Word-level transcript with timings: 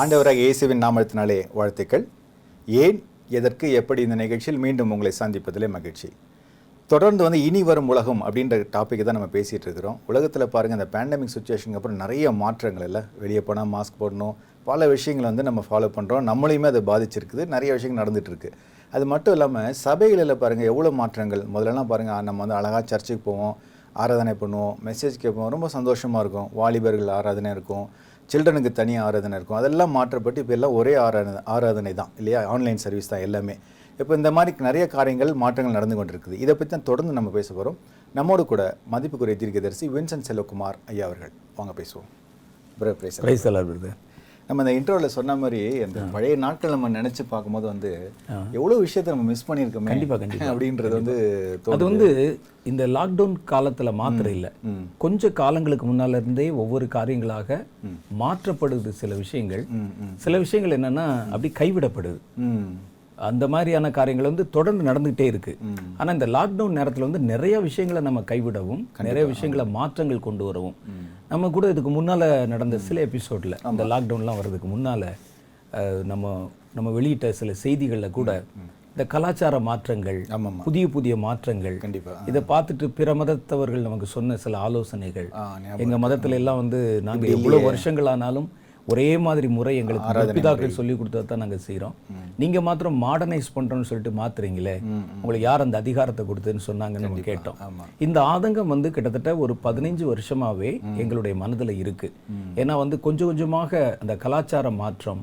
ஆண்டவராக 0.00 0.40
இயேசுவின் 0.42 0.80
நாமத்தினாலே 0.82 1.36
வாழ்த்துக்கள். 1.58 2.04
ஏன் 2.82 2.98
எதற்கு 3.38 3.66
எப்படி 3.80 4.00
இந்த 4.06 4.16
நிகழ்ச்சியில் 4.20 4.60
மீண்டும் 4.64 4.92
உங்களை 4.94 5.10
சந்திப்பதிலே 5.18 5.66
மகிழ்ச்சி. 5.74 6.08
தொடர்ந்து 6.92 7.22
வந்து 7.24 7.38
இனி 7.48 7.60
வரும் 7.70 7.90
உலகம் 7.92 8.22
அப்படின்ற 8.26 8.56
டாப்பிக் 8.76 9.02
தான் 9.08 9.16
நம்ம 9.18 9.28
பேசிகிட்டு 9.34 9.66
இருக்கிறோம். 9.68 9.98
உலகத்தில் 10.10 10.44
பாருங்கள் 10.54 10.78
இந்த 10.78 10.86
பேண்டமிக் 10.94 11.32
சுச்சுவேஷனுக்கு 11.34 11.78
அப்புறம் 11.80 12.00
நிறைய 12.02 12.30
மாற்றங்கள் 12.42 12.86
இல்லை. 12.88 13.02
வெளியே 13.22 13.42
போனால் 13.48 13.68
மாஸ்க் 13.74 13.98
போடணும். 14.02 14.34
பல 14.68 14.88
விஷயங்களை 14.94 15.26
வந்து 15.30 15.46
நம்ம 15.48 15.64
ஃபாலோ 15.68 15.90
பண்ணுறோம் 15.96 16.24
நம்மளையுமே 16.30 16.70
அது 16.72 16.82
பாதிச்சிருக்குது. 16.90 17.44
நிறைய 17.54 17.72
விஷயங்கள் 17.78 18.02
நடந்துகிட்ருக்கு 18.02 18.52
அது 18.92 19.06
மட்டும் 19.12 19.36
இல்லாமல் 19.38 19.76
சபைகளில் 19.86 20.40
பாருங்கள் 20.44 20.70
எவ்வளோ 20.72 20.92
மாற்றங்கள். 21.00 21.42
முதல்லலாம் 21.56 21.90
பாருங்கள் 21.92 22.24
நம்ம 22.28 22.44
வந்து 22.44 22.58
அழகாக 22.60 22.82
சர்ச்சுக்கு 22.92 23.24
போவோம். 23.28 23.54
ஆராதனை 24.04 24.34
பண்ணுவோம். 24.44 24.74
மெசேஜ் 24.88 25.20
கேட்போம். 25.22 25.50
ரொம்ப 25.56 25.66
சந்தோஷமாக 25.76 26.22
இருக்கும். 26.24 26.48
வாலிபர்கள் 26.60 27.12
ஆராதனை 27.18 27.50
இருக்கும். 27.58 27.86
சில்ட்ரனுக்கு 28.32 28.72
தனி 28.80 28.94
ஆராதனை 29.06 29.36
இருக்கும். 29.38 29.58
அதெல்லாம் 29.60 29.94
மாற்றப்பட்டு 29.98 30.42
இப்போ 30.44 30.54
எல்லாம் 30.58 30.76
ஒரே 30.80 30.94
ஆராதனை 31.06 31.40
ஆராதனை 31.54 31.92
தான் 32.00 32.12
இல்லையா? 32.20 32.42
ஆன்லைன் 32.54 32.82
சர்வீஸ் 32.84 33.10
தான் 33.14 33.24
எல்லாமே. 33.28 33.56
இப்போ 34.00 34.12
இந்த 34.20 34.30
மாதிரி 34.36 34.64
நிறைய 34.68 34.84
காரியங்கள் 34.94 35.32
மாற்றங்கள் 35.42 35.76
நடந்து 35.78 35.96
கொண்டிருக்குது. 35.98 36.36
இதை 36.44 36.54
பற்றி 36.60 36.72
தான் 36.74 36.88
தொடர்ந்து 36.90 37.16
நம்ம 37.18 37.32
பேச 37.38 37.48
போகிறோம் 37.58 37.78
நம்மோடு 38.18 38.44
கூட 38.52 38.62
மதிப்புக்குரிய 38.94 39.36
தீர்க்கதரிசி 39.42 39.88
வின்சன் 39.96 40.26
செல்வகுமார் 40.30 40.78
ஐயா 40.92 41.06
அவர்கள். 41.10 41.34
வாங்க 41.58 41.74
பேசுவோம். 41.82 42.08
பிரே 42.80 42.94
நம்ம 44.52 44.62
இந்த 44.64 44.72
இன்ட்ரோவில் 44.78 45.14
சொன்ன 45.14 45.36
மாதிரி 45.36 45.60
அந்த 45.82 46.00
பழைய 46.12 46.36
நாட்கள் 46.36 46.74
நம்ம 46.76 46.88
நினச்சி 46.90 47.22
பார்க்கும்போது 47.28 47.66
வந்து 47.66 47.90
எவ்வளோ 48.52 48.76
விஷயத்தை 48.76 49.10
நம்ம 49.14 49.26
மிஸ் 49.28 49.46
பண்ணியிருக்கோமே 49.50 49.90
கண்டிப்பா, 49.92 50.16
கண்டிப்பா. 50.16 50.50
அப்படின்றது 50.52 50.92
வந்து 50.92 51.14
அது. 51.74 51.88
வந்து 51.90 52.08
இந்த 52.64 52.86
லாக்டவுன் 52.86 53.36
காலத்துல 53.50 53.92
மாத்திரம் 53.94 54.34
இல்ல. 54.34 54.48
கொஞ்ச 54.98 55.30
காலங்களுக்கு 55.32 55.86
முன்னால 55.86 56.20
இருந்தே 56.20 56.50
ஒவ்வொரு 56.62 56.88
காரியங்களாக 56.94 57.58
மாற்றப்படுது 58.18 58.92
சில 59.00 59.14
விஷயங்கள். 59.14 59.64
சில 60.16 60.38
விஷயங்கள் 60.38 60.76
என்னன்னா 60.78 61.06
அப்படி 61.30 61.50
கைவிடப்படுது. 61.60 62.20
அந்த 63.28 63.44
மாதிரியான 63.54 63.90
காரியங்கள் 63.98 64.28
வந்து 64.30 64.44
தொடர்ந்து 64.56 64.82
நடந்துகிட்டே 64.88 65.26
இருக்கு. 65.32 65.52
ஆனா 65.98 66.08
இந்த 66.16 66.26
லாக்டவுன் 66.36 66.76
நேரத்துல 66.78 67.06
வந்து 67.08 67.20
நிறைய 67.32 67.56
விஷயங்களை 67.68 68.02
நம்ம 68.08 68.20
கைவிடவும் 68.32 68.82
நிறைய 69.08 69.24
விஷயங்களை 69.32 69.66
மாற்றங்கள் 69.78 70.26
கொண்டு 70.28 70.44
வரவும். 70.48 70.76
நம்ம 71.32 71.50
கூட 71.56 71.70
இதுக்கு 71.74 71.92
முன்னால 71.98 72.30
நடந்த 72.52 72.78
சில 72.88 73.04
எபிசோட்ல 73.08 73.58
இந்த 73.72 73.86
லாக்டவுன்லாம் 73.92 74.40
வர்றதுக்கு 74.40 74.70
முன்னால 74.74 75.04
நம்ம 76.12 76.32
நம்ம 76.76 76.88
வெளியிட்ட 76.98 77.26
சில 77.40 77.52
செய்திகள்ல 77.64 78.10
கூட 78.18 78.30
இந்த 78.94 79.04
கலாச்சார 79.12 79.56
மாற்றங்கள் 79.68 80.18
புதிய 80.64 80.86
புதிய 80.94 81.14
மாற்றங்கள் 81.26 81.76
கண்டிப்பா. 81.84 82.14
இதை 82.30 82.40
பார்த்துட்டு 82.50 82.86
பிற 82.98 83.14
மதத்தவர்கள் 83.20 83.86
நமக்கு 83.86 84.08
சொன்ன 84.16 84.36
சில 84.42 84.58
ஆலோசனைகள் 84.66 85.28
ஆ 85.40 85.44
ஞாபகம் 85.62 85.82
எங்க 85.84 85.98
மதத்துல 86.04 86.38
எல்லாம் 86.40 86.60
வந்து 86.62 86.80
நாங்க 87.08 87.26
எவ்வளவு 87.36 87.68
வருஷங்கள் 87.68 88.10
ஆனாலும் 88.14 88.48
ஒரே 88.90 89.08
மாதிரி 89.24 89.48
முறை 89.56 89.72
எங்களுக்கு 89.80 90.32
பிதாக்கள் 90.36 90.74
சொல்லி 90.76 90.94
கொடுத்ததை 91.00 91.24
தான் 91.26 91.42
நாங்க 91.42 91.58
செய்றோம். 91.66 91.94
நீங்க 92.42 92.58
மாத்திரம் 92.66 92.96
மாடர்னைஸ் 93.04 93.48
பண்றோம்னு 93.56 93.88
சொல்லிட்டு 93.90 94.12
மாத்துறீங்களே 94.20 94.74
உங்களுக்கு 95.20 95.44
யார் 95.46 95.64
அந்த 95.66 95.76
அதிகாரத்தை 95.82 96.22
கொடுத்ததுன்னு 96.30 96.64
சொன்னாங்கன்னு 96.68 97.06
நம்ம 97.08 97.24
கேட்டோம். 97.28 97.58
இந்த 98.06 98.18
ஆதங்கம் 98.32 98.72
வந்து 98.74 98.90
கிட்டத்தட்ட 98.96 99.32
ஒரு 99.44 99.56
பதினைஞ்சு 99.66 100.06
வருஷமாவே 100.12 100.72
எங்களுடைய 101.02 101.34
மனதுல 101.42 101.76
இருக்கு. 101.82 102.10
ஏன்னா 102.62 102.76
வந்து 102.82 102.98
கொஞ்சம் 103.06 103.30
கொஞ்சமாக 103.30 103.82
அந்த 104.02 104.16
கலாச்சார 104.24 104.70
மாற்றம் 104.82 105.22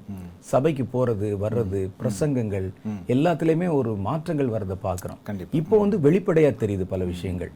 சபைக்கு 0.52 0.86
போறது 0.96 1.30
வர்றது 1.44 1.82
பிரசங்கங்கள் 2.02 2.70
எல்லாத்துலயுமே 3.16 3.70
ஒரு 3.80 3.94
மாற்றங்கள் 4.08 4.54
வர்றதை 4.56 4.80
பார்க்கிறோம் 4.88 5.20
இப்போ 5.62 5.76
வந்து 5.84 6.00
வெளிப்படையா 6.08 6.54
தெரியுது 6.64 6.88
பல 6.96 7.04
விஷயங்கள். 7.14 7.54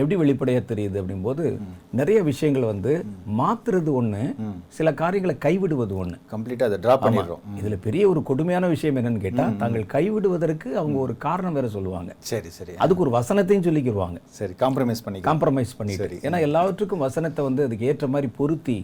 எப்படி 0.00 0.16
வெளிப்படையா 0.22 0.60
தெரியுது 0.70 0.96
அப்படிங்கும்போது 1.00 1.44
நிறைய 1.90 2.18
விஷயங்கள் 2.22 2.66
வந்து 2.70 2.92
மாத்துறது 3.38 3.90
ஒண்ணு 4.00 4.22
சில 4.68 4.94
காரியங்களை 4.94 5.34
கைவிடுவது 5.44 5.94
ஒண்ணு. 6.02 6.16
கம்ப்ளீட்டாக 6.32 6.68
அதை 6.68 6.78
ட்ராப் 6.84 7.04
பண்ணிடுறோம். 7.04 7.42
இதுல 7.58 7.76
பெரிய 7.86 8.08
ஒரு 8.08 8.22
கொடுமையான 8.22 8.66
விஷயம் 8.66 8.96
என்னன்னு 8.96 9.22
கேட்டா 9.26 9.44
தாங்கள் 9.62 9.86
கைவிடுவதற்கு 9.94 10.68
அவங்க 10.80 10.98
ஒரு 10.98 11.14
காரணம் 11.16 11.52
வேற 11.52 11.68
சொல்லுவாங்க. 11.68 12.10
சரி 12.30 12.50
சரி. 12.50 12.74
அதுக்கு 12.76 13.02
ஒரு 13.02 13.12
வசனத்தையும் 13.18 13.66
சொல்லிக்கிருவாங்க. 13.68 14.18
சரி 14.38 14.54
காம்ப்ரமைஸ் 14.64 15.02
பண்ணிக்கலாம். 15.04 15.28
காம்ப்ரமைஸ் 15.30 15.72
பண்ணிட்டு. 15.78 16.18
ஏன்னா 16.26 16.40
எல்லாவற்றுக்கும் 16.40 17.04
வசனத்தை 17.06 17.44
வந்து 17.44 17.64
அதுக்கு 17.64 17.86
ஏற்ற 17.86 18.06
மாதிரி 18.06 18.30
பொருத்தி 18.36 18.76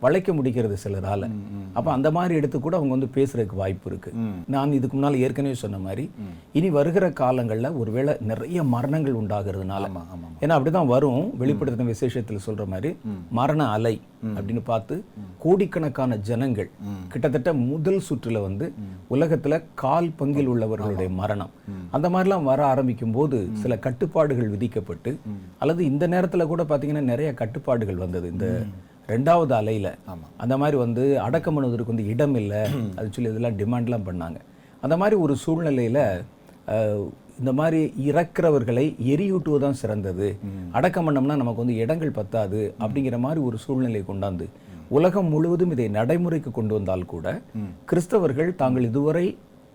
வளைக்க 0.00 0.32
முடிக்கிறது 0.32 0.78
சிலரால. 0.84 1.30
அப்ப 1.72 1.88
அந்த 1.92 2.10
மாதிரி 2.10 2.34
எடுத்து 2.34 2.60
கூட 2.60 2.76
அவங்க 2.76 2.94
வந்து 2.96 3.10
பேசுறதுக்கு 3.18 3.60
வாய்ப்பு 3.62 3.88
இருக்கு. 3.90 4.12
நான் 4.46 4.76
இதுக்கு 4.78 4.96
முன்னால 4.96 5.22
ஏற்கனவே 5.26 5.54
சொன்ன 5.54 5.78
மாதிரி 5.78 6.06
இனி 6.52 6.70
வருகிற 6.70 7.08
காலங்கள்ல 7.22 7.76
ஒருவேளை 7.78 8.14
நிறைய 8.20 8.62
மரணங்கள் 8.76 9.18
உண்டாகிறதுனால. 9.22 9.84
ஆமா 9.90 10.02
ஆமா 10.60 10.66
ஏன்னா 10.66 10.68
அப்படிதான் 10.68 10.92
வரும். 10.94 11.26
வெளிப்படுத்தின 11.40 11.92
விசேஷத்துல 11.92 12.38
சொல்ற 12.46 12.64
மாதிரி 12.66 12.90
மரண 13.30 13.60
அலை 13.68 13.92
அப்படின்னு 14.34 14.62
பார்த்து 14.64 14.94
கோடிக்கணக்கான 15.38 16.16
ஜனங்கள் 16.28 16.68
கிட்டத்தட்ட 17.08 17.52
முதல் 17.52 18.00
சுற்றுல 18.08 18.40
வந்து 18.40 18.66
உலகத்துல 19.10 19.62
கால் 19.74 20.08
பங்கில் 20.18 20.50
உள்ளவர்களுடைய 20.52 21.10
மரணம். 21.10 21.52
அந்த 21.90 22.10
மாதிரிலாம் 22.10 22.42
வர 22.42 22.60
ஆரம்பிக்கும் 22.66 23.12
போது 23.12 23.38
சில 23.52 23.78
கட்டுப்பாடுகள் 23.78 24.48
விதிக்கப்பட்டு 24.48 25.12
அல்லது 25.58 25.84
இந்த 25.84 26.08
நேரத்துல 26.08 26.46
கூட 26.46 26.64
பாத்தீங்கன்னா 26.64 27.00
நிறைய 27.00 27.34
கட்டுப்பாடுகள் 27.34 28.02
வந்தது. 28.04 28.28
இந்த 28.32 28.46
ரெண்டாவது 29.08 29.52
அலையில. 29.60 29.88
அந்த 30.36 30.54
மாதிரி 30.56 30.76
வந்து 30.76 31.20
அடக்கம் 31.20 31.56
பண்ணுவதற்கு 31.56 31.92
வந்து 31.92 32.06
இடம் 32.06 32.34
இல்லை 32.34 32.60
அது 32.96 33.08
சொல்லி 33.10 33.30
இதெல்லாம் 33.30 33.58
டிமாண்ட்லாம் 33.58 34.08
பண்ணாங்க. 34.10 34.38
அந்த 34.80 34.96
மாதிரி 34.96 35.16
ஒரு 35.20 35.36
சூழ்நிலையில 35.46 35.98
இந்த 37.40 37.52
மாதிரி 37.52 37.92
இறக்கிறவர்களை 38.04 38.84
எரியூட்டுவதுதான் 39.04 39.70
சிறந்தது. 39.70 40.28
அடக்கம் 40.72 41.06
பண்ணோம்னா 41.06 41.36
நமக்கு 41.36 41.56
வந்து 41.56 41.76
இடங்கள் 41.76 42.10
பத்தாது 42.10 42.74
அப்படிங்கிற 42.80 43.18
மாதிரி 43.18 43.40
ஒரு 43.40 43.58
சூழ்நிலை 43.58 44.04
கொண்டாந்து 44.08 44.46
உலகம் 44.88 45.28
முழுவதும் 45.28 45.70
இதை 45.70 45.88
நடைமுறைக்கு 45.88 46.50
கொண்டு 46.50 46.74
வந்தால் 46.74 47.06
கூட 47.06 47.26
கிறிஸ்தவர்கள் 47.86 48.54
தாங்கள் 48.54 48.82
இதுவரை 48.82 49.26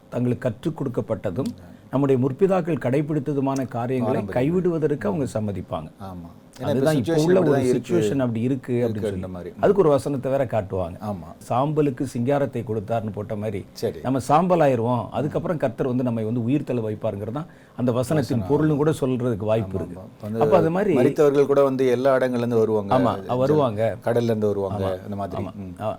தங்களுக்கு 0.10 0.42
கற்றுக் 0.42 0.78
கொடுக்கப்பட்டதும் 0.80 1.52
நம்முடைய 1.92 2.18
முற்பிதாக்கள் 2.22 2.82
கடைபிடித்ததுமான 2.82 3.68
காரியங்களை 3.68 4.14
கைவிடுவதற்கு 4.34 5.08
அவங்க 5.08 5.28
சம்மதிப்பாங்க. 5.34 5.90
ஆமா. 6.02 6.30
அதுதான் 6.56 6.98
இப்போ 7.00 7.16
உள்ள 7.24 7.40
ஒரு 7.44 7.62
சுச்சுவேஷன் 7.72 8.24
அப்படி 8.26 8.42
இருக்கு 8.48 8.76
அப்படின்னு 8.86 9.30
மாதிரி. 9.34 9.50
அதுக்கு 9.64 9.82
ஒரு 9.84 9.92
வசனத்தை 9.94 10.28
வேற 10.34 10.44
காட்டுவாங்க. 10.54 10.98
ஆமா. 11.10 11.30
சாம்பலுக்கு 11.48 12.04
சிங்காரத்தை 12.14 12.62
கொடுத்தாருன்னு 12.70 13.14
போட்ட 13.18 13.36
மாதிரி 13.42 13.62
சரி. 13.82 14.00
நம்ம 14.06 14.22
சாம்பல் 14.30 14.64
ஆயிருவோம் 14.68 15.04
அதுக்கப்புறம் 15.18 15.60
கர்த்தர் 15.64 15.92
வந்து 15.92 16.08
நம்ம 16.08 16.24
வந்து 16.30 16.46
உயிர் 16.48 16.68
தள்ள 16.70 16.84
வைப்பாருங்கிறது 16.88 17.38
தான் 17.40 17.50
அந்த 17.78 17.92
வசனத்தின் 17.92 18.46
பொருள்னு 18.50 18.80
கூட 18.82 18.94
சொல்றதுக்கு 19.02 19.50
வாய்ப்பு 19.52 19.78
இருக்கு. 19.80 19.98
அப்ப 20.44 20.56
அது 20.62 20.72
மாதிரி 20.78 20.96
மரித்தவர்கள் 21.00 21.52
கூட 21.52 21.64
வந்து 21.70 21.86
எல்லா 21.96 22.14
இடங்கள்ல 22.18 22.46
இருந்து 22.46 22.64
வருவாங்க. 22.64 22.94
ஆமா 22.98 23.14
வருவாங்க. 23.44 23.82
கடல்ல 24.08 24.32
இருந்து 24.34 24.52
வருவாங்க 24.52 24.84
அந்த 25.06 25.18
மாதிரி. 25.22 25.46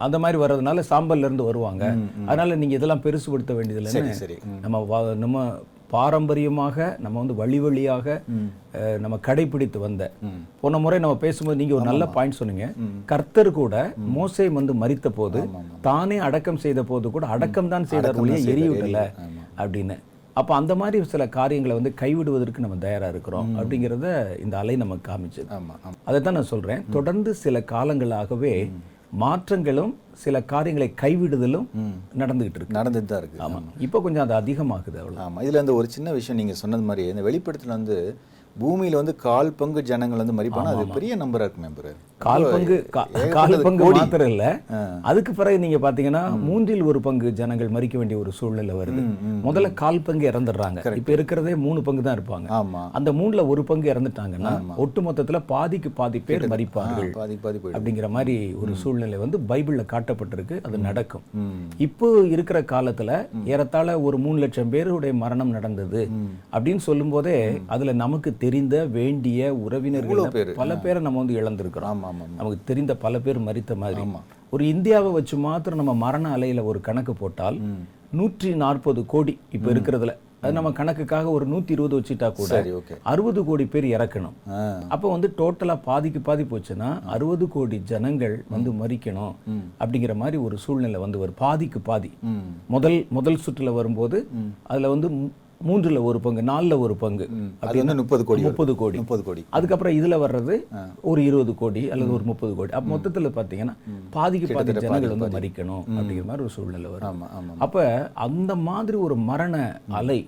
அந்த 0.06 0.18
மாதிரி 0.24 0.40
வர்றதுனால 0.44 0.86
சாம்பல்ல 0.90 1.28
இருந்து 1.28 1.48
வருவாங்க 1.50 1.84
அதனால 2.28 2.56
நீங்க 2.62 2.76
இதெல்லாம் 2.80 3.06
பெருசுபடுத்த 3.06 3.50
சரி 3.50 3.60
வேண்டியதில்லைன்னு 3.60 4.20
சரி. 4.24 4.38
நம்ம 4.64 4.84
நம்ம 5.24 5.38
பாரம்பரியமாக 5.92 6.76
நம்ம 6.98 7.16
வந்து 7.22 7.34
வழி 7.40 7.58
வழியாக 7.64 8.06
நம்ம 9.04 9.16
கடைபிடித்து 9.28 9.78
வந்த. 9.84 10.04
போன 10.62 10.78
முறை 10.84 10.98
நம்ம 11.04 11.18
பேசும்போது 11.24 11.60
நீங்க 11.60 11.74
ஒரு 11.78 11.88
நல்ல 11.90 12.06
பாயிண்ட் 12.16 12.38
சொன்னீங்க. 12.40 12.66
கர்த்தர் 13.12 13.50
கூட 13.60 13.74
மோசே 14.16 14.46
வந்து 14.58 14.74
மரித்த 14.82 15.10
போது 15.20 15.42
தானே 15.88 16.18
அடக்கம் 16.28 16.62
செய்த 16.64 16.82
போது 16.90 17.14
கூட 17.16 17.26
அடக்கம் 17.36 17.72
தான் 17.74 17.88
செய்தார் 17.92 18.20
ஒழிய 18.24 18.38
எரியூட்டல 18.54 19.00
ஆமா. 19.24 19.44
அப்படின்னு. 19.62 19.96
அப்ப 20.40 20.50
அந்த 20.60 20.72
மாதிரி 20.80 20.96
சில 21.12 21.24
காரியங்களை 21.36 21.74
வந்து 21.76 21.92
கைவிடுவதற்கு 22.00 22.64
நம்ம 22.64 22.76
தயாரா 22.82 23.08
இருக்கிறோம் 23.12 23.48
அப்படிங்கிறத 23.60 24.08
இந்த 24.44 24.54
அலை 24.62 24.74
நமக்கு 24.82 25.04
காமிச்சது. 25.10 25.48
அதை 26.08 26.18
தான் 26.20 26.36
நான் 26.38 26.52
சொல்றேன். 26.54 26.82
தொடர்ந்து 26.96 27.30
சில 27.44 27.62
காலங்களாகவே 27.72 28.52
மாற்றங்களும் 29.22 29.92
சில 30.22 30.36
காரியங்களை 30.52 30.88
கைவிடுதலும் 31.02 31.66
நடந்துகிட்டு 32.22 32.58
இருக்கு. 32.58 32.76
நடந்துட்டு 32.78 33.10
தான் 33.12 33.20
இருக்கு. 33.22 33.38
ஆமா. 33.44 33.58
இப்போ 33.86 33.98
கொஞ்சம் 34.06 34.24
அது 34.24 34.34
அதிகமாகுது 34.40 34.98
அவ்வளவு 35.02 35.22
ஆமா. 35.26 35.42
இதுல 35.46 35.62
இந்த 35.64 35.74
ஒரு 35.80 35.88
சின்ன 35.96 36.12
விஷயம் 36.18 36.40
நீங்க 36.40 36.54
சொன்னது 36.62 36.84
மாதிரி 36.90 37.04
இந்த 37.12 37.22
வெளிப்படத்துல 37.28 37.76
வந்து 37.78 37.96
பூமியில 38.56 38.96
வந்து 38.96 39.14
கால் 39.16 39.50
பங்கு 39.52 39.80
ஜனங்கள் 39.82 40.22
வந்து 40.22 40.36
மறிப்பானா 40.38 40.72
அது 40.74 40.94
பெரிய 40.94 41.14
நம்பரா 41.16 41.46
இருக்கு 41.46 41.64
மெம்பர் 41.64 41.90
கால் 42.24 42.44
பங்கு 42.52 42.76
கால் 43.34 43.54
பங்கு 43.64 43.88
மாத்திரம் 43.96 44.30
இல்ல 44.32 44.44
அதுக்கு 45.08 45.32
பிறகு 45.38 45.56
நீங்க 45.64 45.78
பாத்தீங்கன்னா 45.84 46.22
மூன்றில் 46.44 46.84
ஒரு 46.90 46.98
பங்கு 47.06 47.28
ஜனங்கள் 47.40 47.72
மறிக்க 47.74 47.96
வேண்டிய 48.00 48.16
ஒரு 48.20 48.30
சூழ்நிலை 48.38 48.74
வருது. 48.78 49.02
முதல்ல 49.46 49.68
கால் 49.80 50.00
பங்கு 50.06 50.24
இறந்துடுறாங்க. 50.30 50.94
இப்ப 51.00 51.12
இருக்கிறதே 51.16 51.54
மூணு 51.64 51.80
பங்கு 51.88 52.04
தான் 52.06 52.16
இருப்பாங்க. 52.18 52.48
அந்த 52.98 53.12
மூணுல 53.18 53.44
ஒரு 53.52 53.64
பங்கு 53.70 53.90
இறந்துட்டாங்கன்னா 53.92 54.52
ஒட்டு 54.84 55.02
மொத்தத்துல 55.08 55.40
பாதிக்கு 55.52 55.90
பாதி 56.00 56.20
பேர் 56.30 56.46
மறிப்பார்கள். 56.54 57.10
அப்படிங்கிற 57.76 58.08
மாதிரி 58.16 58.36
ஒரு 58.62 58.74
சூழ்நிலை 58.82 59.18
வந்து 59.24 59.40
பைபிள்ல 59.50 59.84
காட்டப்பட்டிருக்கு. 59.92 60.58
அது 60.68 60.80
நடக்கும். 60.88 61.26
இப்போ 61.86 62.08
இருக்கிற 62.34 62.60
காலத்துல 62.74 63.20
ஏறத்தாழ 63.54 63.98
ஒரு 64.06 64.18
மூணு 64.26 64.38
லட்சம் 64.44 64.72
பேருடைய 64.74 65.14
மரணம் 65.24 65.54
நடந்தது. 65.58 66.02
அப்படின்னு 66.54 66.84
சொல்லும் 66.88 67.14
போதே 67.16 67.36
அதுல 67.76 67.96
நமக்கு 68.04 68.32
தெரிந்த 68.46 68.76
வேண்டிய 68.98 69.54
உறவினர்கள். 69.66 70.54
பல 70.62 70.80
பேரை 70.86 71.02
நம்ம 71.08 71.24
வந்து 71.24 71.38
இழந்திருக்கிறோம். 71.42 72.04
நமக்கு 72.38 72.60
தெரிந்த 72.70 72.92
பல 73.04 73.20
பேர் 73.26 73.46
மரித்த 73.48 73.74
மாதிரி. 73.82 74.04
ஒரு 74.54 74.64
இந்தியாவை 74.74 75.10
வச்சு 75.16 75.36
மாத்திரம் 75.46 75.82
நம்ம 75.82 75.94
மரண 76.04 76.26
அலையில 76.36 76.64
ஒரு 76.72 76.80
கணக்கு 76.88 77.14
போட்டால் 77.22 77.58
நூற்றி 78.18 78.50
நாற்பது 78.62 79.00
கோடி 79.12 79.32
இப்போ 79.56 79.68
இருக்கிறதுல. 79.74 80.12
அது 80.42 80.54
நம்ம 80.56 80.70
கணக்குக்காக 80.78 81.30
ஒரு 81.36 81.44
நூற்றி 81.52 81.72
இருபது 81.74 81.94
வச்சுட்டா 81.98 82.28
கூட 82.38 82.50
அறுபது 83.12 83.40
கோடி 83.48 83.64
பேர் 83.72 83.86
இறக்கணும். 83.94 84.34
அப்போ 84.94 85.06
வந்து 85.14 85.28
டோட்டலாக 85.38 85.84
பாதிக்கு 85.86 86.20
பாதி 86.28 86.44
போச்சுன்னா 86.50 86.90
அறுபது 87.14 87.46
கோடி 87.54 87.78
ஜனங்கள் 87.90 88.36
வந்து 88.54 88.72
மறிக்கணும் 88.80 89.34
அப்படிங்கிற 89.80 90.14
மாதிரி 90.22 90.38
ஒரு 90.46 90.58
சூழ்நிலை 90.64 91.00
வந்து 91.04 91.18
ஒரு 91.24 91.34
பாதிக்கு 91.42 91.80
பாதி. 91.90 92.10
முதல் 92.74 92.98
முதல் 93.18 93.42
சுற்றுல 93.46 93.72
வரும்போது 93.78 94.20
அதுல 94.70 94.92
வந்து 94.94 95.10
மூன்றுல 95.60 96.02
ஒரு 96.02 96.20
பங்கு 96.20 96.42
நாலுல 96.42 96.78
ஒரு 96.78 96.94
பங்கு. 96.96 97.26
அது 97.60 97.78
வந்து 97.78 97.94
முப்பது 97.94 98.24
கோடி. 98.24 98.42
முப்பது 98.42 98.76
கோடி. 98.76 98.98
முப்பது 98.98 99.22
கோடி. 99.22 99.44
அதுக்கப்புறம் 99.50 99.94
இதுல 99.94 100.16
வர்றது 100.24 100.54
ஒரு 101.02 101.24
இருபது 101.24 101.54
கோடி 101.54 101.90
அல்லது 101.90 102.12
ஒரு 102.12 102.24
முப்பது 102.24 102.54
கோடி. 102.54 102.72
அப்ப 102.72 102.96
மொத்தத்துல 102.96 103.30
பாத்தீங்கன்னா 103.38 103.74
பாதிக்கு 104.10 104.54
பாதி 104.54 104.72
ஜனங்கள் 104.72 105.14
வந்து 105.16 105.38
மறிக்கணும் 105.38 105.84
அப்படிங்கிற 105.96 106.24
மாதிரி 106.24 106.46
ஒரு 106.46 106.48
சூழ்நிலை 106.48 106.90
வரும். 106.90 107.08
ஆமா 107.12 107.28
ஆமா 107.38 107.54
அப்ப 107.58 107.84
அந்த 108.14 108.56
மாதிரி 108.56 108.98
ஒரு 108.98 109.16
மரண 109.16 109.56
அலை 109.92 110.18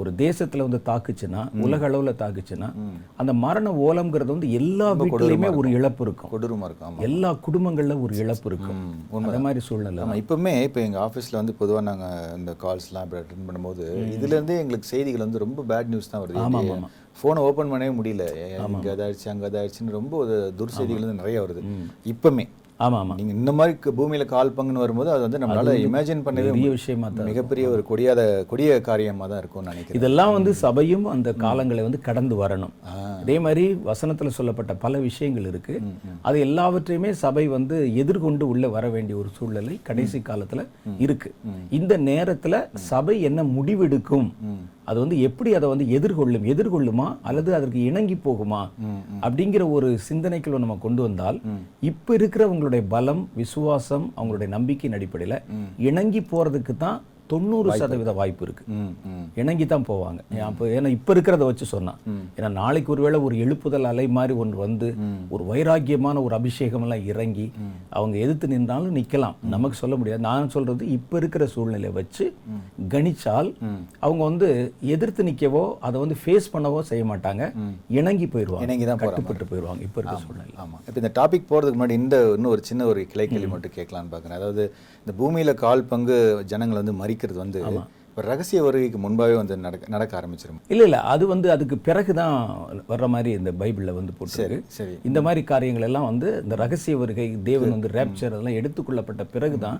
ஒரு 0.00 0.10
தேசத்துல 0.22 0.64
வந்து 0.66 0.80
தாக்குச்சுன்னா 0.88 1.40
உலக 1.66 1.88
அளவுல 1.88 2.12
தாக்குச்சுன்னா 2.22 2.68
அந்த 3.16 3.32
மரண 3.44 3.72
ஓலம்ங்கிறது 3.86 4.34
வந்து 4.34 4.50
எல்லா 4.60 4.88
வீட்டிலையுமே 5.00 5.50
ஒரு 5.60 5.68
இழப்பு 5.78 6.04
இருக்கும். 6.06 6.30
கொடூரமா 6.32 6.68
இருக்கும். 6.68 6.98
எல்லா 7.08 7.30
குடும்பங்கள்ல 7.46 7.96
ஒரு 8.02 8.14
இழப்பு 8.22 8.48
இருக்கும். 8.50 8.80
அந்த 9.24 9.40
மாதிரி 9.46 9.60
சூழ்நிலை 9.68 10.04
ஆமா 10.04 10.16
இப்பவுமே 10.22 10.54
இப்போ 10.68 10.80
எங்க 10.80 10.98
ஆஃபீஸ்ல 11.06 11.40
வந்து 11.40 11.54
பொதுவா 11.60 11.82
நாங்க 11.90 12.06
இந்த 12.38 12.54
கால்ஸ்லாம் 12.64 13.06
இப்போ 13.08 13.18
அட்டென்ட் 13.20 13.46
பண்ணும்போது 13.48 13.84
இதுல 14.16 14.34
இருந்தே 14.38 14.58
எங்களுக்கு 14.58 14.92
செய்திகள் 14.94 15.26
வந்து 15.26 15.44
ரொம்ப 15.46 15.62
பேட் 15.72 15.92
நியூஸ் 15.94 16.12
தான் 16.14 16.24
வருது. 16.24 16.40
ஃபோனை 17.20 17.40
ஓப்பன் 17.48 17.70
பண்ணவே 17.72 17.92
முடியல. 17.96 18.24
இங்க 18.74 18.90
அதாயிடுச்சு 18.96 19.28
அங்க 19.28 19.48
அதாயிடுச்சுன்னு 19.50 19.98
ரொம்ப 19.98 20.16
ஒரு 20.16 20.54
துர்செய்திகள் 20.58 21.04
வந்து 21.04 21.20
நிறைய 21.22 21.38
வருது. 21.42 21.62
இப்பவுமே. 22.12 22.46
ஆமா 22.84 22.98
ஆமா 23.02 23.14
நீங்க 23.18 23.32
இந்த 23.38 23.52
மாதிரி 23.58 23.92
பூமியில 23.98 24.24
கால் 24.32 24.52
பங்குன்னு 24.56 24.82
வரும்போது 24.84 25.10
அது 25.14 25.22
வந்து 25.26 25.40
நம்மளால 25.42 25.74
இமேஜின் 25.86 26.22
பண்ணவே 26.26 26.52
பெரிய 26.54 26.70
விஷயமா 26.76 27.08
தான் 27.08 27.28
மிகப்பெரிய 27.30 27.64
ஒரு 27.74 27.82
கொடியாத 27.90 28.20
கொடிய 28.50 28.78
காரியமா 28.88 29.26
தான் 29.32 29.40
இருக்கும்னு 29.42 29.72
நினைக்கிறேன். 29.72 29.98
இதெல்லாம் 30.00 30.32
வந்து 30.36 30.54
சபையும் 30.62 31.06
அந்த 31.14 31.34
காலங்களை 31.44 31.84
வந்து 31.88 32.00
கடந்து 32.08 32.36
வரணும். 32.42 32.74
அதே 33.22 33.36
மாதிரி 33.46 33.64
வசனத்துல 33.90 34.32
சொல்லப்பட்ட 34.38 34.72
பல 34.84 34.98
விஷயங்கள் 35.08 35.48
இருக்கு. 35.50 35.74
அது 36.28 36.36
எல்லாவற்றையுமே 36.46 37.12
சபை 37.24 37.46
வந்து 37.56 37.76
எதிர்கொண்டு 38.04 38.44
உள்ள 38.52 38.68
வர 38.76 38.84
வேண்டிய 38.96 39.16
ஒரு 39.22 39.30
சூழ்நிலை 39.38 39.76
கடைசி 39.90 40.20
காலத்துல 40.30 40.64
இருக்கு. 41.06 41.30
இந்த 41.80 41.92
நேரத்துல 42.10 42.64
சபை 42.90 43.16
என்ன 43.30 43.40
முடிவெடுக்கும்? 43.56 44.28
அது 44.90 44.98
வந்து 45.02 45.16
எப்படி 45.26 45.50
அதை 45.56 45.66
வந்து 45.72 45.84
எதிர்கொள்ளும்? 45.96 46.46
எதிர்கொள்ளுமா? 46.52 47.08
அல்லது 47.28 47.50
அதற்கு 47.58 47.80
இணங்கி 47.90 48.16
போகுமா? 48.24 48.62
அப்படிங்கிற 49.24 49.62
ஒரு 49.76 49.88
சிந்தனைக்குள்ள 50.08 50.58
நம்ம 50.64 50.76
கொண்டு 50.86 51.00
வந்தால் 51.02 51.38
இப்ப 51.90 52.14
இருக்கிறவங்களுடைய 52.70 52.82
பலம் 52.88 53.22
விசுவாசம் 53.34 54.06
அவங்களுடைய 54.16 54.48
நம்பிக்கையின் 54.48 54.96
அடிப்படையில 54.98 55.34
இணங்கி 55.80 56.20
போறதுக்கு 56.22 56.74
தான் 56.76 56.98
தொண்ணூறு 57.32 57.68
சதவீத 57.80 58.12
வாய்ப்பு 58.20 58.44
இருக்கு. 58.46 58.64
இணங்கி 59.42 59.66
தான் 59.72 59.86
போவாங்க. 59.90 60.20
அப்போ 60.48 60.64
ஏன்னா 60.76 60.90
இப்போ 60.96 61.10
இருக்கிறத 61.14 61.46
வச்சு 61.50 61.66
சொன்னான் 61.74 61.98
ஏன்னா 62.36 62.50
நாளைக்கு 62.60 62.92
ஒருவேளை 62.94 63.20
ஒரு 63.26 63.36
எழுப்புதல் 63.44 63.88
அலை 63.90 64.06
மாதிரி 64.18 64.34
ஒன்று 64.44 64.58
வந்து 64.66 64.88
ஒரு 65.34 65.42
வைராக்கியமான 65.50 66.22
ஒரு 66.26 66.34
அபிஷேகம் 66.40 66.84
எல்லாம் 66.86 67.04
இறங்கி 67.12 67.46
அவங்க 67.98 68.14
எதிர்த்து 68.24 68.52
நின்றாலும் 68.54 68.96
நிக்கலாம். 69.00 69.36
நமக்கு 69.54 69.78
சொல்ல 69.82 69.96
முடியாது. 70.00 70.22
நான் 70.28 70.52
சொல்றது 70.56 70.82
இப்போ 70.98 71.16
இருக்கிற 71.22 71.46
சூழ்நிலையை 71.54 71.92
வச்சு 72.00 72.26
கணிச்சால் 72.94 73.50
அவங்க 74.06 74.22
வந்து 74.30 74.48
எதிர்த்து 74.94 75.28
நிக்கவோ 75.30 75.64
அதை 75.88 75.96
வந்து 76.04 76.18
ஃபேஸ் 76.22 76.50
பண்ணவோ 76.54 76.80
செய்ய 76.90 77.04
மாட்டாங்க. 77.12 77.42
இணங்கி 78.00 78.28
போயிடுவாங்க. 78.34 78.66
இணங்கி 78.68 78.84
தான். 78.90 79.00
கட்டுப்பட்டு 79.04 79.44
போயிடுவாங்க 79.50 79.82
இப்போ 79.88 79.98
இருக்கிற 80.00 80.20
சூழ்நிலை 80.24 80.54
ஆமா. 80.64 80.78
இப்போ 80.88 80.98
இந்த 81.02 81.12
டாபிக் 81.20 81.48
போறதுக்கு 81.50 81.78
முன்னாடி 81.78 81.96
இந்த 82.02 82.16
இன்னும் 82.36 82.52
ஒரு 82.54 82.62
சின்ன 82.70 82.86
ஒரு 82.92 83.00
கிளை 83.12 83.26
கேள்வி 83.32 83.50
மட்டும் 83.54 83.74
கேட்கலான்னு 83.76 84.12
பார்க்குறேன் 84.14 84.38
அதாவது 84.40 84.64
இந்த 85.02 85.12
பூமியில 85.20 85.52
கால் 85.64 85.88
பங்கு 85.92 86.16
ஜனங்கள் 86.52 86.80
வந்து 86.80 86.94
இருக்கிறது 87.20 87.38
வந்து 87.38 87.60
இப்போ 88.10 88.22
ரகசிய 88.30 88.60
வருகைக்கு 88.66 88.98
முன்பாகவே 89.02 89.34
வந்து 89.40 89.56
நடக்க 89.64 89.90
நடக்க 89.94 90.12
ஆரம்பிச்சிரும்? 90.20 90.56
இல்ல 90.72 90.82
இல்ல 90.86 90.98
அது 91.10 91.24
வந்து 91.32 91.48
அதுக்கு 91.54 91.76
பிறகு 91.88 92.12
தான் 92.18 92.34
வர்ற 92.88 93.06
மாதிரி 93.12 93.30
இந்த 93.40 93.50
பைபிள்ல 93.60 93.92
வந்து 93.98 94.12
போட்டிருக்கு. 94.16 94.72
சரி 94.76 94.94
இந்த 95.08 95.18
மாதிரி 95.26 95.42
காரியங்கள் 95.50 95.86
எல்லாம் 95.88 96.06
வந்து 96.08 96.28
இந்த 96.44 96.54
ரகசிய 96.62 96.94
வருகை 97.02 97.26
தேவன் 97.48 97.74
வந்து 97.74 97.90
ரேப்சர் 97.96 98.34
அதெல்லாம் 98.34 98.56
எடுத்துக்கொள்ளப்பட்ட 98.60 99.24
பிறகுதான் 99.34 99.78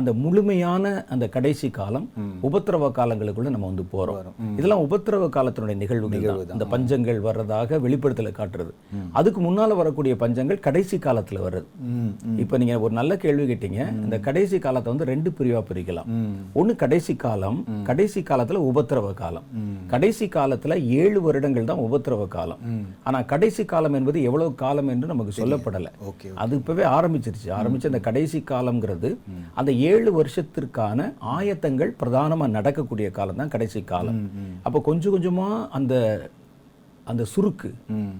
அந்த 0.00 0.12
முழுமையான 0.20 0.92
அந்த 1.16 1.28
கடைசி 1.38 1.70
காலம் 1.80 2.06
உபத்திரவ 2.50 2.90
காலங்களுக்குள்ள 3.00 3.52
நம்ம 3.56 3.70
வந்து 3.72 3.86
போறோம். 3.94 4.30
இதெல்லாம் 4.58 4.84
உபத்திரவ 4.86 5.28
காலத்தினுடைய 5.38 5.78
நிகழ்வுகள் 5.82 6.22
தான். 6.22 6.54
இந்த 6.58 6.68
பஞ்சங்கள் 6.76 7.20
வர்றதாக 7.26 7.80
வெளிப்படுத்தல 7.86 8.32
காட்டுறது. 8.38 8.72
அதுக்கு 9.20 9.42
முன்னால 9.48 9.80
வரக்கூடிய 9.82 10.14
பஞ்சங்கள் 10.22 10.62
கடைசி 10.68 10.98
காலத்துல 11.08 11.44
வர்றது. 11.48 11.68
ம் 11.96 12.38
இப்போ 12.44 12.62
நீங்க 12.62 12.78
ஒரு 12.86 12.94
நல்ல 13.00 13.12
கேள்வி 13.26 13.48
கேட்டீங்க. 13.52 13.80
இந்த 14.06 14.18
கடைசி 14.30 14.56
காலத்தை 14.68 14.90
வந்து 14.94 15.10
ரெண்டு 15.12 15.32
பிரிவா 15.40 15.62
பிரிக்கலாம். 15.72 16.08
ஒண்ணு 16.62 16.80
கடைசி 16.86 17.16
காலம் 17.26 17.60
கடைசி 17.88 18.20
காலத்துல 18.30 18.60
உபத்திரவ 18.70 19.08
காலம். 19.20 19.46
கடைசி 19.92 20.26
காலத்துல 20.36 20.78
ஏழு 21.00 21.20
வருடங்கள் 21.26 21.68
தான் 21.70 21.82
உபத்திரவ 21.86 22.26
காலம். 22.36 22.60
ஆனா 23.04 23.20
கடைசி 23.32 23.64
காலம் 23.72 23.96
என்பது 24.00 24.18
எவ்வளவு 24.28 24.52
காலம் 24.64 24.90
என்று 24.94 25.10
நமக்கு 25.12 25.34
சொல்லப்படல. 25.40 25.90
அது 26.44 26.60
இப்பவே 26.60 26.84
ஆரம்பிச்சிருச்சு. 26.98 27.48
ஆரம்பிச்ச 27.60 27.92
அந்த 27.92 28.02
கடைசி 28.08 28.40
காலம்ங்கிறது 28.52 29.10
அந்த 29.60 29.72
ஏழு 29.90 30.12
வருஷத்திற்கான 30.20 31.08
ஆயத்தங்கள் 31.36 31.96
பிரதானமா 32.02 32.48
நடக்கக்கூடிய 32.58 33.10
காலம் 33.18 33.40
தான் 33.42 33.54
கடைசி 33.56 33.82
காலம். 33.94 34.22
அப்போ 34.66 34.80
கொஞ்சம் 34.90 35.14
கொஞ்சமா 35.16 35.50
அந்த 35.78 35.94
அந்த 37.10 37.22
சுருக்கு 37.34 37.68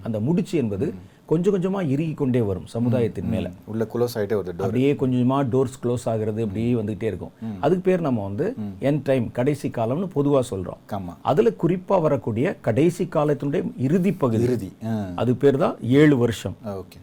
அந்த 0.05 0.17
முடிச்சு 0.27 0.55
என்பது 0.61 0.87
கொஞ்சம் 1.33 1.55
கொஞ்சமா 1.55 1.81
இறுகி 1.87 2.13
கொண்டே 2.13 2.41
வரும் 2.41 2.65
சமுதாயத்தின் 2.73 3.29
மேல. 3.33 3.51
உள்ள 3.65 3.83
குளோஸ் 3.93 4.15
ஆயிட்டே 4.15 4.35
வருது 4.39 4.63
அப்படியே 4.65 4.95
கொஞ்சம் 4.95 5.19
கொஞ்சமா 5.19 5.37
டோர்ஸ் 5.53 5.77
க்ளோஸ் 5.83 6.05
ஆகுறது 6.05 6.41
அப்படியே 6.45 6.73
வந்துகிட்டே 6.73 7.07
இருக்கும். 7.11 7.31
அதுக்கு 7.59 7.83
பேர் 7.89 8.01
நம்ம 8.01 8.23
வந்து 8.23 8.47
என் 8.79 8.99
டைம் 9.03 9.31
கடைசி 9.31 9.69
காலம்னு 9.69 10.07
பொதுவா 10.15 10.41
சொல்றோம். 10.49 10.81
ஆமா. 10.91 11.13
அதுல 11.21 11.51
குறிப்பா 11.63 12.01
வரக்கூடிய 12.01 12.55
கடைசி 12.61 13.03
காலத்தினுடைய 13.15 13.63
இறுதி 13.77 14.11
பகுதி. 14.13 14.43
இறுதி 14.43 14.69
அது 15.15 15.35
பேர் 15.35 15.57
தான் 15.57 15.75
ஏழு 16.01 16.17
வருஷம். 16.17 16.55
ஓகே. 16.65 16.99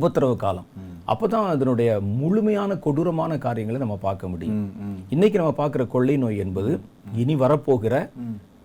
உபத்திரவ 0.00 0.36
காலம். 0.36 0.66
அப்பதான் 1.12 1.48
அதனுடைய 1.54 2.00
முழுமையான 2.20 2.76
கொடூரமான 2.76 3.38
காரியங்களை 3.38 3.80
நம்ம 3.80 3.96
பார்க்க 4.02 4.28
முடியும். 4.28 4.60
இன்னைக்கு 5.08 5.38
நம்ம 5.38 5.54
பார்க்குற 5.58 5.86
கொள்ளை 5.86 6.16
நோய் 6.16 6.38
என்பது 6.38 6.72
இனி 7.14 7.34
வரப்போகிற 7.34 8.08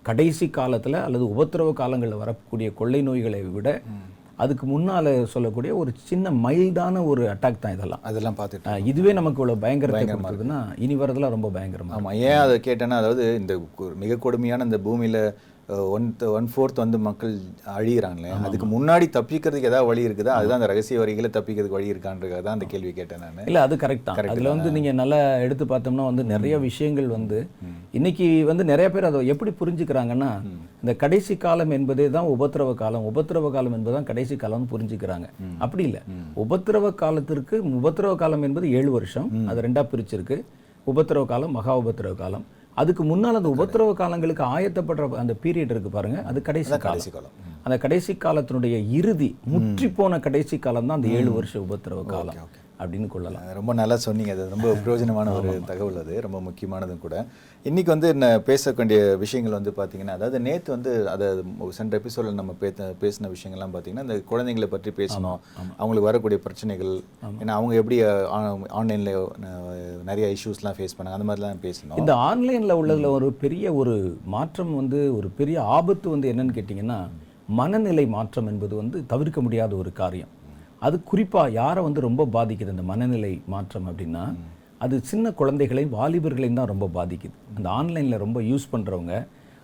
கடைசி 0.02 0.46
காலத்துல 0.46 0.96
அல்லது 1.06 1.24
உபத்திரவ 1.34 1.72
காலங்களில் 1.72 2.22
வரக்கூடிய 2.22 2.68
கொள்ளை 2.72 3.02
நோய்களை 3.02 3.42
விட 3.56 3.68
அதுக்கு 4.38 4.64
முன்னால 4.66 5.04
சொல்லக்கூடிய 5.32 5.70
ஒரு 5.76 5.90
சின்ன 6.04 6.30
மைல்டான 6.42 7.04
ஒரு 7.06 7.22
அட்டாக் 7.28 7.60
தான் 7.60 7.74
இதெல்லாம். 7.76 8.02
அதெல்லாம் 8.02 8.38
பார்த்துட்டு 8.38 8.74
இதுவே 8.86 9.12
நமக்கு 9.12 9.40
இவ்வளவு 9.40 9.62
பயங்கரத்தை 9.62 10.02
கொடுத்ததுன்னா 10.08 10.58
இனி 10.78 10.96
வரதெல்லாம் 10.96 11.34
ரொம்ப 11.36 11.50
பயங்கரமா 11.54 11.96
ஆமா 11.96 12.12
ஏன் 12.24 12.42
அதை 12.42 12.56
கேட்டேன்னா 12.62 12.98
அதாவது 13.00 13.24
இந்த 13.40 13.54
மிக 13.98 14.18
கொடுமையான 14.18 14.64
இந்த 14.64 14.80
பூமியில 14.84 15.20
ஒன் 15.68 16.04
ஒன் 16.36 16.46
ஃபோர்த் 16.52 16.80
வந்து 16.82 16.98
மக்கள் 17.06 17.32
அழியிறாங்களே 17.74 18.30
அதுக்கு 18.48 18.66
முன்னாடி 18.66 19.06
தப்பிக்கிறதுக்கு 19.16 19.68
ஏதாவது 19.70 19.88
வழி 19.88 20.06
இருக்குதா? 20.08 20.36
அதுதான் 20.38 20.58
அந்த 20.58 20.66
ரகசிய 20.66 20.98
வரிகளை 21.00 21.30
தப்பிக்கிறதுக்கு 21.30 21.78
வழி 21.78 21.92
இருக்கான்றதுக்காக 21.92 22.42
தான் 22.42 22.56
அந்த 22.56 22.64
கேள்வி 22.64 22.92
கேட்டேன் 22.92 23.20
நான். 23.24 23.46
இல்ல 23.46 23.60
அது 23.60 23.76
கரெக்ட் 23.76 24.06
தான். 24.06 24.30
அதுல 24.34 24.48
வந்து 24.48 24.70
நீங்க 24.70 24.92
நல்லா 24.92 25.18
எடுத்து 25.38 25.64
பார்த்தோம்னா 25.64 26.04
வந்து 26.04 26.24
நிறைய 26.24 26.58
விஷயங்கள் 26.58 27.06
வந்து 27.06 27.40
இன்னைக்கு 27.92 28.44
வந்து 28.44 28.64
நிறைய 28.64 28.90
பேர் 28.90 29.08
அதை 29.10 29.26
எப்படி 29.26 29.52
புரிஞ்சுக்கிறாங்கன்னா 29.60 30.30
இந்த 30.82 30.94
கடைசி 30.94 31.36
காலம் 31.36 31.70
என்பதே 31.70 32.10
தான் 32.10 32.30
உபத்திரவ 32.36 32.74
காலம். 32.74 33.06
உபத்திரவ 33.12 33.50
காலம் 33.50 33.72
என்பதுதான் 33.72 34.04
கடைசி 34.04 34.36
காலம்னு 34.36 34.72
புரிஞ்சுக்கிறாங்க. 34.74 35.28
அப்படி 35.58 35.84
இல்ல. 35.84 36.02
உபத்திரவ 36.36 36.94
காலத்திற்கு 36.94 37.56
உபத்திரவ 37.80 38.14
காலம் 38.14 38.42
என்பது 38.42 38.70
ஏழு 38.70 38.90
வருஷம். 38.90 39.48
அது 39.48 39.60
ரெண்டா 39.60 39.84
பிரிச்சிருக்கு. 39.92 40.38
உபத்திரவ 40.86 41.26
காலம் 41.26 41.50
மகா 41.50 41.78
உபத்திரவ 41.78 42.14
காலம். 42.14 42.46
அதுக்கு 42.80 43.02
முன்னால் 43.10 43.38
அந்த 43.40 43.50
உபத்திரவ 43.56 43.92
காலங்களுக்கு 44.00 44.44
ஆயத்தப்படுற 44.54 45.08
அந்த 45.22 45.34
பீரியட் 45.42 45.72
இருக்கு 45.74 45.90
பாருங்க. 45.96 46.18
அது 46.30 46.38
கடைசி 46.48 46.70
காலம் 46.70 46.86
கடைசி 46.86 47.10
காலம். 47.16 47.34
அந்த 47.66 47.76
கடைசி 47.84 48.12
காலத்தினுடைய 48.24 48.76
இறுதி 48.98 49.30
முற்றி 49.52 49.88
போன 49.98 50.20
கடைசி 50.26 50.58
காலம் 50.66 50.88
தான் 50.90 50.98
அந்த 51.00 51.10
ஏழு 51.18 51.30
வருஷ 51.38 51.54
உபத்திரவ 51.66 52.02
காலம். 52.14 52.38
அப்படின்னு 52.82 53.06
கொள்ளலாம். 53.12 53.44
ரொம்ப 53.58 53.72
நல்லா 53.80 53.96
சொன்னீங்க. 54.06 54.32
அது 54.36 54.44
ரொம்ப 54.54 54.68
பிரயோஜனமான 54.82 55.32
ஒரு 55.38 55.52
தகவல் 55.70 56.00
அது. 56.02 56.14
ரொம்ப 56.26 56.38
முக்கியமானதும் 56.46 57.04
கூட. 57.04 57.16
இன்னைக்கு 57.68 57.90
வந்து 57.94 58.08
என்ன 58.14 58.26
பேச 58.48 58.72
வேண்டிய 58.78 58.98
விஷயங்கள் 59.22 59.56
வந்து 59.56 59.72
பார்த்தீங்கன்னா 59.78 60.16
அதாவது 60.18 60.38
நேற்று 60.46 60.70
வந்து 60.74 60.92
அதை 61.14 61.26
சென்ற 61.78 62.00
எபிசோடில் 62.00 62.38
நம்ம 62.40 62.52
பேச 62.62 62.88
பேசின 63.02 63.30
விஷயங்கள்லாம் 63.34 63.74
பார்த்தீங்கன்னா 63.74 64.06
இந்த 64.06 64.18
குழந்தைங்களை 64.30 64.68
பற்றி 64.74 64.92
பேசணும் 65.00 65.38
அவங்களுக்கு 65.80 66.08
வரக்கூடிய 66.10 66.40
பிரச்சனைகள் 66.46 66.92
ஏன்னா 67.40 67.54
அவங்க 67.58 67.74
எப்படி 67.82 67.98
ஆன்லைனில் 68.80 69.12
நிறைய 70.10 70.28
இஷ்யூஸ்லாம் 70.36 70.78
ஃபேஸ் 70.78 70.96
பண்ணாங்க. 70.98 71.18
அந்த 71.18 71.28
மாதிரிலாம் 71.30 71.64
பேசணும் 71.68 72.00
இந்த 72.04 72.14
ஆன்லைன்ல 72.30 72.78
உள்ளதுல 72.82 73.10
ஒரு 73.18 73.30
பெரிய 73.44 73.74
ஒரு 73.82 73.96
மாற்றம் 74.36 74.74
வந்து 74.80 75.00
ஒரு 75.18 75.30
பெரிய 75.40 75.58
ஆபத்து 75.78 76.08
வந்து 76.16 76.32
என்னன்னு 76.32 76.58
கேட்டிங்கன்னா 76.58 77.00
மனநிலை 77.58 78.06
மாற்றம் 78.14 78.48
என்பது 78.54 78.74
வந்து 78.82 78.98
தவிர்க்க 79.12 79.40
முடியாத 79.44 79.72
ஒரு 79.82 79.90
காரியம். 80.00 80.32
அது 80.82 80.96
குறிப்பா 81.10 81.42
யாரை 81.60 81.80
வந்து 81.82 82.00
ரொம்ப 82.00 82.22
பாதிக்குது? 82.34 82.74
இந்த 82.74 82.84
மனநிலை 82.90 83.32
மாற்றம் 83.46 83.88
அப்படின்னா 83.90 84.24
அது 84.84 84.96
சின்ன 85.10 85.30
குழந்தைகளையும் 85.38 85.94
வாலிபர்களையும் 85.98 86.58
தான் 86.60 86.72
ரொம்ப 86.72 86.86
பாதிக்குது. 86.96 87.34
அந்த 87.56 87.68
ஆன்லைன்ல 87.78 88.18
ரொம்ப 88.24 88.38
யூஸ் 88.50 88.66
பண்றவங்க 88.72 89.14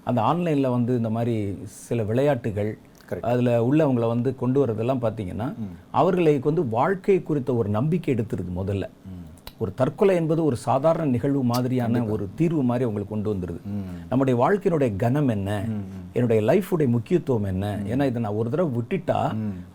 அந்த 0.04 0.20
ஆன்லைன்ல 0.30 0.70
வந்து 0.70 0.92
இந்த 0.96 1.10
மாதிரி 1.10 1.34
சில 1.86 2.02
விளையாட்டுகள் 2.10 2.72
அதுல 3.30 3.50
உள்ளவங்களை 3.68 4.06
வந்து 4.06 4.30
கொண்டு 4.42 4.58
வரதெல்லாம் 4.60 5.02
பார்த்தீங்கன்னா 5.04 5.48
அவர்களுக்கு 6.00 6.50
வந்து 6.50 6.64
வாழ்க்கை 6.68 7.18
குறித்த 7.22 7.50
ஒரு 7.54 7.68
நம்பிக்கை 7.78 8.10
எடுத்துருது 8.14 8.52
முதல்ல. 8.60 8.84
ஒரு 9.64 9.72
தற்கொலை 9.80 10.14
என்பது 10.20 10.40
ஒரு 10.48 10.56
சாதாரண 10.66 11.04
நிகழ்வு 11.14 11.42
மாதிரியான 11.52 12.02
ஒரு 12.14 12.24
தீர்வு 12.40 12.62
மாதிரி 12.70 12.88
உங்களுக்கு 12.88 13.14
கொண்டு 13.14 13.32
வந்துருது. 13.32 13.60
நம்முடைய 14.10 14.34
வாழ்க்கையினுடைய 14.42 14.90
கனம் 15.02 15.30
என்ன? 15.36 15.50
என்னுடைய 16.16 16.40
லைஃபுடைய 16.50 16.88
முக்கியத்துவம் 16.96 17.48
என்ன? 17.52 17.66
ஏன்னா 17.92 18.06
இதை 18.10 18.22
நான் 18.26 18.38
ஒரு 18.40 18.50
தடவை 18.54 18.70
விட்டுட்டா 18.78 19.20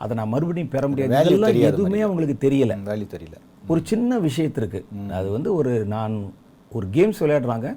அதை 0.03 0.13
நான் 0.19 0.33
மறுபடியும் 0.35 0.73
பெற 0.75 0.83
முடியாது. 0.87 1.61
எதுவுமே 1.71 2.01
அவங்களுக்கு 2.07 2.37
தெரியல. 2.45 2.75
வேல்யூ 2.91 3.07
தெரியல. 3.15 3.37
ஒரு 3.71 3.81
சின்ன 3.91 4.19
விஷயத்திற்கு. 4.27 4.79
அது 5.19 5.27
வந்து 5.35 5.49
ஒரு 5.59 5.73
நான் 5.95 6.15
ஒரு 6.71 6.87
கேம்ஸ் 6.97 7.19
விளையாடுறாங்க. 7.23 7.67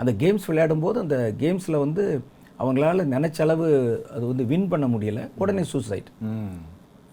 அந்த 0.00 0.12
கேம்ஸ் 0.22 0.46
விளையாடும்போது 0.50 0.98
அந்த 1.04 1.16
கேம்ஸில் 1.42 1.82
வந்து 1.84 2.04
அவங்களால 2.62 3.04
நினைச்ச 3.14 3.38
அளவு 3.44 3.66
அது 4.14 4.24
வந்து 4.30 4.44
வின் 4.52 4.70
பண்ண 4.72 4.86
முடியல. 4.94 5.20
உடனே 5.42 5.62
சூசைட் 5.72 6.10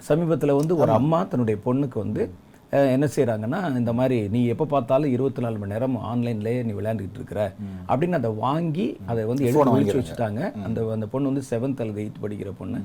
சமீபத்தில் 0.07 0.59
வந்து 0.59 0.73
ஒரு 0.83 0.91
அம்மா 0.91 1.17
தன்னுடைய 1.31 1.57
பொண்ணுக்கு 1.65 1.97
வந்து 2.03 2.23
என்ன 2.71 3.05
செய்கிறாங்கன்னா 3.15 3.77
இந்த 3.77 3.93
மாதிரி 3.93 4.29
நீ 4.29 4.45
எப்போ 4.45 4.65
பார்த்தாலும் 4.65 5.11
இருபத்தி 5.11 5.41
நாலு 5.41 5.57
மணி 5.57 5.71
நேரம் 5.71 5.97
ஆன்லைன்லேயே 5.97 6.63
நீ 6.63 6.71
விளையாண்டுக்கிட்டு 6.71 7.13
இருக்கிற 7.13 7.53
அப்படின்னு 7.87 8.11
அதை 8.11 8.31
வாங்கி 8.31 8.97
அதை 9.05 9.25
வந்து 9.25 9.43
எடுத்து 9.43 9.73
ஒழிச்சு 9.77 9.97
வச்சுட்டாங்க. 9.97 10.63
அந்த 10.63 10.91
அந்த 10.91 11.07
பொண்ணு 11.07 11.31
வந்து 11.31 11.43
செவன்த் 11.49 11.81
அல்லது 11.81 12.01
எயித் 12.03 12.21
படிக்கிற 12.21 12.51
பொண்ணு. 12.57 12.81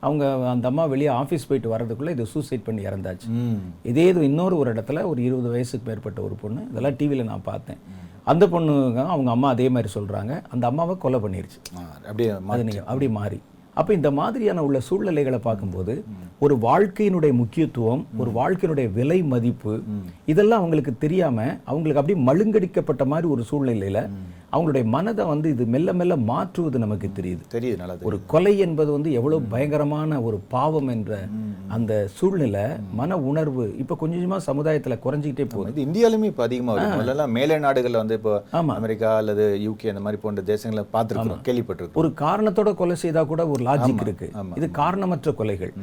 அவங்க 0.00 0.48
அந்த 0.48 0.68
அம்மா 0.68 0.84
வெளியே 0.84 1.08
ஆஃபீஸ் 1.08 1.48
போயிட்டு 1.48 1.76
வர்றதுக்குள்ளே 1.76 2.10
இது 2.10 2.26
சூசைட் 2.26 2.64
பண்ணி 2.64 2.84
இறந்தாச்சு. 2.84 3.28
இதே 3.82 4.06
இது 4.06 4.24
இன்னொரு 4.24 4.56
ஒரு 4.56 4.74
இடத்துல 4.74 5.06
ஒரு 5.06 5.22
இருபது 5.24 5.48
வயசுக்கு 5.48 5.90
மேற்பட்ட 5.90 6.22
ஒரு 6.22 6.34
பொண்ணு 6.34 6.66
இதெல்லாம் 6.70 6.96
டிவியில் 6.96 7.24
நான் 7.24 7.42
பார்த்தேன். 7.42 7.78
அந்த 8.24 8.48
பொண்ணு 8.48 8.72
அவங்க 8.98 9.30
அம்மா 9.30 9.48
அதே 9.48 9.68
மாதிரி 9.68 9.92
சொல்கிறாங்க 9.94 10.42
அந்த 10.48 10.66
அம்மாவை 10.66 10.96
கொலை 10.98 11.20
பண்ணிருச்சு. 11.20 11.60
அப்படியே 12.08 12.30
அது 12.46 12.64
நீங்கள் 12.64 12.84
அப்படி 12.84 13.08
மாறி. 13.08 13.42
அப்போ 13.80 13.92
இந்த 13.92 14.08
மாதிரியான 14.10 14.62
உள்ள 14.62 14.78
சூழ்நிலைகளை 14.80 15.38
பார்க்கும்போது 15.40 15.92
ஒரு 16.38 16.54
வாழ்க்கையினுடைய 16.62 17.32
முக்கியத்துவம் 17.32 18.02
ஒரு 18.18 18.30
வாழ்க்கையினுடைய 18.30 18.88
விலை 18.92 19.18
மதிப்பு 19.24 19.74
இதெல்லாம் 20.24 20.60
அவங்களுக்கு 20.60 20.92
தெரியாம 20.98 21.38
அவங்களுக்கு 21.64 22.00
அப்படியே 22.02 22.20
மழுங்கடிக்கப்பட்ட 22.24 23.04
மாதிரி 23.06 23.28
ஒரு 23.28 23.44
சூழ்நிலையில 23.50 24.00
அவங்களுடைய 24.52 24.84
மனதை 24.94 25.24
வந்து 25.30 25.48
இது 25.54 25.64
மெல்ல 25.74 25.92
மெல்ல 25.98 26.14
மாற்றுவது 26.30 26.78
நமக்கு 26.84 27.08
தெரியுது. 27.18 27.42
தெரியுது 27.54 27.78
நல்லா 27.80 27.94
தெரியுது 27.94 28.08
ஒரு 28.10 28.18
கொலை 28.32 28.52
என்பது 28.66 28.90
வந்து 28.96 29.10
எவ்வளவு 29.18 29.50
பயங்கரமான 29.52 30.20
ஒரு 30.28 30.38
பாவம் 30.54 30.90
என்ற 30.94 31.18
அந்த 31.76 31.92
சூழ்நிலை 32.18 32.64
மன 33.00 33.18
உணர்வு 33.30 33.64
இப்போ 33.82 33.94
கொஞ்சம் 34.00 34.18
கொஞ்சமா 34.20 34.38
சமுதாயத்துல 34.48 34.96
குறைஞ்சிக்கிட்டே 35.04 35.46
போகுது. 35.54 35.70
இது 35.72 35.84
இந்தியாலுமே 35.86 36.30
இப்போ 36.32 36.44
அதிகமாக 36.48 36.74
வருது 36.76 36.98
முதல்லலாம் 37.00 37.34
மேலை 37.38 37.58
நாடுகளில் 37.66 38.00
வந்து 38.02 38.18
இப்போ 38.20 38.34
ஆமா. 38.60 38.74
அமெரிக்கா 38.80 39.12
அல்லது 39.20 39.46
யூகே 39.66 39.92
அந்த 39.94 40.04
மாதிரி 40.06 40.20
போன்ற 40.24 40.42
தேசங்களை 40.52 40.84
பார்த்துருக்கோம் 40.96 41.46
கேள்விப்பட்டிருக்கோம் 41.50 42.02
ஒரு 42.04 42.12
காரணத்தோட 42.24 42.72
கொலை 42.82 42.98
செய்தா 43.04 43.24
கூட 43.32 43.42
ஒரு 43.54 43.62
லாஜிக் 43.70 44.04
இருக்கு. 44.08 44.28
இது 44.60 44.68
காரணமற்ற 44.82 45.30
கொலைகள். 45.40 45.74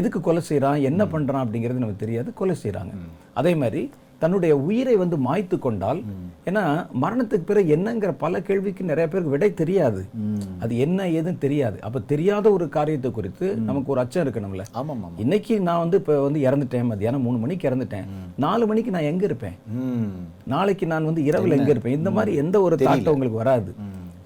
எதுக்கு 0.00 0.18
கொலை 0.28 0.44
செய்றான் 0.50 0.84
என்ன 0.90 1.02
பண்றான் 1.14 1.44
அப்படிங்கிறது 1.44 1.82
நமக்கு 1.82 2.04
தெரியாது 2.04 2.30
கொலை 2.40 2.56
செய்றாங்க. 2.64 2.94
அதே 3.40 3.54
மாதிரி 3.62 3.82
தன்னுடைய 4.22 4.52
உயிரை 4.68 4.94
வந்து 5.02 5.16
மாய்த்து 5.26 5.56
கொண்டால் 5.58 6.00
ஏன்னா 6.48 6.62
மரணத்துக்கு 7.02 7.48
பிறகு 7.48 7.68
என்னங்கிற 7.76 8.10
பல 8.22 8.40
கேள்விக்கு 8.48 8.82
நிறைய 8.90 9.06
பேருக்கு 9.08 9.34
விடை 9.34 9.48
தெரியாது. 9.60 10.00
அது 10.62 10.72
என்ன 10.84 11.06
ஏதுன்னு 11.18 11.42
தெரியாது. 11.44 11.78
அப்ப 11.86 12.02
தெரியாத 12.12 12.46
ஒரு 12.56 12.66
காரியத்தை 12.76 13.10
குறித்து 13.18 13.46
நமக்கு 13.68 13.92
ஒரு 13.94 14.02
அச்சம் 14.02 14.24
இருக்கணும்ல. 14.24 14.64
இன்னைக்கு 15.24 15.54
நான் 15.68 15.82
வந்து 15.84 15.98
இப்போ 16.00 16.16
வந்து 16.26 16.40
இறந்துட்டேன் 16.48 16.88
மத்தியானம் 16.90 17.24
மூணு 17.26 17.40
மணிக்கு 17.44 17.68
இறந்துட்டேன். 17.70 18.08
நாலு 18.44 18.66
மணிக்கு 18.70 18.94
நான் 18.96 19.10
எங்க 19.12 19.24
இருப்பேன்? 19.30 19.56
நாளைக்கு 20.54 20.86
நான் 20.92 21.08
வந்து 21.10 21.24
இரவுல 21.30 21.58
எங்க 21.60 21.72
இருப்பேன்? 21.74 21.98
இந்த 22.00 22.12
மாதிரி 22.18 22.34
எந்த 22.44 22.56
ஒரு 22.66 22.78
தாட்டம் 22.86 23.14
உங்களுக்கு 23.16 23.42
வராது. 23.44 23.72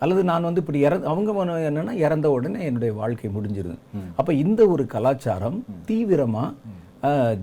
அல்லது 0.03 0.23
நான் 0.31 0.47
வந்து 0.49 0.63
இப்படி 0.63 0.81
இற 0.87 0.95
அவங்க 1.11 1.59
என்னன்னா 1.71 1.93
இறந்த 2.07 2.27
உடனே 2.37 2.63
என்னுடைய 2.71 2.93
வாழ்க்கை 3.01 3.31
முடிஞ்சிருது. 3.37 3.77
அப்ப 4.21 4.31
இந்த 4.45 4.63
ஒரு 4.75 4.85
கலாச்சாரம் 4.95 5.59
தீவிரமா 5.91 6.47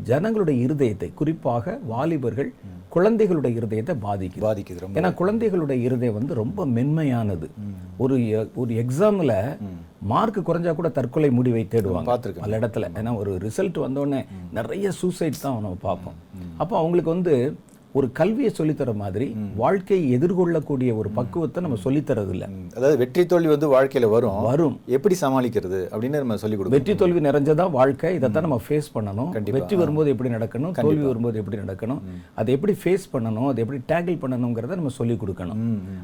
ஜனங்களுடைய 0.04 0.68
இருதயத்தை 0.68 1.14
குறிப்பாக 1.14 1.80
வாலிபர்கள் 1.88 2.54
குழந்தைகளுடைய 2.90 3.60
இருதயத்தை 3.60 3.94
பாதிக்குது. 4.06 4.42
பாதிக்குது 4.42 4.88
ஏன்னா 4.94 5.14
குழந்தைகளுடைய 5.14 5.84
இருதயம் 5.84 6.14
வந்து 6.14 6.34
ரொம்ப 6.34 6.66
மென்மையானது. 6.66 7.50
ஒரு 7.98 8.50
ஒரு 8.56 8.86
எக்ஸாம்ல 8.86 9.58
மார்க் 10.00 10.50
குறைஞ்சா 10.50 10.76
கூட 10.76 10.90
தற்கொலை 10.90 11.30
முடிவை 11.32 11.68
தேடுவாங்க. 11.70 12.10
பார்த்திருக்கேன். 12.12 12.40
பல 12.40 12.60
இடத்துல. 12.60 12.90
ஏன்னா 13.00 13.18
ஒரு 13.18 13.36
ரிசல்ட் 13.36 13.78
வந்தோடனே 13.78 14.26
நிறைய 14.52 14.92
சூசைட் 14.92 15.42
தான் 15.42 15.54
நம்ம 15.54 15.78
பார்ப்போம். 15.82 16.14
அப்போ 16.58 16.78
அவங்களுக்கு 16.78 17.10
வந்து 17.10 17.56
ஒரு 17.98 18.08
கல்வியை 18.20 18.50
சொல்லித்தர 18.58 18.92
மாதிரி 19.02 19.26
வாழ்க்கையை 19.62 20.04
எதிர்கொள்ளக்கூடிய 20.18 20.92
ஒரு 21.00 21.10
பக்குவத்தை 21.18 21.64
நம்ம 21.64 21.78
சொல்லித்தரது 21.86 22.32
இல்ல. 22.36 22.46
அதாவது 22.76 22.98
வெற்றி 23.02 23.24
தோல்வி 23.32 23.50
வந்து 23.54 23.68
வாழ்க்கையில 23.74 24.10
வரும். 24.14 24.38
வரும். 24.50 24.76
எப்படி 24.98 25.16
சமாளிக்கிறது 25.22 25.80
அப்படின்னு 25.94 26.22
நம்ம 26.24 26.38
சொல்லிக் 26.44 26.60
கொடுக்கணும். 26.60 26.78
வெற்றி 26.78 26.96
தோல்வி 26.96 27.24
நிறைஞ்சதா 27.28 27.66
வாழ்க்கை? 27.72 28.14
இதைத்தான் 28.20 28.46
நம்ம 28.48 28.60
ஃபேஸ் 28.68 28.90
பண்ணணும். 28.96 29.32
வெற்றி 29.58 29.76
வரும்போது 29.82 30.10
எப்படி 30.14 30.32
நடக்கணும்? 30.38 30.74
தோல்வி 30.80 31.06
வரும்போது 31.10 31.40
எப்படி 31.44 31.60
நடக்கணும்? 31.64 32.02
அதை 32.36 32.56
எப்படி 32.60 32.76
ஃபேஸ் 32.84 33.10
பண்ணணும்? 33.14 33.50
அதை 33.52 33.66
எப்படி 33.66 33.82
டேக்கிள் 33.94 34.22
பண்ணணுங்கிறத 34.24 34.80
நம்ம 34.82 34.96
சொல்லி 35.02 35.18
கொடுக்கணும். 35.26 35.62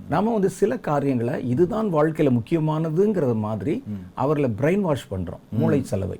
நாம 0.09 0.33
வந்து 0.37 0.51
சில 0.59 0.77
காரியங்களை 0.89 1.35
இதுதான் 1.55 1.89
வாழ்க்கையில 1.97 2.37
முக்கியமானதுங்கிறது 2.39 3.37
மாதிரி 3.47 3.75
அவர்களை 4.23 4.51
பிரெயின் 4.61 4.87
வாஷ் 4.89 5.11
பண்றோம் 5.13 5.43
மூளை 5.61 5.81
செலவை. 5.83 6.19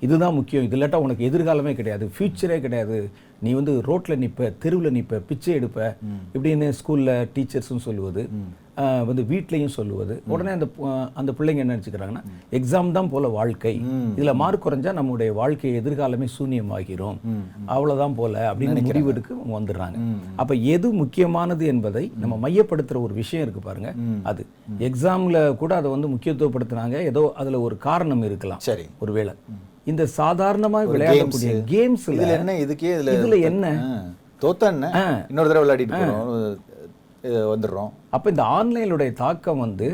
இதுதான் 0.00 0.34
முக்கியம். 0.34 0.64
இது 0.64 0.76
இல்லாட்டா 0.76 0.98
உனக்கு 1.04 1.28
எதிர்காலமே 1.30 1.72
கிடையாது. 1.74 2.04
ஃபியூச்சரே 2.16 2.58
கிடையாது. 2.64 2.98
நீ 3.44 3.50
வந்து 3.52 3.72
ரோட்ல 3.86 4.14
நிப்ப 4.22 4.52
தெருவில் 4.62 4.96
நிப்ப 4.96 5.22
பிச்சை 5.28 5.54
எடுப்ப 5.58 5.80
இப்படின்னு 6.34 6.66
ஸ்கூல்ல 6.78 7.10
டீச்சர்ஸும் 7.34 7.84
சொல்லுவது 7.86 8.22
வந்து 9.08 9.22
வீட்லயும் 9.30 9.74
சொல்லுவது. 9.76 10.14
உடனே 10.32 10.50
அந்த 10.56 10.66
அந்த 11.20 11.30
பிள்ளைங்க 11.36 11.62
என்ன 11.64 11.76
நினைச்சுக்கிறாங்கன்னா 11.76 12.22
எக்ஸாம் 12.58 12.90
தான் 12.96 13.10
போல 13.12 13.28
வாழ்க்கை. 13.36 13.72
இதுல 14.18 14.32
மார்க் 14.34 14.64
குறைஞ்சா 14.66 14.92
நம்முடைய 14.92 15.30
வாழ்க்கை 15.32 15.70
எதிர்காலமே 15.80 16.26
சூன்யமாகிறோம் 16.36 17.18
அவ்வளவுதான் 17.74 18.16
போல 18.20 18.34
அப்படின்னு 18.50 18.82
முடிவெடுக்க 18.88 19.38
வந்துடுறாங்க. 19.56 19.98
அப்ப 20.36 20.54
எது 20.74 20.90
முக்கியமானது 21.02 21.66
என்பதை 21.74 22.04
நம்ம 22.24 22.48
மையப்படுத்துற 22.48 23.00
ஒரு 23.06 23.14
விஷயம் 23.22 23.46
இருக்கு 23.46 23.62
பாருங்க. 23.68 23.92
அது. 24.32 24.44
எக்ஸாம்ல 24.88 25.40
கூட 25.62 25.72
அதை 25.76 25.90
வந்து 25.96 26.10
முக்கியத்துவப்படுத்துனாங்க 26.16 26.98
ஏதோ 27.12 27.24
அதுல 27.42 27.60
ஒரு 27.60 27.78
காரணம் 27.88 28.26
இருக்கலாம். 28.30 28.62
சரி. 28.68 28.86
ஒருவேளை. 28.98 29.34
இந்த 29.90 30.04
சாதாரணமா 30.18 30.80
விளையாடக்கூடிய 30.92 31.52
கேம்ஸ்ல 31.72 32.14
இதுல 32.16 32.32
என்ன? 32.38 32.54
இதுக்கே 32.64 32.90
இதுல 32.96 33.12
இதுல 33.18 33.36
என்ன. 33.50 33.66
தோத்தா 34.42 34.66
என்ன? 34.74 34.86
இன்னொரு 35.30 35.50
தடவை 35.50 35.62
விளையாடிட்டு 35.64 36.00
வந்துடுறோம். 37.52 37.92
அப்ப 38.16 38.30
இந்த 38.32 38.44
ஆன்லைனுடைய 38.56 39.12
தாக்கம் 39.22 39.62
வந்து 39.64 39.88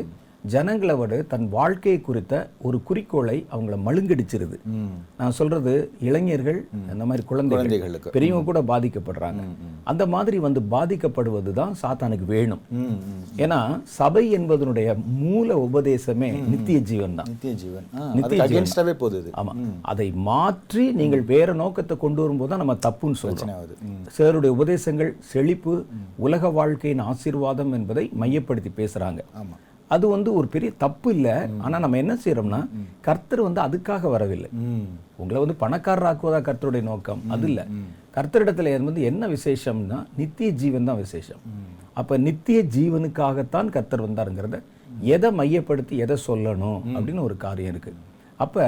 ஜனங்களை 0.52 0.94
விட 0.98 1.18
தன் 1.32 1.46
வாழ்க்கை 1.54 1.94
குறித்த 2.06 2.34
ஒரு 2.66 2.78
குறிக்கோளை 2.88 3.36
அவங்கள 3.54 3.76
மழுங்கடிச்சிருது. 3.86 4.56
நான் 5.20 5.36
சொல்றது 5.38 5.72
இளைஞர்கள் 6.08 6.58
அந்த 6.92 7.04
மாதிரி 7.08 7.22
குழந்தைகள் 7.30 7.64
குழந்தைகளுக்கு. 7.64 8.12
பெரியவங்க 8.16 8.48
கூட 8.48 8.62
பாதிக்கப்படுறாங்க. 8.72 9.42
அந்த 9.92 10.02
மாதிரி 10.14 10.38
வந்து 10.46 10.62
பாதிக்கப்படுவது 10.74 11.52
தான் 11.60 11.74
சாத்தானுக்கு 11.82 12.26
வேணும். 12.34 12.62
ஏன்னா 13.44 13.60
சபை 13.98 14.24
என்பதனுடைய 14.38 14.88
மூல 15.22 15.58
உபதேசமே 15.66 16.30
நித்திய 16.52 16.78
ஜீவன் 16.92 17.16
தான் 17.20 17.30
நித்திய 17.32 17.54
ஜீவன். 17.64 17.88
நித்திய 18.18 18.94
போகுது 19.04 19.32
ஆமா. 19.40 19.54
அதை 19.92 20.08
மாற்றி 20.30 20.86
நீங்கள் 21.00 21.24
வேற 21.34 21.52
நோக்கத்தை 21.64 21.96
கொண்டு 21.96 22.22
வரும்போது 22.22 22.50
தான் 22.52 22.64
நம்ம 22.64 22.78
தப்புன்னு 22.88 23.22
சொல்றோம். 23.24 23.52
சிலருடைய 24.16 24.52
உபதேசங்கள் 24.58 25.12
செழிப்பு 25.32 25.74
உலக 26.26 26.50
வாழ்க்கையின் 26.60 27.04
ஆசீர்வாதம் 27.10 27.74
என்பதை 27.80 28.06
மையப்படுத்தி 28.22 28.72
பேசுறாங்க. 28.80 29.20
ஆமா. 29.42 29.56
அது 29.94 30.04
வந்து 30.14 30.30
ஒரு 30.38 30.46
பெரிய 30.54 30.70
தப்பு 30.84 31.08
இல்லை. 31.16 31.34
ஆனால் 31.64 31.82
நம்ம 31.84 31.98
என்ன 32.02 32.14
செய்கிறோம்னா 32.24 32.60
கர்த்தர் 33.06 33.46
வந்து 33.46 33.60
அதுக்காக 33.66 34.10
வரவில்லை. 34.14 34.50
உங்களை 35.22 35.38
வந்து 35.44 35.56
பணக்காரராக்குவதா 35.64 36.40
கர்த்தருடைய 36.48 36.84
நோக்கம்? 36.90 37.22
அது 37.34 37.46
இல்லை. 37.50 37.64
கர்த்தரிடத்தில் 38.16 38.70
வந்து 38.88 39.02
என்ன 39.10 39.28
விசேஷம்னா 39.36 39.98
நித்திய 40.20 40.48
ஜீவன் 40.62 40.88
தான் 40.90 41.00
விசேஷம். 41.04 41.42
அப்போ 42.00 42.14
நித்திய 42.26 42.58
ஜீவனுக்காகத்தான் 42.76 43.70
கர்த்தர் 43.76 44.06
வந்தாருங்கிறத 44.06 44.58
எதை 45.14 45.28
மையப்படுத்தி 45.38 45.94
எதை 46.04 46.16
சொல்லணும் 46.28 46.80
அப்படின்னு 46.94 47.22
ஒரு 47.28 47.36
காரியம் 47.44 47.72
இருக்குது 47.74 48.00
அப்போ 48.44 48.64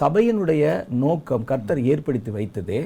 சபையினுடைய 0.00 0.64
நோக்கம் 1.02 1.44
கர்த்தர் 1.44 1.80
ஏற்படுத்தி 1.92 2.30
வைத்ததே 2.30 2.78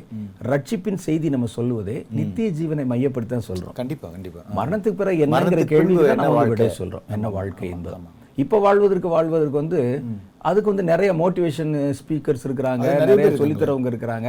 ரட்சிப்பின் 0.50 1.00
செய்தி 1.06 1.28
நம்ம 1.28 1.46
சொல்லுவதே 1.56 1.96
நித்திய 2.10 2.48
ஜீவனை 2.50 2.84
மையப்படுத்தி 2.92 3.36
சொல்றோம். 3.48 3.72
கண்டிப்பா 3.72 4.08
கண்டிப்பா. 4.08 4.40
மரணத்துக்கு 4.58 5.00
பிறகு 5.00 5.26
என்னங்கிற 5.26 5.64
கேள்வி 5.64 5.94
என்ன 5.94 6.14
நம்ம 6.14 6.28
வாழ்க்கை? 6.28 6.70
சொல்றோம். 6.78 7.06
என்ன 7.08 7.28
வாழ்க்கை 7.28 7.70
என்பது. 7.70 7.96
இப்ப 8.36 8.58
வாழ்வதற்கு 8.58 9.08
வாழ்வதற்கு 9.08 9.56
வந்து 9.56 10.02
அதுக்கு 10.38 10.68
வந்து 10.68 10.84
நிறைய 10.90 11.12
மோட்டிவேஷன் 11.12 11.72
ஸ்பீக்கர்ஸ் 12.00 12.44
இருக்கிறாங்க 12.48 12.86
நிறைய 13.06 13.30
சொல்லித்தரவங்க 13.30 13.88
இருக்கிறாங்க. 13.92 14.28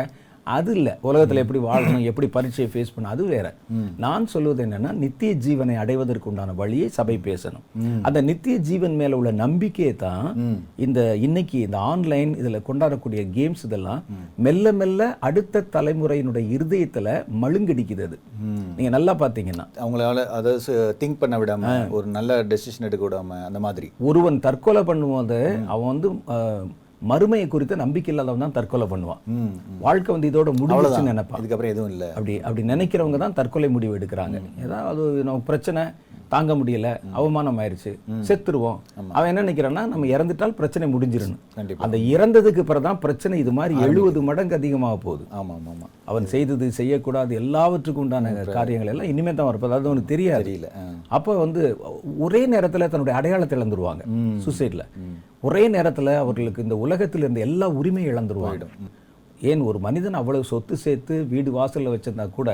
அது 0.55 0.72
இல்ல. 0.77 0.89
உலகத்துல 1.10 1.41
எப்படி 1.43 1.60
வாழணும் 1.67 2.05
எப்படி 2.10 2.27
பரீட்சையை 2.36 2.69
ஃபேஸ் 2.74 2.93
பண்ண 2.96 3.10
அது 3.15 3.24
வேற. 3.34 3.48
நான் 4.03 4.25
சொல்வது 4.34 4.62
என்னன்னா 4.65 4.91
நித்திய 5.03 5.31
ஜீவனை 5.46 5.75
அடைவதற்கு 5.84 6.29
உண்டான 6.31 6.55
வழியை 6.62 6.88
சபை 6.98 7.15
பேசணும். 7.29 7.65
அந்த 8.08 8.19
நித்திய 8.29 8.55
ஜீவன் 8.69 8.96
மேல 9.01 9.17
உள்ள 9.19 9.31
நம்பிக்கையை 9.43 9.93
தான் 10.05 10.25
இந்த 10.88 11.00
இன்னைக்கு 11.27 11.60
இந்த 11.67 11.79
ஆன்லைன் 11.91 12.34
இதுல 12.41 12.62
கொண்டாடக்கூடிய 12.69 13.24
கேம்ஸ் 13.38 13.63
இதெல்லாம் 13.69 14.01
மெல்ல 14.48 14.74
மெல்ல 14.81 15.10
அடுத்த 15.29 15.65
தலைமுறையினுடைய 15.75 16.46
இருதயத்துல 16.58 17.08
மழுங்கடிக்குது 17.43 18.05
அது. 18.10 18.19
நீங்க 18.77 18.91
நல்லா 18.98 19.15
பாத்தீங்கன்னா 19.24 19.67
அவங்களால 19.84 20.27
அதை 20.39 20.51
திங்க் 21.01 21.22
பண்ண 21.24 21.38
விடாம 21.43 21.74
ஒரு 21.98 22.08
நல்ல 22.17 22.41
டெசிஷன் 22.51 22.88
எடுக்க 22.89 23.03
விடாம 23.08 23.39
அந்த 23.48 23.62
மாதிரி. 23.67 23.89
ஒருவன் 24.10 24.43
தற்கொலை 24.46 24.84
பண்ணும்போது 24.89 25.39
அவன் 25.74 25.91
வந்து 25.93 26.10
மறுமையை 27.12 27.48
குறித்த 27.53 27.74
நம்பிக்கை 27.84 28.12
இல்லாதவன் 28.13 28.46
தான் 28.46 28.58
தற்கொலை 28.58 28.88
பண்ணுவான். 28.91 29.24
வாழ்க்கை 29.86 30.12
வந்து 30.15 30.29
இதோட 30.32 30.50
முடிஞ்சிச்சுன்னு 30.60 31.13
நினைப்பான். 31.13 31.39
இதுக்கப்புறம் 31.41 31.74
எதுவும் 31.74 31.91
இல்லை. 31.94 32.10
அப்படி 32.18 32.36
அப்படி 32.46 32.63
நினைக்கிறவங்க 32.74 33.20
தான் 33.24 33.38
தற்கொலை 33.39 33.70
முடிவு 33.77 33.98
எடுக்கிறாங்க. 34.00 34.39
ஏதாவது 34.65 35.03
நமக்கு 35.27 35.50
பிரச்சனை 35.51 35.84
தாங்க 36.34 36.53
முடியல 36.58 36.88
அவமானம் 37.20 37.60
ஆயிருச்சு 37.62 37.91
செத்துருவோம். 38.27 38.79
அவன் 39.15 39.29
என்ன 39.32 39.44
நினைக்கிறான்னா 39.44 39.84
நம்ம 39.91 40.10
இறந்துட்டால் 40.15 40.58
பிரச்சனை 40.60 40.88
முடிஞ்சிடணும். 40.96 41.39
அந்த 41.86 41.98
இறந்ததுக்கு 42.15 42.63
பிறகு 42.70 42.86
தான் 42.88 43.00
பிரச்சனை 43.06 43.39
இது 43.44 43.51
மாதிரி 43.60 43.75
எழுபது 43.86 44.22
மடங்கு 44.27 44.58
அதிகமாக 44.60 44.98
போகுது. 45.06 45.24
ஆமாம் 45.39 45.65
ஆமாம் 45.72 45.94
அவன் 46.12 46.29
செய்தது 46.34 46.68
செய்யக்கூடாது 46.79 47.32
எல்லாவற்றுக்கும் 47.41 48.06
உண்டான 48.06 48.34
காரியங்கள் 48.58 48.91
எல்லாம் 48.94 49.10
இனிமே 49.13 49.34
தான் 49.34 49.50
வரப்போகுது 49.50 49.77
அது 49.79 49.91
அவனுக்கு 49.91 50.13
தெரியாது. 50.13 50.53
அப்போ 51.18 51.32
வந்து 51.46 51.63
ஒரே 52.27 52.44
நேரத்துல 52.53 52.91
தன்னுடைய 52.94 53.15
அடையாளத்தை 53.22 53.58
இழந்துருவாங்க. 53.60 54.06
சூசைட்ல 54.46 54.86
ஒரே 55.43 55.63
நேரத்துல 55.69 56.13
அவர்களுக்கு 56.24 56.63
இந்த 56.63 56.75
உலகத்தில் 56.86 57.24
இருந்த 57.24 57.39
எல்லா 57.48 57.67
உரிமையும் 57.79 58.12
இழந்துருவாங்க. 58.13 58.65
ஏன் 59.50 59.62
ஒரு 59.62 59.79
மனிதன் 59.79 60.17
அவ்வளவு 60.19 60.50
சொத்து 60.51 60.75
சேர்த்து 60.77 61.15
வீடு 61.34 61.50
வாசல்ல 61.58 61.93
வச்சிருந்தா 61.93 62.25
கூட 62.29 62.50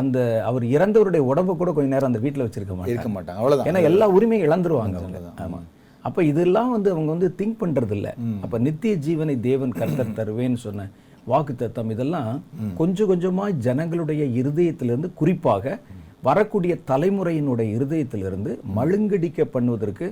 அந்த 0.00 0.18
அவர் 0.48 0.64
இறந்தவருடைய 0.76 1.22
உடம்ப 1.30 1.56
கூட 1.56 1.70
கொஞ்ச 1.72 1.88
நேரம் 1.94 2.10
அந்த 2.10 2.20
வீட்டுல 2.24 2.44
வச்சிருக்க 2.46 2.74
மாட்டாங்க 2.74 2.94
இருக்க 2.94 3.10
மாட்டாங்க. 3.14 3.38
அவ்வளோதான் 3.40 3.68
ஏன்னா 3.70 3.82
எல்லா 3.90 4.06
உரிமையும் 4.16 4.46
இழந்துருவாங்க 4.48 4.96
அவங்க. 5.00 5.20
ஆமா. 5.44 5.60
அப்ப 6.04 6.24
இதெல்லாம் 6.24 6.70
வந்து 6.70 6.88
அவங்க 6.90 7.10
வந்து 7.10 7.28
திங்க் 7.38 7.60
பண்றது 7.60 7.94
இல்ல 7.98 8.08
அப்ப 8.44 8.58
நித்திய 8.58 8.94
ஜீவனை 9.06 9.36
தேவன் 9.40 9.72
கர்த்தர் 9.72 10.16
தருவேன்னு 10.18 10.60
சொன்ன 10.66 10.88
வாக்கு 11.26 11.52
தத்தம் 11.56 11.90
இதெல்லாம் 11.90 12.32
கொஞ்சம் 12.76 13.10
கொஞ்சமா 13.10 13.44
ஜனங்களுடைய 13.66 14.22
இருதயத்திலிருந்து 14.40 15.10
குறிப்பாக 15.14 15.78
வரக்கூடிய 16.26 16.74
தலைமுறையினுடைய 16.90 17.68
இருதயத்திலிருந்து 17.76 18.50
மழுங்கடிக்க 18.76 19.46
பண்ணுவதற்கு 19.54 20.06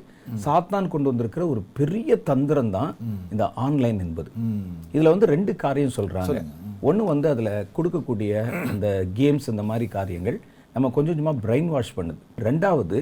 சாத்தான் 0.44 0.90
கொண்டு 0.92 1.10
வந்திருக்கிற 1.10 1.42
ஒரு 1.52 1.60
பெரிய 1.78 2.16
தந்திரம் 2.30 2.72
தான் 2.76 2.90
இந்த 3.32 3.44
ஆன்லைன் 3.66 4.00
என்பது. 4.06 4.30
இதுல 4.94 5.12
வந்து 5.14 5.32
ரெண்டு 5.34 5.54
காரியம் 5.64 5.96
சொல்றாங்க. 5.98 6.38
ஒண்ணு 6.88 7.02
வந்து 7.12 7.28
அதுல 7.34 7.50
கொடுக்கக்கூடிய 7.76 8.32
அந்த 8.72 8.88
கேம்ஸ் 9.18 9.50
இந்த 9.52 9.64
மாதிரி 9.70 9.88
காரியங்கள் 9.98 10.38
நம்ம 10.74 10.90
கொஞ்சம் 10.96 11.14
கொஞ்சமா 11.14 11.34
பிரெயின் 11.46 11.70
வாஷ் 11.74 11.96
பண்ணுது. 11.98 12.20
ரெண்டாவது 12.48 12.98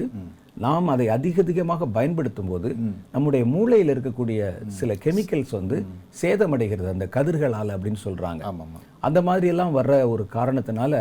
நாம் 0.61 0.87
அதை 0.87 1.07
அதிக 1.09 1.41
அதிகமாக 1.41 1.85
பயன்படுத்தும் 1.87 2.49
போது 2.49 2.69
நம்முடைய 3.11 3.43
மூளையில் 3.45 3.91
இருக்கக்கூடிய 3.93 4.41
சில 4.71 4.93
கெமிக்கல்ஸ் 5.03 5.51
வந்து 5.51 5.77
சேதமடைகிறது 6.21 6.89
அந்த 6.89 7.07
கதிர்களால் 7.11 7.73
அப்படின்னு 7.75 8.01
ஆமாம் 8.49 8.75
அந்த 8.99 9.21
மாதிரி 9.21 9.47
எல்லாம் 9.47 9.75
வர்ற 9.77 9.93
ஒரு 10.09 10.25
காரணத்தினால 10.33 10.95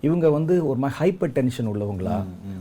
இவங்க 0.00 0.30
வந்து 0.30 0.54
ஒரு 0.66 0.78
மாதிரி 0.78 0.98
ஹைப்பர் 1.00 1.32
டென்ஷன் 1.32 1.68
உள்ளவங்களா 1.68 2.16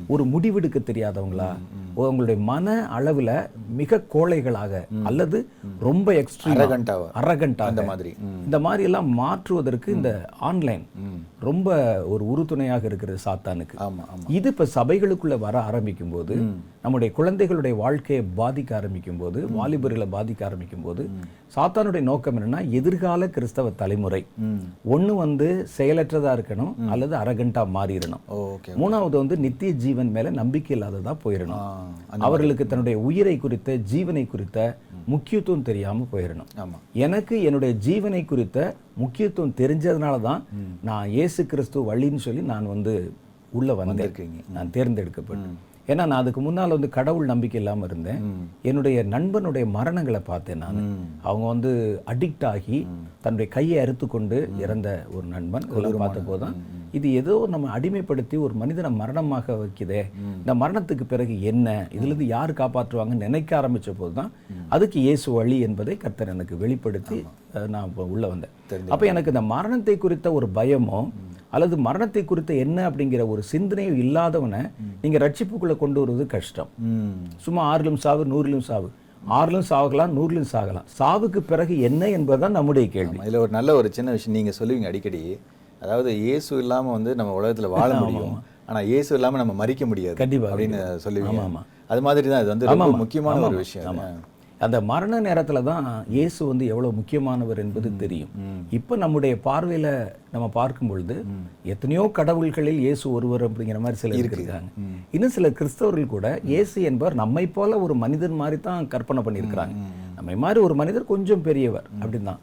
ஒரு 0.07 0.23
முடிவெடுக்க 0.25 0.79
தெரியாதவங்களா? 0.83 1.49
உங்களுடைய 1.93 2.41
மன 2.41 2.75
அளவுல 2.97 3.31
மிக 3.79 4.01
கோழைகளாக 4.13 4.81
அல்லது 5.03 5.37
ரொம்ப 5.79 6.13
எக்ஸ்ட்ரீம் 6.21 6.61
அரகண்டாக 7.21 7.69
அந்த 7.71 7.83
மாதிரி. 7.89 8.11
இந்த 8.45 8.59
மாதிரி 8.65 8.83
எல்லாம் 8.89 9.09
மாற்றுவதற்கு 9.21 9.89
இந்த 9.97 10.11
ஆன்லைன் 10.49 10.85
ரொம்ப 11.47 11.69
ஒரு 12.13 12.23
உறுதுணையாக 12.31 12.83
இருக்கிறது 12.85 13.19
சாத்தானுக்கு. 13.25 13.75
இது 14.37 14.47
இப்ப 14.49 14.67
சபைகளுக்குள்ள 14.75 15.35
வர 15.39 15.55
ஆரம்பிக்கும் 15.61 16.13
போது 16.15 16.35
நம்முடைய 16.83 17.09
குழந்தைகளுடைய 17.17 17.75
வாழ்க்கையை 17.83 18.25
பாதிக்க 18.37 18.71
ஆரம்பிக்கும் 18.75 19.17
போது 19.17 19.39
வாலிபர்களை 19.57 20.07
பாதிக்க 20.11 20.41
ஆரம்பிக்கும் 20.49 20.85
போது 20.87 21.03
சாத்தானுடைய 21.55 22.03
நோக்கம் 22.09 22.37
என்னன்னா 22.39 22.59
எதிர்கால 22.79 23.27
கிறிஸ்தவ 23.35 23.69
தலைமுறை. 23.81 24.21
ஒண்ணு 24.95 25.13
வந்து 25.23 25.47
செயலற்றதா 25.77 26.31
இருக்கணும் 26.37 26.73
அல்லது 26.89 27.15
அரகண்டா 27.15 27.63
மாறிடணும். 27.77 28.23
ஓகே 28.39 28.75
மூணாவது 28.81 29.15
வந்து 29.21 29.37
நித்திய 29.37 29.71
ஜீவன் 29.83 30.11
மேல 30.11 30.29
நம்பிக்கை 30.29 30.73
இல்லாததா 30.77 31.13
போயிடணும். 31.23 31.63
அவர்களுக்கு 32.27 32.67
தன்னுடைய 32.67 32.99
உயிரை 32.99 33.37
குறித்த 33.37 33.77
ஜீவனை 33.91 34.23
குறித்த 34.27 34.59
முக்கியத்துவம் 35.05 35.67
தெரியாம 35.69 36.07
போயிடணும் 36.13 36.49
எனக்கு 37.05 37.35
என்னுடைய 37.41 37.71
ஜீவனை 37.87 38.25
குறித்த 38.25 38.75
முக்கியத்துவம் 38.97 39.55
தெரிஞ்சதுனால 39.61 40.21
தான் 40.21 40.43
நான் 40.81 41.09
இயேசு 41.09 41.45
கிறிஸ்து 41.45 41.93
வழின்னு 41.93 42.25
சொல்லி 42.27 42.41
நான் 42.53 42.67
வந்து 42.67 42.93
உள்ள 43.51 43.73
வந்திருக்கீங்க. 43.73 44.39
நான் 44.55 44.69
தேர்ந்தெடுக்கப்பட்டேன். 44.69 45.57
ஏன்னா 45.91 46.03
நான் 46.09 46.21
அதுக்கு 46.21 46.41
முன்னால் 46.45 46.75
வந்து 46.75 46.89
கடவுள் 46.97 47.29
நம்பிக்கை 47.31 47.57
இல்லாம 47.61 47.85
இருந்தேன். 47.89 48.19
என்னுடைய 48.69 48.97
நண்பனுடைய 49.13 49.65
மரணங்களை 49.77 50.21
பார்த்தேன் 50.31 50.61
நான். 50.63 50.79
அவங்க 51.27 51.45
வந்து 51.53 51.71
அடிக்ட் 52.13 52.45
ஆகி 52.53 52.79
தன்னுடைய 53.23 53.47
கையை 53.55 53.77
அறுத்து 53.83 54.07
கொண்டு 54.15 54.37
இறந்த 54.63 54.89
ஒரு 55.15 55.25
நண்பன். 55.35 55.65
இதெல்லாம் 55.71 56.03
பார்த்தபோது 56.03 56.41
தான் 56.43 56.57
இது 56.97 57.07
ஏதோ 57.19 57.33
நம்ம 57.53 57.69
அடிமைப்படுத்தி 57.77 58.35
ஒரு 58.45 58.53
மனிதனை 58.61 58.89
மரணமாக 59.01 59.55
வைக்குதே. 59.61 60.01
இந்த 60.41 60.53
மரணத்துக்கு 60.61 61.05
பிறகு 61.13 61.33
என்ன? 61.51 61.67
இதுல 61.95 62.09
இருந்து 62.11 62.27
யார் 62.35 62.59
காப்பாற்றுவாங்கன்னு 62.61 63.25
நினைக்க 63.27 63.51
ஆரம்பிச்ச 63.61 63.89
போது 63.99 64.13
தான் 64.19 64.31
அதுக்கு 64.75 64.99
இயேசு 65.07 65.27
வழி 65.37 65.57
என்பதை 65.67 65.95
கர்த்தர் 66.03 66.33
எனக்கு 66.35 66.55
வெளிப்படுத்தி 66.63 67.19
நான் 67.75 67.93
உள்ள 68.13 68.25
வந்தேன். 68.33 68.53
அப்ப 68.93 69.05
எனக்கு 69.13 69.33
இந்த 69.33 69.43
மரணத்தை 69.53 69.97
குறித்த 70.05 70.27
ஒரு 70.39 70.49
பயமோ 70.59 71.01
அல்லது 71.51 71.75
மரணத்தை 71.77 72.21
குறித்த 72.25 72.51
என்ன 72.53 72.89
அப்படிங்கிற 72.89 73.21
ஒரு 73.27 73.41
சிந்தனையும் 73.43 73.97
இல்லாதவனை 73.97 74.61
நீங்க 75.01 75.17
ரட்சிப்புக்குள்ள 75.17 75.75
கொண்டு 75.77 75.99
வருவது 75.99 76.25
கஷ்டம். 76.25 76.69
சும்மா 77.37 77.63
ஆறிலும் 77.71 78.01
சாவு 78.05 78.25
நூறிலும் 78.25 78.67
சாவு. 78.69 78.89
ஆறிலும் 79.37 79.65
சாகலாம் 79.69 80.13
நூறிலும் 80.17 80.51
சாகலாம். 80.51 80.85
சாவுக்கு 80.99 81.39
பிறகு 81.51 81.73
என்ன 81.81 82.09
என்பதுதான் 82.09 82.51
நம்முடைய 82.51 82.87
கேள்வி. 82.89 83.17
இதுல 83.25 83.41
ஒரு 83.45 83.51
நல்ல 83.51 83.75
ஒரு 83.75 83.89
சின்ன 83.93 84.11
விஷயம் 84.11 84.37
நீங்க 84.37 84.53
சொல்லுவீங்க 84.59 84.89
அடிக்கடி. 84.91 85.23
அதாவது 85.81 86.09
இயேசு 86.17 86.51
இல்லாம 86.57 86.91
வந்து 86.91 87.11
நம்ம 87.15 87.33
உலகத்துல 87.39 87.69
வாழ 87.69 87.89
முடியும். 87.93 88.37
ஆனா 88.65 88.79
இயேசு 88.79 89.11
இல்லாம 89.15 89.37
நம்ம 89.37 89.53
மறிக்க 89.53 89.83
முடியாது 89.85 90.15
கண்டிப்பா, 90.15 90.47
அப்படின்னு 90.51 90.79
சொல்லுவீங்க. 91.05 91.43
ஆமா. 91.45 91.61
அது 91.87 92.01
மாதிரி 92.01 92.27
தான் 92.29 92.41
இது 92.41 92.49
வந்து 92.49 92.67
ரொம்ப 92.71 92.85
ஆமாமா. 92.85 92.97
முக்கியமான 92.97 93.39
ஒரு 93.39 93.47
ஆமாமா. 93.47 93.63
விஷயம். 93.65 94.01
அந்த 94.65 94.77
மரண 94.89 95.17
நேரத்துல 95.25 95.59
தான் 95.69 95.85
இயேசு 96.15 96.39
வந்து 96.49 96.63
எவ்வளவு 96.71 96.97
முக்கியமானவர் 96.97 97.61
என்பது 97.63 97.89
தெரியும். 98.01 98.31
இப்ப 98.77 98.97
நம்முடைய 99.03 99.33
பார்வையில 99.45 99.87
நம்ம 100.33 100.45
பார்க்கும் 100.57 100.89
பொழுது 100.91 101.15
எத்தனையோ 101.73 102.03
கடவுள்களில் 102.19 102.81
இயேசு 102.85 103.05
ஒருவர் 103.17 103.45
அப்படிங்கிற 103.47 103.79
மாதிரி 103.85 104.01
சிலர் 104.01 104.19
இருக்காங்க. 104.21 104.69
இன்னும் 105.15 105.35
சில 105.37 105.49
கிறிஸ்தவர்கள் 105.59 106.13
கூட 106.15 106.27
இயேசு 106.51 106.77
என்பவர் 106.89 107.19
நம்மை 107.23 107.45
போல 107.57 107.79
ஒரு 107.85 107.95
மனிதன் 108.03 108.39
மாதிரி 108.41 108.59
தான் 108.69 108.89
கற்பனை 108.93 109.23
பண்ணியிருக்கிறாங்க. 109.27 109.75
நம்மை 110.17 110.37
மாதிரி 110.45 110.61
ஒரு 110.67 110.77
மனிதர் 110.81 111.11
கொஞ்சம் 111.13 111.45
பெரியவர் 111.49 111.87
அப்படின்தான் 112.01 112.41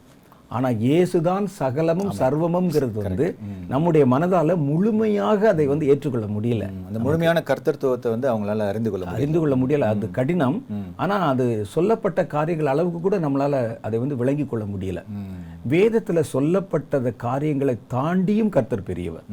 ஆனா 0.55 0.69
இயேசுதான் 0.83 1.45
சகலமும் 1.57 2.11
சர்வமும்ங்கிறது 2.19 2.99
வந்து 3.07 3.25
நம்முடைய 3.71 4.03
மனதால 4.13 4.55
முழுமையாக 4.67 5.49
அதை 5.53 5.65
வந்து 5.71 5.87
ஏற்றுக்கொள்ள 5.91 6.27
முடியல. 6.35 6.65
அந்த 6.87 6.97
முழுமையான 7.05 7.41
கர்த்தத்துவத்தை 7.49 8.11
வந்து 8.13 8.29
அவங்களால 8.31 8.67
அறிந்து 8.71 8.91
கொள்ள 8.91 9.11
அறிந்து 9.17 9.39
கொள்ள 9.41 9.57
முடியல. 9.61 9.89
அது 9.95 10.07
கடினம். 10.17 10.57
ஆனா 11.03 11.17
அது 11.31 11.47
சொல்லப்பட்ட 11.75 12.25
காரியங்கள் 12.35 12.71
அளவுக்கு 12.73 13.01
கூட 13.07 13.17
நம்மளால 13.25 13.61
அதை 13.87 13.99
வந்து 14.03 14.19
விளங்கி 14.21 14.47
கொள்ள 14.53 14.65
முடியல. 14.73 15.01
வேதத்துல 15.73 16.23
சொல்லப்பட்டத 16.33 17.15
காரியங்களை 17.27 17.77
தாண்டியும் 17.95 18.53
கர்த்தர் 18.57 18.87
பெரியவர். 18.89 19.27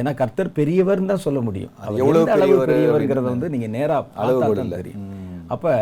ஏன்னா 0.00 0.14
கர்த்தர் 0.20 0.56
பெரியவர்னு 0.60 1.12
தான் 1.14 1.26
சொல்ல 1.28 1.40
முடியும். 1.48 1.74
எவ்வளவு 2.02 2.30
அளவு 2.36 2.46
பெரியவர் 2.46 2.70
பெரியவர்ங்கிறத 2.74 3.28
வந்து 3.34 3.54
நீங்க 3.56 3.68
நேரா 3.78 3.98
பார்த்தா 4.16 4.54
தான் 4.62 4.78
தெரியும். 4.80 5.10
அப்ப 5.54 5.74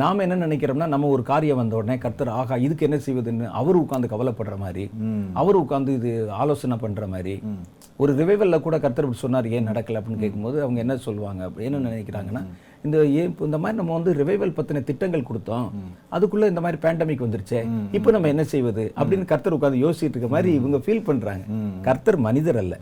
நாம 0.00 0.22
என்ன 0.22 0.36
நினைக்கிறோம்னா 0.46 0.86
நம்ம 0.86 1.06
ஒரு 1.06 1.22
காரியம் 1.22 1.56
வந்த 1.56 1.74
உடனே 1.76 1.98
கர்த்தர் 1.98 2.28
ஆகா 2.28 2.56
இதுக்கு 2.56 2.86
என்ன 2.86 2.96
செய்வதுன்னு 3.06 3.46
அவர் 3.60 3.76
உட்கார்ந்து 3.76 4.08
கவலைப்படுற 4.12 4.56
மாதிரி 4.56 4.84
அவர் 5.32 5.54
உட்கார்ந்து 5.54 5.92
இது 5.94 6.10
ஆலோசனை 6.32 6.76
பண்ற 6.76 7.06
மாதிரி. 7.06 7.34
ஒரு 7.96 8.12
ரிவைவல்ல 8.14 8.56
கூட 8.60 8.76
கர்த்தர் 8.80 9.04
இப்படி 9.04 9.22
சொன்னார் 9.22 9.46
ஏன் 9.48 9.68
நடக்கல? 9.68 9.98
அப்படின்னு 9.98 10.22
கேட்கும்போது 10.24 10.62
அவங்க 10.62 10.80
என்ன 10.80 10.96
சொல்லுவாங்க 10.96 11.44
அப்படி 11.44 11.66
என்ன 11.70 11.82
நினைக்கிறாங்கன்னா 11.88 12.42
இந்த 12.84 13.04
இந்த 13.04 13.58
மாதிரி 13.58 13.78
நம்ம 13.80 13.92
வந்து 13.92 14.12
ரிவைவல் 14.14 14.56
பத்தின 14.56 14.84
திட்டங்கள் 14.84 15.28
கொடுத்தோம். 15.30 15.68
அதுக்குள்ள 16.12 16.48
இந்த 16.48 16.60
மாதிரி 16.60 16.80
பேண்டமிக் 16.84 17.24
வந்துருச்சே. 17.26 17.60
இப்போ 17.92 18.10
நம்ம 18.10 18.28
என்ன 18.28 18.44
செய்வது? 18.44 18.92
அப்படின்னு 18.96 19.24
கர்த்தர் 19.24 19.52
உட்கார்ந்து 19.52 19.84
யோசிச்சுட்டு 19.86 20.16
இருக்க 20.16 20.28
மாதிரி 20.28 20.52
இவங்க 20.54 20.76
ஃபீல் 20.76 21.04
பண்றாங்க. 21.04 21.44
கர்த்தர் 21.82 22.18
மனிதர் 22.28 22.56
அல்ல. 22.56 22.76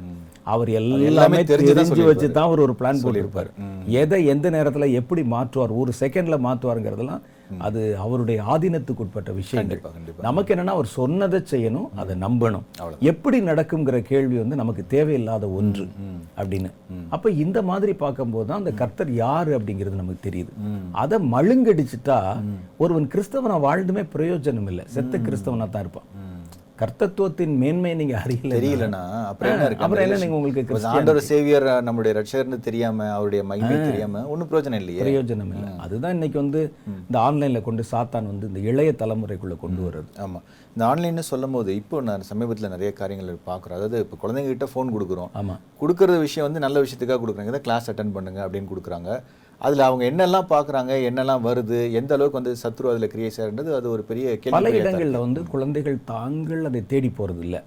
அவர் 0.54 0.70
எல்லாமே 0.78 1.40
தெரிஞ்சு 1.50 2.06
வச்சு 2.08 2.28
தான் 2.30 2.48
அவர் 2.48 2.64
ஒரு 2.64 2.74
பிளான் 2.78 3.02
போட்டிருப்பார். 3.04 3.50
எதை 4.02 4.18
எந்த 4.32 4.46
நேரத்துல 4.56 4.88
எப்படி 5.00 5.22
மாற்றுவார் 5.34 5.78
ஒரு 5.82 5.92
செகண்ட்ல 6.00 6.38
மாற்றுவாருங்கிறதெல்லாம் 6.46 7.22
அது 7.66 7.80
அவருடைய 8.04 8.38
ஆதீனத்துக்கு 8.52 9.02
உட்பட்ட 9.04 9.30
விஷயங்கள். 9.38 9.68
கண்டிப்பா 9.68 9.90
கண்டிப்பா. 9.96 10.22
நமக்கு 10.26 10.52
என்னன்னா 10.54 10.74
அவர் 10.76 10.88
சொன்னதை 10.98 11.38
செய்யணும் 11.50 11.88
அதை 12.02 12.14
நம்பணும். 12.22 12.64
எப்படி 13.10 13.38
நடக்குங்கிற 13.48 13.98
கேள்வி 14.10 14.36
வந்து 14.42 14.56
நமக்கு 14.60 14.82
தேவையில்லாத 14.94 15.48
ஒன்று 15.58 15.86
அப்படின்னு. 16.38 16.70
அப்ப 17.14 17.30
இந்த 17.44 17.58
மாதிரி 17.70 17.94
பார்க்கும்போது 18.04 18.48
தான் 18.50 18.62
அந்த 18.62 18.72
கர்த்தர் 18.80 19.12
யாரு 19.24 19.52
அப்படிங்கிறது 19.58 20.00
நமக்கு 20.02 20.26
தெரியுது. 20.28 20.52
அதை 21.02 21.18
மழுங்கடிச்சிட்டா 21.34 22.18
ஒருவன் 22.84 23.10
கிறிஸ்தவனா 23.14 23.58
வாழ்ந்துமே 23.68 24.04
பிரயோஜனம் 24.16 24.70
இல்லை 24.72 24.86
செத்த 24.96 25.18
கிறிஸ்தவனா 25.28 25.68
தான் 25.76 25.84
இருப்பான். 25.86 26.08
கர்த்தத்துவத்தின் 26.82 27.54
மேன்மையை 27.62 27.96
நீங்க 28.00 28.14
அறியல 28.22 28.52
தெரியலனா 28.56 29.02
அப்புறம் 29.30 29.52
என்ன 29.54 29.66
இருக்கு? 29.68 29.84
அப்புறம் 29.86 30.04
என்ன 30.06 30.18
நீங்க 30.22 30.36
உங்களுக்கு 30.38 30.88
ஆண்டவர் 30.94 31.28
சேவியர் 31.30 31.66
நம்மளுடைய 31.88 32.12
ரட்சகர்னு 32.18 32.58
தெரியாம 32.68 33.08
அவருடைய 33.16 33.42
மகிமை 33.50 33.76
தெரியாம 33.90 34.22
ஒண்ணும் 34.32 34.50
பிரயோஜனம் 34.50 34.80
இல்லையே. 34.82 35.02
பிரயோஜனம் 35.04 35.52
இல்லை. 35.54 35.70
அதுதான் 35.86 36.16
இன்னைக்கு 36.18 36.38
வந்து 36.42 36.62
இந்த 37.04 37.18
ஆன்லைன்ல 37.26 37.62
கொண்டு 37.68 37.84
சாத்தான் 37.92 38.30
வந்து 38.32 38.48
இந்த 38.50 38.62
இளைய 38.70 38.92
தலைமுறைக்குள்ள 39.02 39.56
கொண்டு 39.64 39.82
வர்றது. 39.86 40.10
ஆமா. 40.26 40.40
இந்த 40.74 40.82
ஆன்லைன்னு 40.90 41.24
சொல்லும் 41.30 41.54
போது 41.56 41.70
இப்போ 41.80 41.96
நான் 42.08 42.28
சமீபத்துல 42.30 42.68
நிறைய 42.74 42.90
காரியங்கள் 43.00 43.38
பார்க்குறோம் 43.50 43.78
அதாவது 43.78 43.98
இப்போ 44.04 44.16
குழந்தைங்க 44.22 44.52
கிட்ட 44.52 44.68
ஃபோன் 44.72 44.92
கொடுக்குறோம். 44.96 45.30
ஆமா. 45.40 45.56
கொடுக்குற 45.82 46.18
விஷயம் 46.26 46.46
வந்து 46.48 46.64
நல்ல 46.66 46.82
விஷயத்துக்காக 46.84 47.20
கொடுக்குறாங்க 47.22 47.52
இதை 47.54 47.62
கிளாஸ் 47.68 47.88
அட்டன் 47.92 48.14
பண்ணுங்க 48.16 48.40
அப்படின்னு 48.46 48.70
கொடுக்குறாங்க. 48.72 49.10
அதுல 49.62 49.84
அவங்க 49.84 50.04
என்னெல்லாம் 50.10 50.48
பார்க்குறாங்க 50.50 50.92
என்னெல்லாம் 51.08 51.42
வருது 51.42 51.92
எந்த 51.92 52.14
அளவுக்கு 52.14 52.38
வந்து 52.38 52.56
சத்ரு 52.62 52.88
அதுல 52.88 53.06
கிரியேட் 53.06 53.40
ஆகுன்றது 53.42 53.74
அது 53.74 53.90
ஒரு 53.90 54.02
பெரிய 54.02 54.38
பல 54.50 54.70
இடங்கள்ல 54.70 55.18
வந்து 55.18 55.44
குழந்தைகள் 55.44 55.98
தாங்கள் 56.04 56.64
அதை 56.64 56.86
தேடி 56.86 57.12
போறது 57.18 57.38
இல்ல 57.38 57.58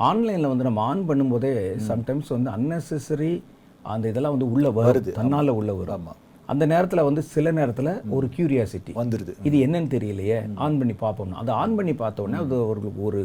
ஆன்லைன்ல 0.00 0.48
வந்து 0.48 0.64
நம்ம 0.64 0.82
ஆன் 0.82 1.08
பண்ணும்போதே 1.08 1.52
சம்டைம்ஸ் 1.88 2.28
வந்து 2.28 2.50
அன்னெசரி 2.50 3.42
அந்த 3.84 4.08
இதெல்லாம் 4.08 4.32
வந்து 4.32 4.50
உள்ள 4.50 4.68
வருது. 4.70 5.10
தன்னால 5.12 5.48
உள்ள 5.48 5.72
வரும். 5.72 5.94
ஆமா. 5.94 6.12
அந்த 6.48 6.66
நேரத்துல 6.66 7.04
வந்து 7.04 7.22
சில 7.22 7.52
நேரத்துல 7.52 8.02
ஒரு 8.10 8.28
கியூரியாசிட்டி 8.36 8.92
வந்துருது. 8.94 9.32
இது 9.42 9.66
என்னன்னு 9.66 9.90
தெரியலையே 9.90 10.38
ஆன் 10.54 10.78
பண்ணி 10.78 10.92
பார்ப்போம் 10.92 11.32
அதை 11.32 11.54
ஆன் 11.54 11.74
பண்ணி 11.74 11.94
பார்த்த 11.94 12.22
உடனே 12.22 12.38
அது 12.38 12.54
அவர்களுக்கு 12.62 13.04
ஒரு 13.04 13.20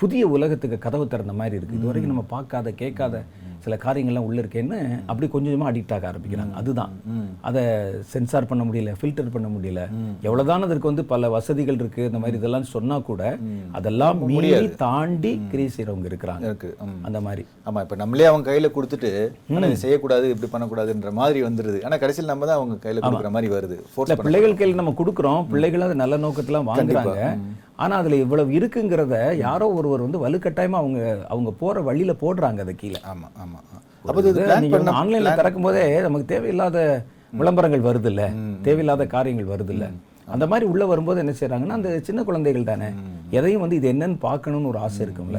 புதிய 0.00 0.22
உலகத்துக்கு 0.36 0.76
கதவு 0.84 1.04
திறந்த 1.12 1.32
மாதிரி 1.38 1.56
இருக்கு. 1.58 1.76
இது 1.78 1.88
வரைக்கும் 1.88 2.12
நம்ம 2.14 2.26
பார்க்காத 2.34 2.68
கேட்காத 2.82 3.16
சில 3.64 3.76
காரியங்கள்லாம் 3.82 4.26
உள்ள 4.28 4.38
இருக்கேன்னு 4.42 4.76
அப்படி 5.10 5.26
கொஞ்சம் 5.32 5.50
கொஞ்சமா 5.52 5.70
அடிக்ட் 5.70 5.92
ஆக 5.96 6.04
ஆரம்பிக்கிறாங்க. 6.10 6.54
அதுதான். 6.60 6.92
அதை 7.48 7.62
சென்சார் 8.12 8.48
பண்ண 8.50 8.62
முடியல 8.68 8.92
ஃபில்டர் 9.00 9.32
பண்ண 9.34 9.48
முடியல. 9.54 9.80
எவ்வளவுதான் 10.26 10.66
அதற்கு 10.68 10.90
வந்து 10.90 11.04
பல 11.12 11.30
வசதிகள் 11.34 11.78
இருக்கு 11.82 12.02
இந்த 12.10 12.20
மாதிரி 12.22 12.38
இதெல்லாம் 12.40 12.68
சொன்னா 12.74 12.98
கூட 13.10 13.22
அதெல்லாம் 13.78 14.22
மீறி 14.30 14.68
தாண்டி 14.84 15.32
கிரியை 15.52 15.70
செய்றவங்க 15.76 16.08
இருக்கிறாங்க. 16.12 16.44
இருக்கு. 16.50 16.70
அந்த 17.08 17.20
மாதிரி. 17.26 17.44
ஆமா 17.68 17.82
இப்ப 17.86 17.98
நம்மளே 18.02 18.28
அவங்க 18.30 18.46
கையில 18.50 18.70
கொடுத்துட்டு 18.76 19.12
ஆனா 19.56 19.70
இது 19.72 19.82
செய்யக்கூடாது 19.84 20.32
இப்படி 20.34 20.50
பண்ணக்கூடாதுன்ற 20.54 21.12
மாதிரி 21.20 21.42
வந்துருது. 21.48 21.80
ஆனா 21.88 21.98
கடைசியில் 22.04 22.32
நம்ம 22.32 22.48
தான் 22.50 22.60
அவங்க 22.60 22.78
கையில 22.86 23.02
கொடுக்குற 23.06 23.32
மாதிரி 23.36 23.50
வருது. 23.56 23.78
பிள்ளைகள் 24.26 24.58
கையில் 24.60 24.80
நம்ம 24.82 24.94
கொடுக்குறோம். 25.02 25.42
பிள்ளைகள் 25.54 25.86
அது 25.88 26.02
நல்ல 26.04 26.16
நோக்கத்துல 26.26 26.62
வாங்குறாங்க. 26.70 27.18
ஆனா 27.80 27.94
அதுல 28.00 28.16
இவ்வளவு 28.22 28.56
இருக்குங்கிறத 28.56 29.14
யாரோ 29.42 29.66
ஒருவர் 29.76 30.04
வந்து 30.04 30.22
வலுக்கட்டாயமா 30.22 30.78
அவங்க 30.80 31.00
அவங்க 31.30 31.50
போற 31.60 31.82
வழியில 31.86 32.12
போடுறாங்க 32.22 32.60
அதை 32.64 32.74
கீழே. 32.76 33.00
ஆமா 33.10 33.28
ஆமா. 33.42 33.58
அப்போ 34.02 34.20
இது 34.24 34.32
பிளான் 34.38 34.62
நீங்க 34.64 34.76
பண்ண 34.76 34.92
ஆன்லைன்ல 35.00 35.32
திறக்கும் 35.40 35.66
போதே 35.66 35.84
நமக்கு 36.04 36.26
தேவையில்லாத 36.30 36.78
விளம்பரங்கள் 37.40 37.86
வருது 37.86 38.10
இல்ல 38.12 38.22
தேவையில்லாத 38.64 39.04
காரியங்கள் 39.12 39.52
வருது 39.52 39.74
இல்ல 39.74 39.86
அந்த 40.28 40.44
மாதிரி 40.46 40.66
உள்ள 40.72 40.84
வரும்போது 40.88 41.20
என்ன 41.22 41.32
செய்றாங்கன்னா 41.38 41.76
அந்த 41.78 41.92
சின்ன 42.06 42.20
குழந்தைகள் 42.26 42.68
தானே 42.68 42.88
எதையும் 43.38 43.62
வந்து 43.64 43.78
இது 43.78 43.88
என்னன்னு 43.92 44.18
பார்க்கணும்னு 44.24 44.70
ஒரு 44.72 44.80
ஆசை 44.84 45.00
இருக்கும்ல. 45.06 45.38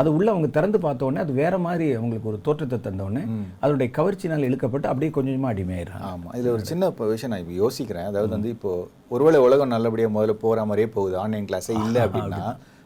அது 0.00 0.08
உள்ள 0.16 0.28
அவங்க 0.30 0.48
திறந்து 0.48 0.78
பார்த்த 0.78 1.04
உடனே 1.04 1.20
அது 1.20 1.32
வேற 1.32 1.54
மாதிரி 1.58 1.86
அவங்களுக்கு 1.98 2.28
ஒரு 2.28 2.38
தோற்றத்தை 2.46 2.78
தந்த 2.80 3.02
உடனே 3.04 3.22
அதனுடைய 3.62 3.88
கவர்ச்சினால் 3.98 4.46
இழுக்கப்பட்டு 4.48 4.90
அப்படியே 4.90 5.10
கொஞ்சம் 5.10 5.32
கொஞ்சமா 5.32 5.52
அடிமையாயிடுறாங்க. 5.52 6.08
ஆமா. 6.12 6.30
இதுல 6.38 6.52
ஒரு 6.56 6.64
சின்ன 6.70 6.86
இப்ப 6.86 7.06
விஷயம் 7.06 7.32
நான் 7.32 7.42
இப்போ 7.44 7.56
யோசிக்கிறேன். 7.62 8.08
அதாவது 8.10 8.32
வந்து 8.36 8.48
இப்போ 8.48 8.72
ஒருவேளை 9.08 9.40
உலகம் 9.40 9.74
நல்லபடியா 9.76 10.08
முதல்ல 10.08 10.36
போற 10.44 10.64
மாதிரியே 10.64 10.90
போகுது. 10.96 11.16
ஆன்லைன் 11.16 11.48
கிளாஸே 11.50 11.76
இல்ல 11.84 11.96
அப்படின்னா 12.06 12.42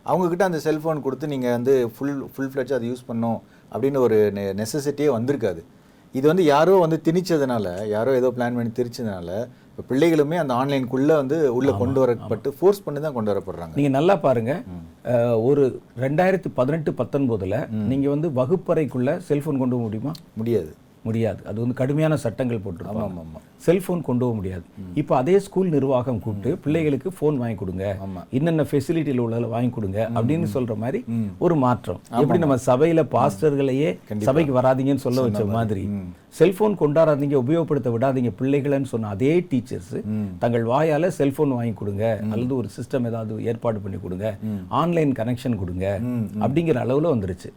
அவங்க 0.06 0.26
கிட்ட 0.28 0.44
அந்த 0.44 0.58
செல்போன் 0.66 1.04
கொடுத்து 1.04 1.26
நீங்க 1.26 1.48
வந்து 1.50 1.72
ஃபுல் 1.94 2.18
ஃபுல் 2.34 2.50
ஃபிளட்ஜ் 2.52 2.74
அதை 2.76 2.86
யூஸ் 2.90 3.08
பண்ணணும் 3.08 3.40
அப்படின்னு 3.72 3.98
ஒரு 3.98 4.18
நெசசிட்டியே 4.60 5.08
வந்திருக்காது. 5.18 5.62
இது 6.14 6.26
வந்து 6.28 6.44
யாரோ 6.44 6.74
வந்து 6.82 6.98
திணிச்சதுனால 7.06 7.66
யாரோ 7.94 8.10
ஏதோ 8.14 8.28
பிளான் 8.36 8.56
பண்ணி 8.58 8.72
திரிச்சதுனால 8.78 9.30
இப்போ 9.78 9.86
பிள்ளைகளுமே 9.88 10.36
அந்த 10.36 10.52
ஆன்லைனுக்குள்ள 10.54 11.12
வந்து 11.14 11.38
உள்ள 11.52 11.70
கொண்டு 11.74 11.98
வரப்பட்டு 12.02 12.48
ஃபோர்ஸ் 12.54 12.82
பண்ணி 12.84 13.00
தான் 13.00 13.14
கொண்டு 13.14 13.30
வரப்படுறாங்க. 13.32 13.74
நீங்க 13.78 13.90
நல்லா 13.96 14.14
பாருங்க. 14.22 14.52
அஹ், 15.10 15.36
ஒரு 15.42 15.62
ரெண்டாயிரத்தி 16.00 16.50
பதினெட்டு 16.56 16.90
பத்தொன்பதுல 16.98 17.56
நீங்க 17.90 18.06
வந்து 18.08 18.28
வகுப்பறைக்குள்ள 18.38 19.12
செல்போன் 19.26 19.60
கொண்டு 19.60 19.76
போக 19.76 19.84
முடியுமா? 19.86 20.12
முடியாது. 20.36 20.70
முடியாது. 21.04 21.40
அது 21.46 21.58
வந்து 21.60 21.74
கடுமையான 21.74 22.14
சட்டங்கள் 22.22 22.56
ஆமா 22.56 22.64
போட்டிருப்பாங்க. 22.64 23.20
ஆமா 23.24 23.40
செல்போன் 23.66 24.06
கொண்டு 24.08 24.24
போக 24.24 24.34
முடியாது. 24.38 24.64
இப்போ 25.00 25.12
அதே 25.20 25.36
ஸ்கூல் 25.46 25.72
நிர்வாகம் 25.76 26.20
கூப்பிட்டு 26.24 26.50
பிள்ளைகளுக்கு 26.64 27.08
ஃபோன் 27.16 27.38
வாங்கி 27.42 27.58
கொடுங்க. 27.62 27.84
ஆமா. 28.06 28.22
இன்னென்ன 28.38 28.66
ஃபெசிலிட்டியில் 28.70 29.24
உள்ளதில் 29.24 29.54
வாங்கி 29.54 29.72
கொடுங்க 29.78 29.98
அப்படின்னு 30.16 30.48
சொல்ற 30.56 30.74
மாதிரி 30.84 31.00
ஒரு 31.46 31.56
மாற்றம். 31.64 32.00
எப்படி 32.20 32.40
நம்ம 32.44 32.58
சபையில 32.68 33.04
பாஸ்டர்களையே 33.16 33.90
சபைக்கு 34.28 34.54
வராதீங்கன்னு 34.60 35.06
சொல்ல 35.06 35.26
வச்ச 35.26 35.44
மாதிரி. 35.56 35.84
செல்போன் 36.38 36.74
கொண்டாடாதீங்க 36.80 37.36
உபயோகப்படுத்த 37.42 37.88
விடாதீங்க 37.92 38.30
பிள்ளைகள்னு 38.38 38.90
சொன்ன 38.92 39.10
அதே 39.14 39.30
டீச்சர்ஸ் 39.50 39.94
தங்கள் 40.42 40.64
வாயால 40.70 41.08
செல்போன் 41.18 41.54
வாங்கி 41.58 41.74
கொடுங்க 41.80 42.04
அல்லது 42.32 42.52
ஒரு 42.60 42.68
சிஸ்டம் 42.76 43.06
ஏதாவது 43.10 43.44
ஏற்பாடு 43.50 43.78
பண்ணி 43.84 43.98
கொடுங்க. 44.02 44.26
ஆன்லைன் 44.80 45.12
கனெக்ஷன் 45.20 45.58
கொடுங்க 45.62 45.86
அப்படிங்கிற 46.44 46.76
அளவுல 46.84 47.12
வந்துருச்சு. 47.14 47.50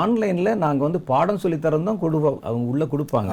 ஆன்லைன்ல 0.00 0.52
நாங்க 0.64 0.82
வந்து 0.86 1.00
பாடம் 1.12 1.40
சொல்லி 1.44 1.58
தரோம் 1.66 2.02
கொடுப்போம். 2.04 2.38
அவங்க 2.48 2.66
உள்ள 2.74 2.84
கொடுப்பாங்க. 2.92 3.32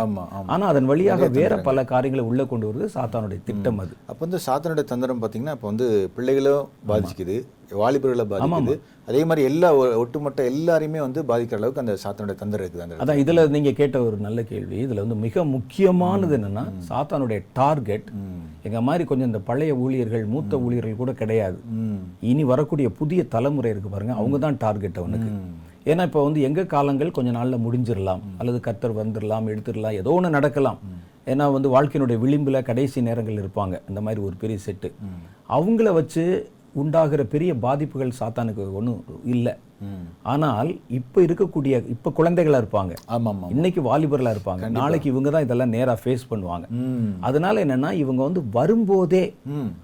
ஆனா 0.53 0.63
அதன் 0.71 0.89
வழியாக 0.91 1.29
வேற 1.39 1.53
பல 1.67 1.85
காரியங்களை 1.91 2.22
உள்ள 2.29 2.41
கொண்டு 2.51 2.67
வருவது 2.69 2.87
சாத்தானுடைய 2.95 3.39
திட்டம் 3.49 3.79
அது. 3.83 3.93
அப்போ 4.09 4.21
வந்து 4.25 4.39
சாத்தனுடைய 4.47 4.85
தந்திரம் 4.91 5.21
பார்த்தீங்கன்னா 5.23 5.55
இப்போ 5.57 5.67
வந்து 5.71 5.87
பிள்ளைகளும் 6.15 6.67
பாதிக்குது 6.91 7.35
வாலிபர்களை 7.81 8.25
பாதிக்குது. 8.31 8.75
அதே 9.09 9.21
மாதிரி 9.27 9.41
எல்லா 9.49 9.69
ஒட்டுமொத்த 10.01 10.43
எல்லாரையுமே 10.51 10.99
வந்து 11.05 11.19
பாதிக்கிற 11.29 11.59
அளவுக்கு 11.59 11.83
அந்த 11.83 11.95
சாத்தனுடைய 12.03 12.37
தந்திரம் 12.41 12.65
இருக்குது 12.65 12.85
அந்த. 12.85 12.99
அதான் 13.03 13.21
இதுல 13.23 13.45
நீங்க 13.55 13.71
கேட்ட 13.79 13.97
ஒரு 14.07 14.17
நல்ல 14.27 14.39
கேள்வி 14.51 14.77
இதுல 14.85 15.03
வந்து 15.05 15.17
மிக 15.25 15.45
முக்கியமானது 15.55 16.35
என்னன்னா 16.39 16.65
சாத்தானுடைய 16.89 17.39
டார்கெட். 17.59 18.07
எங்க 18.69 18.81
மாதிரி 18.87 19.05
கொஞ்சம் 19.11 19.29
இந்த 19.31 19.41
பழைய 19.49 19.73
ஊழியர்கள் 19.85 20.25
மூத்த 20.33 20.59
ஊழியர்கள் 20.65 21.01
கூட 21.01 21.13
கிடையாது. 21.21 21.57
இனி 22.31 22.45
வரக்கூடிய 22.53 22.89
புதிய 23.01 23.23
தலைமுறை 23.35 23.71
இருக்கு 23.73 23.91
பாருங்க 23.95 24.15
அவங்க 24.21 24.39
தான் 24.45 24.61
டார்கெட் 24.65 25.01
அவனுக்கு. 25.03 25.31
ஏன்னா 25.91 26.03
இப்போ 26.07 26.21
வந்து 26.25 26.41
எங்க 26.47 26.61
காலங்கள் 26.73 27.15
கொஞ்ச 27.15 27.29
நாள்ல 27.37 27.55
முடிஞ்சிடலாம் 27.63 28.21
அல்லது 28.39 28.59
கர்த்தர் 28.67 28.99
வந்துடலாம் 28.99 29.49
எடுத்துடலாம் 29.53 29.97
ஏதோ 30.01 30.11
ஒண்ணு 30.17 30.29
நடக்கலாம். 30.37 30.77
ஏன்னா 31.31 31.45
வந்து 31.55 31.69
வாழ்க்கையினுடைய 31.75 32.17
விளிம்புல 32.23 32.61
கடைசி 32.69 33.01
நேரங்கள் 33.09 33.41
இருப்பாங்க. 33.43 33.75
இந்த 33.91 33.99
மாதிரி 34.05 34.21
ஒரு 34.27 34.35
பெரிய 34.41 34.59
செட்டு. 34.65 34.89
அவங்கள 35.57 35.91
வச்சு 35.99 36.23
உண்டாகிற 36.81 37.21
பெரிய 37.35 37.51
பாதிப்புகள் 37.65 38.17
சாத்தானுக்கு 38.19 38.63
ஒன்றும் 38.79 39.03
இல்லை. 39.33 39.53
ஆனால் 40.31 40.69
இப்போ 40.97 41.19
இருக்கக்கூடிய 41.25 41.73
இப்போ 41.93 42.09
குழந்தைகளா 42.19 42.59
இருப்பாங்க. 42.61 42.93
ஆமா 43.15 43.29
ஆமா 43.33 43.47
இன்னைக்கு 43.55 43.81
வாலிபர்களா 43.87 44.33
இருப்பாங்க. 44.35 44.69
நாளைக்கு 44.77 45.07
இவங்க 45.13 45.29
தான் 45.35 45.45
இதெல்லாம் 45.45 45.73
நேரா 45.77 45.93
ஃபேஸ் 46.03 46.23
பண்ணுவாங்க. 46.31 46.65
அதனால 47.27 47.65
என்னன்னா 47.65 47.89
இவங்க 48.03 48.21
வந்து 48.27 48.43
வரும்போதே 48.57 49.23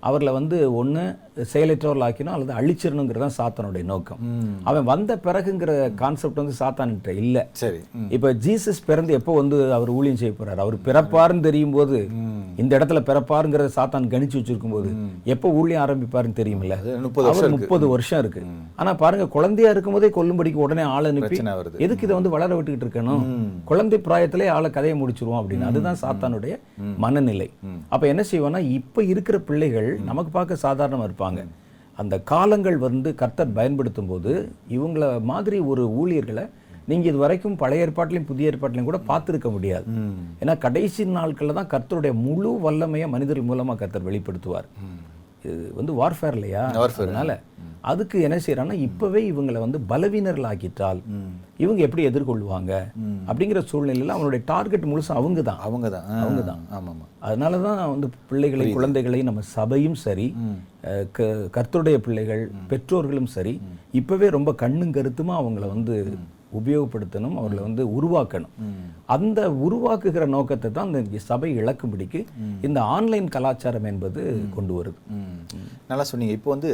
அவர்களை 0.08 0.34
வந்து 0.39 0.60
ஒண்ணு 0.82 1.04
செயலற்றவர்கள் 1.52 2.06
ஆக்கணும் 2.08 2.34
அல்லது 2.36 2.54
அழிச்சிடணுங்கிறது 2.60 3.23
தான் 3.25 3.38
சாத்தானுடைய 3.39 3.84
நோக்கம். 3.91 4.21
அவன் 4.69 4.88
வந்த 4.91 5.17
பிறகுங்கிற 5.25 5.71
கான்செப்ட் 6.02 6.41
வந்து 6.41 6.56
சாத்தான்கிட்ட 6.62 7.13
இல்ல. 7.23 7.38
சரி. 7.62 7.80
இப்ப 8.17 8.34
ஜீசஸ் 8.45 8.82
பிறந்து 8.89 9.13
எப்போ 9.19 9.34
வந்து 9.41 9.58
அவர் 9.78 9.91
ஊழியம் 9.97 10.19
செய்ய 10.21 10.34
போறாரு? 10.39 10.62
அவர் 10.65 10.78
பிறப்பாருன்னு 10.88 11.45
தெரியும் 11.47 11.75
போது 11.78 11.99
இந்த 12.63 12.71
இடத்துல 12.80 13.02
பிறப்பாருங்கிறத 13.10 13.71
சாத்தான் 13.78 14.10
கணிச்சு 14.13 14.38
வச்சிருக்கும் 14.39 14.75
போது 14.78 14.89
எப்போ 15.36 15.47
ஊழியம் 15.60 15.84
ஆரம்பிப்பாருன்னு 15.86 16.39
தெரியுமில்ல? 16.41 16.78
அவர் 17.32 17.56
முப்பது 17.58 17.88
வருஷம் 17.93 18.21
இருக்கு. 18.23 18.43
ஆனா 18.82 18.93
பாருங்க 19.04 19.28
குழந்தையா 19.38 19.71
இருக்கும்போதே 19.73 20.12
கொல்லும்படிக்கு 20.17 20.63
உடனே 20.65 20.86
ஆள் 20.95 21.10
அனுப்பி 21.12 21.39
எதுக்கு 21.86 22.06
இதை 22.08 22.15
வந்து 22.19 22.34
வளர 22.36 22.49
விட்டுக்கிட்டு 22.56 22.88
இருக்கணும்? 22.88 23.23
குழந்தை 23.69 23.99
பிராயத்திலே 24.08 24.49
ஆளை 24.58 24.71
கதையை 24.71 24.97
முடிச்சிருவோம் 25.02 25.41
அப்படின்னு. 25.41 25.69
அதுதான் 25.71 26.02
சாத்தானுடைய 26.04 26.56
மனநிலை. 27.04 27.49
அப்ப 27.93 28.04
என்ன 28.13 28.23
செய்வான்னா 28.32 28.62
இப்ப 28.78 29.04
இருக்கிற 29.13 29.38
பிள்ளைகள் 29.49 29.89
நமக்கு 30.10 30.32
பார்க்க 30.38 30.63
சாதாரணமா 30.65 31.06
இருப்பாங்க. 31.08 31.29
அந்த 32.02 32.15
காலங்கள் 32.32 32.78
வந்து 32.88 33.10
கர்த்தர் 33.22 33.58
பயன்படுத்தும் 33.60 34.10
போது 34.12 34.34
இவங்கள 34.78 35.06
மாதிரி 35.32 35.60
ஒரு 35.72 35.84
ஊழியர்களை 36.02 36.46
நீங்க 36.89 37.06
இது 37.10 37.20
வரைக்கும் 37.24 37.58
பழைய 37.62 37.86
ஏற்பாட்டிலையும் 37.86 38.30
புதிய 38.30 38.52
ஏற்பாட்டிலையும் 38.52 38.89
கூட 38.89 39.00
பார்த்திருக்க 39.10 39.48
முடியாது. 39.56 39.86
ஏன்னா 40.42 40.54
கடைசி 40.65 41.04
நாட்கள்ல 41.18 41.58
தான் 41.60 41.72
கர்த்தருடைய 41.74 42.13
முழு 42.28 42.52
வல்லமையை 42.65 43.08
மனிதர்கள் 43.15 43.50
மூலமா 43.52 43.76
கர்த்தர் 43.82 44.08
வெளிப்படுத்துவார். 44.10 44.70
இது 45.44 45.58
வந்து 45.76 45.92
வார்ஃபேர் 46.00 46.38
இல்லையா? 46.38 46.63
அதனால 47.06 47.36
அதுக்கு 47.92 48.18
என்ன 48.28 48.38
செய்யறாங்கன்னா 48.46 48.80
இப்பவே 48.88 49.22
இவங்களை 49.32 49.60
வந்து 49.65 49.80
பலவீனர்கள் 49.92 50.48
ஆக்கிட்டால் 50.52 51.00
இவங்க 51.63 51.82
எப்படி 51.88 52.04
எதிர்கொள்வாங்க 52.10 52.74
அப்படிங்கிற 53.30 53.62
சூழ்நிலையில 53.72 54.15
அவனுடைய 54.18 54.42
டார்கெட் 54.52 54.89
முழுசா 54.92 55.20
அவங்க 55.20 55.44
தான் 55.50 55.62
அவங்க 55.68 55.89
தான் 55.96 56.08
அவங்க 56.24 56.44
தான் 56.50 56.63
ஆமா 56.78 56.92
ஆமா 56.94 57.06
அதனால 57.28 57.62
தான் 57.68 57.80
வந்து 57.94 58.10
பிள்ளைகளை 58.32 58.68
குழந்தைகளை 58.78 59.22
நம்ம 59.30 59.46
சபையும் 59.58 60.00
சரி 60.06 60.28
கர்த்தருடைய 61.58 62.00
பிள்ளைகள் 62.08 62.44
பெற்றோர்களும் 62.74 63.32
சரி 63.38 63.56
இப்பவே 64.02 64.30
ரொம்ப 64.38 64.54
கண்ணும் 64.63 64.96
கருத்துமா 64.98 65.36
அவங்கள 65.44 65.68
வந்து 65.76 65.96
உபயோகப்படுத்தணும் 66.58 67.36
அவர்களை 67.39 67.62
வந்து 67.65 67.84
உருவாக்கணும். 67.98 68.54
அந்த 69.15 69.39
உருவாக்குகிற 69.65 70.26
நோக்கத்தை 70.36 70.70
தான் 70.78 70.94
இந்த 71.02 71.20
சபை 71.28 71.50
இழக்கும்படிக்கு 71.60 72.20
இந்த 72.68 72.80
ஆன்லைன் 72.96 73.28
கலாச்சாரம் 73.36 73.88
என்பது 73.92 74.22
கொண்டு 74.56 74.74
வருது. 74.78 75.00
நல்லா 75.89 76.06
சொன்னீங்க. 76.12 76.38
இப்போ 76.38 76.50
வந்து 76.56 76.72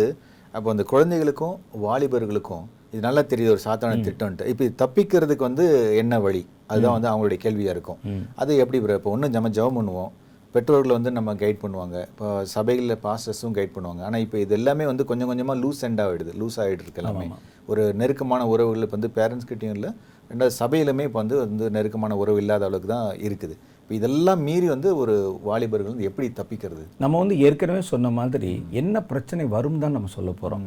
அப்போ 0.56 0.70
அந்த 0.74 0.84
குழந்தைகளுக்கும் 0.91 1.56
வாலிபர்களுக்கும் 1.86 2.65
இது 2.91 3.02
நல்லா 3.06 3.22
தெரியுது 3.32 3.54
ஒரு 3.54 3.62
சாத்தான 3.68 3.96
திட்டம்ட்டு 4.08 4.50
இப்போ 4.52 4.63
இது 4.68 4.76
தப்பிக்கிறதுக்கு 4.84 5.44
வந்து 5.48 5.65
என்ன 6.02 6.20
வழி? 6.26 6.41
அதுதான் 6.72 6.96
வந்து 6.98 7.10
அவங்களுடைய 7.12 7.39
கேள்வியா 7.46 7.72
இருக்கும். 7.76 8.00
அது 8.41 8.52
எப்படி? 8.63 8.80
இப்போ 9.00 9.12
ஒன்று 9.15 9.30
நம்ம 9.38 9.50
ஜெபம் 9.58 9.78
பண்ணுவோம். 9.80 10.12
பெற்றோர்கள் 10.56 10.96
வந்து 10.98 11.12
நம்ம 11.18 11.30
கைட் 11.41 11.60
பண்ணுவாங்க. 11.63 11.96
இப்போ 12.12 12.28
சபைகளில் 12.54 13.02
பாஸ்டர்ஸும் 13.06 13.56
கைட் 13.58 13.74
பண்ணுவாங்க. 13.78 14.02
ஆனால் 14.08 14.22
இப்போ 14.26 14.38
இது 14.44 14.54
எல்லாமே 14.60 14.86
வந்து 14.91 15.04
கொஞ்சம் 15.10 15.30
கொஞ்சமாக 15.32 15.58
லூஸ் 15.63 15.82
எண்ட் 15.88 16.02
ஆகிடுது 16.04 16.34
லூஸ் 16.41 16.58
ஆகிட்டு 16.63 16.84
இருக்கு 16.86 17.02
எல்லாமே. 17.04 17.26
ஒரு 17.72 17.84
நெருக்கமான 18.02 18.41
உறவுகள் 18.54 18.86
இப்போ 18.88 18.98
வந்து 19.00 19.12
பேரண்ட்ஸ் 19.18 19.50
கிட்டேயும் 19.52 19.76
இல்லை. 19.78 19.91
ரெண்டாவது 20.32 20.56
சபையிலுமே 20.62 21.04
இப்போ 21.10 21.20
வந்து 21.24 21.38
வந்து 21.44 21.65
நெருக்கமான 21.78 22.15
உறவு 22.22 22.39
இல்லாத 22.44 22.65
அளவுக்கு 22.70 22.89
தான் 22.96 23.10
இருக்குது. 23.28 23.58
இப்போ 23.86 23.95
இதெல்லாம் 23.98 24.39
மீறி 24.45 24.67
வந்து 24.71 24.89
ஒரு 25.00 25.15
வாலிபர்கள் 25.48 25.91
வந்து 25.91 26.08
எப்படி 26.10 26.28
தப்பிக்கிறது? 26.38 26.84
நம்ம 27.04 27.19
வந்து 27.21 27.36
ஏற்கனவே 27.48 27.82
சொன்ன 27.89 28.10
மாதிரி 28.19 28.52
என்ன 28.82 29.02
பிரச்சனை 29.12 29.43
வரும் 29.56 29.78
தான் 29.84 29.93
நம்ம 29.95 30.10
சொல்ல 30.15 30.32
போகிறோம் 30.39 30.63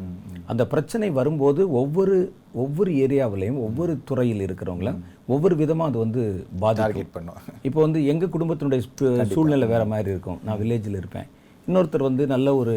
அந்த 0.51 0.63
பிரச்சனை 0.73 1.07
வரும்போது 1.17 1.61
ஒவ்வொரு 1.79 2.15
ஒவ்வொரு 2.63 2.91
ஏரியாவிலையும் 3.05 3.59
ஒவ்வொரு 3.65 3.95
துறையில் 4.11 4.45
இருக்கிறவங்கள 4.45 4.93
ஒவ்வொரு 5.33 5.57
விதமாக 5.61 5.91
அது 5.91 5.99
வந்து 6.05 6.23
பாதிக்கும். 6.63 7.11
பண்ணுவோம் 7.17 7.43
இப்போ 7.69 7.79
வந்து 7.85 8.01
எங்கள் 8.13 8.33
குடும்பத்தினுடைய 8.35 9.27
சூழ்நிலை 9.35 9.69
வேற 9.73 9.83
மாதிரி 9.93 10.13
இருக்கும். 10.15 10.39
நான் 10.47 10.61
வில்லேஜில் 10.61 10.99
இருப்பேன். 11.01 11.29
இன்னொருத்தர் 11.69 12.09
வந்து 12.09 12.23
நல்ல 12.33 12.47
ஒரு 12.59 12.75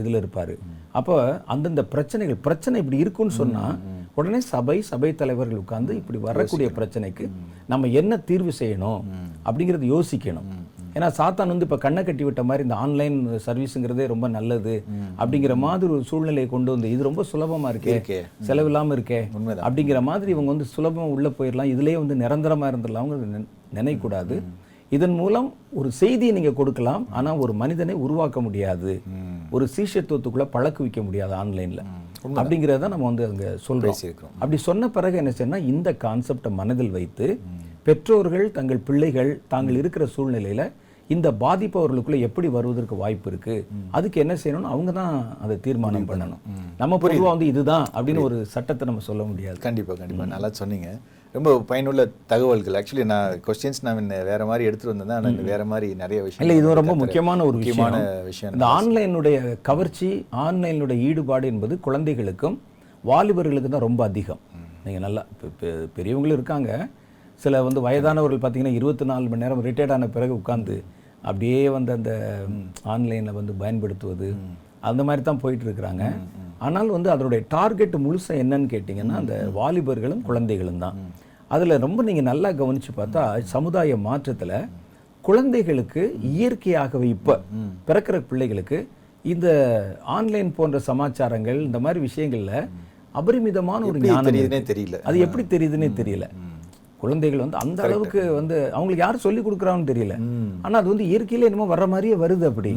இதில் 0.00 0.18
இருப்பார். 0.22 0.54
அப்போ 0.98 1.14
அந்தந்த 1.52 1.82
பிரச்சனைகள் 1.94 2.44
பிரச்சனை 2.46 2.76
இப்படி 2.82 2.98
இருக்குன்னு 3.04 3.38
சொன்னால் 3.42 3.76
உடனே 4.18 4.40
சபை 4.52 4.76
சபை 4.90 5.10
தலைவர்கள் 5.20 5.62
உட்கார்ந்து 5.62 5.92
இப்படி 6.00 6.18
வரக்கூடிய 6.28 6.68
பிரச்சனைக்கு 6.78 7.24
நம்ம 7.72 7.88
என்ன 8.00 8.18
தீர்வு 8.30 8.52
செய்யணும் 8.60 9.02
அப்படிங்கிறது 9.48 9.86
யோசிக்கணும். 9.94 10.48
ஏன்னா 10.96 11.08
சாத்தான் 11.18 11.50
வந்து 11.52 11.66
இப்போ 11.66 11.78
கண்ணை 11.82 12.02
கட்டி 12.04 12.24
விட்ட 12.26 12.42
மாதிரி 12.48 12.64
இந்த 12.66 12.76
ஆன்லைன் 12.84 13.18
சர்வீஸுங்கிறதே 13.46 14.04
ரொம்ப 14.12 14.26
நல்லது 14.36 14.74
அப்படிங்கிற 15.22 15.54
மாதிரி 15.64 15.90
ஒரு 15.96 16.04
சூழ்நிலையை 16.10 16.48
கொண்டு 16.54 16.70
வந்து 16.74 16.88
இது 16.94 17.08
ரொம்ப 17.08 17.24
சுலபமாக 17.32 17.72
இருக்கே. 17.74 17.92
செலவில்லாமல் 18.48 18.96
இருக்கே. 18.96 19.20
அப்படிங்கிற 19.66 20.00
மாதிரி 20.10 20.32
இவங்க 20.36 20.50
வந்து 20.54 20.68
சுலபமாக 20.76 21.14
உள்ளே 21.16 21.32
போயிடலாம். 21.40 21.72
இதுலயே 21.74 21.98
வந்து 22.02 22.16
நிரந்தரமாக 22.22 22.72
இருந்துடலாம்னு 22.72 23.44
நினைக்கக்கூடாது. 23.78 24.36
இதன் 24.96 25.16
மூலம் 25.20 25.48
ஒரு 25.78 25.88
செய்தியை 26.00 26.32
நீங்க 26.36 26.52
கொடுக்கலாம் 26.58 27.02
ஆனா 27.18 27.30
ஒரு 27.44 27.52
மனிதனை 27.62 27.94
உருவாக்க 28.04 28.40
முடியாது. 28.46 28.92
ஒரு 29.56 29.64
சீஷத்துவத்துக்குள்ள 29.76 30.44
பழக்குவிக்க 30.54 31.00
முடியாது 31.06 31.34
ஆன்லைன்ல. 31.42 31.82
அப்படிங்கிறத 32.38 32.88
நம்ம 32.94 33.06
வந்து 33.10 33.24
அங்க 33.30 33.44
பேசியிருக்கிறோம். 33.86 34.34
அப்படி 34.40 34.58
சொன்ன 34.68 34.88
பிறகு 34.96 35.16
என்ன 35.22 35.32
செய்யணும்னா 35.36 35.60
இந்த 35.72 35.88
கான்செப்டை 36.04 36.50
மனதில் 36.60 36.94
வைத்து 36.98 37.26
பெற்றோர்கள் 37.88 38.46
தங்கள் 38.58 38.84
பிள்ளைகள் 38.88 39.30
தாங்கள் 39.54 39.80
இருக்கிற 39.80 40.06
சூழ்நிலையில 40.16 40.64
இந்த 41.14 41.28
பாதிப்பு 41.42 41.76
அவர்களுக்குள்ள 41.80 42.16
எப்படி 42.26 42.48
வருவதற்கு 42.56 42.94
வாய்ப்பு 43.02 43.28
இருக்கு? 43.30 43.54
அதுக்கு 43.96 44.18
என்ன 44.24 44.34
செய்யணும்னு 44.42 44.72
அவங்க 44.72 44.90
தான் 44.98 45.14
அதை 45.44 45.54
தீர்மானம் 45.66 46.08
பண்ணணும். 46.10 46.42
நம்ம 46.80 46.98
பொதுவா 47.04 47.28
வந்து 47.34 47.46
இதுதான் 47.52 47.86
அப்படின்னு 47.94 48.24
ஒரு 48.28 48.38
சட்டத்தை 48.54 48.86
நம்ம 48.90 49.04
சொல்ல 49.10 49.22
முடியாது. 49.30 49.58
கண்டிப்பா 49.66 49.94
கண்டிப்பா. 50.00 50.26
நல்லா 50.34 50.50
சொன்னீங்க. 50.60 50.90
ரொம்ப 51.36 51.50
பயனுள்ள 51.70 52.02
தகவல்கள். 52.32 52.76
ஆக்சுவலி 52.78 53.04
நான் 53.12 53.40
கொஸ்டின்ஸ் 53.46 53.80
நான் 53.86 54.00
இன்ன 54.02 54.20
வேற 54.28 54.42
மாதிரி 54.50 54.66
எடுத்துட்டு 54.68 54.92
வந்தேன். 54.92 55.16
ஆனால் 55.18 55.48
வேற 55.50 55.62
மாதிரி 55.72 55.88
நிறைய 56.02 56.18
விஷயம் 56.26 56.44
இல்ல 56.44 56.56
இது 56.60 56.78
ரொம்ப 56.80 56.94
முக்கியமான 57.02 57.44
ஒரு 57.48 57.56
முக்கியமான 57.58 57.96
விஷயம் 58.28 58.54
இந்த 58.56 58.68
ஆன்லைனுடைய 58.76 59.38
கவர்ச்சி 59.70 60.08
ஆன்லைனுடைய 60.46 60.98
ஈடுபாடு 61.08 61.46
என்பது 61.52 61.76
குழந்தைகளுக்கும் 61.86 62.56
வாலிபர்களுக்கு 63.10 63.70
தான் 63.74 63.86
ரொம்ப 63.88 64.02
அதிகம். 64.10 64.40
நீங்க 64.84 65.00
நல்லா 65.06 65.22
பெரியவங்களும் 65.96 66.38
இருக்காங்க. 66.38 66.70
சில 67.44 67.60
வந்து 67.66 67.80
வயதானவர்கள் 67.88 68.42
பார்த்தீங்கன்னா 68.42 68.78
இருபத்தி 68.78 69.04
நாலு 69.10 69.26
மணி 69.32 69.44
நேரம் 69.44 69.64
ரிட்டையர்ட் 69.66 69.94
ஆன 69.96 70.08
பிறகு 70.16 70.32
உட்கார்ந்து 70.40 70.76
அப்படியே 71.28 71.60
வந்து 71.76 71.90
அந்த 71.98 72.12
ஆன்லைனில் 72.94 73.38
வந்து 73.38 73.52
பயன்படுத்துவது 73.62 74.28
அந்த 74.88 75.02
மாதிரி 75.06 75.22
தான் 75.28 75.42
போயிட்டு 75.42 75.64
இருக்கிறாங்க. 75.66 76.04
ஆனால் 76.66 76.90
வந்து 76.96 77.10
அதனுடைய 77.14 77.40
டார்கெட் 77.54 77.96
முழுசா 78.04 78.34
என்னன்னு 78.42 78.68
கேட்டிங்கன்னா 78.74 79.16
அந்த 79.22 79.34
வாலிபர்களும் 79.58 80.22
குழந்தைகளும் 80.28 80.82
தான். 80.84 80.96
அதில் 81.54 81.82
ரொம்ப 81.84 82.02
நீங்கள் 82.08 82.28
நல்லா 82.30 82.48
கவனிச்சு 82.60 82.92
பார்த்தா 82.96 83.22
சமுதாய 83.54 83.96
மாற்றத்தில் 84.08 84.56
குழந்தைகளுக்கு 85.24 86.02
இயற்கையாகவே 86.32 87.08
இப்போ 87.16 87.34
பிறக்கிற 87.88 88.16
பிள்ளைகளுக்கு 88.30 88.78
இந்த 89.24 89.48
ஆன்லைன் 90.16 90.50
போன்ற 90.58 90.78
சமாச்சாரங்கள் 90.88 91.58
இந்த 91.68 91.78
மாதிரி 91.84 92.00
விஷயங்கள்ல 92.08 92.52
அபரிமிதமான 93.20 93.80
ஒரு 93.90 93.98
ஞானம். 94.08 94.28
தெரியல. 94.70 94.98
அது 95.08 95.18
எப்படி 95.26 95.44
தெரியுதுன்னே 95.54 95.88
தெரியல. 96.00 96.26
குழந்தைகள் 96.98 97.38
வந்து 97.38 97.56
அந்த 97.56 97.82
அளவுக்கு 97.82 98.20
வந்து 98.32 98.56
அவங்களுக்கு 98.74 99.02
யார் 99.04 99.16
சொல்லி 99.16 99.40
கொடுக்குறான்னு 99.40 99.88
தெரியல. 99.90 100.14
ஆனா 100.62 100.78
அது 100.78 100.88
வந்து 100.88 101.04
இயற்கையில 101.04 101.48
என்னமோ 101.48 101.66
வர்ற 101.74 101.86
மாதிரியே 101.88 102.14
வருது 102.14 102.46
அப்படி. 102.46 102.72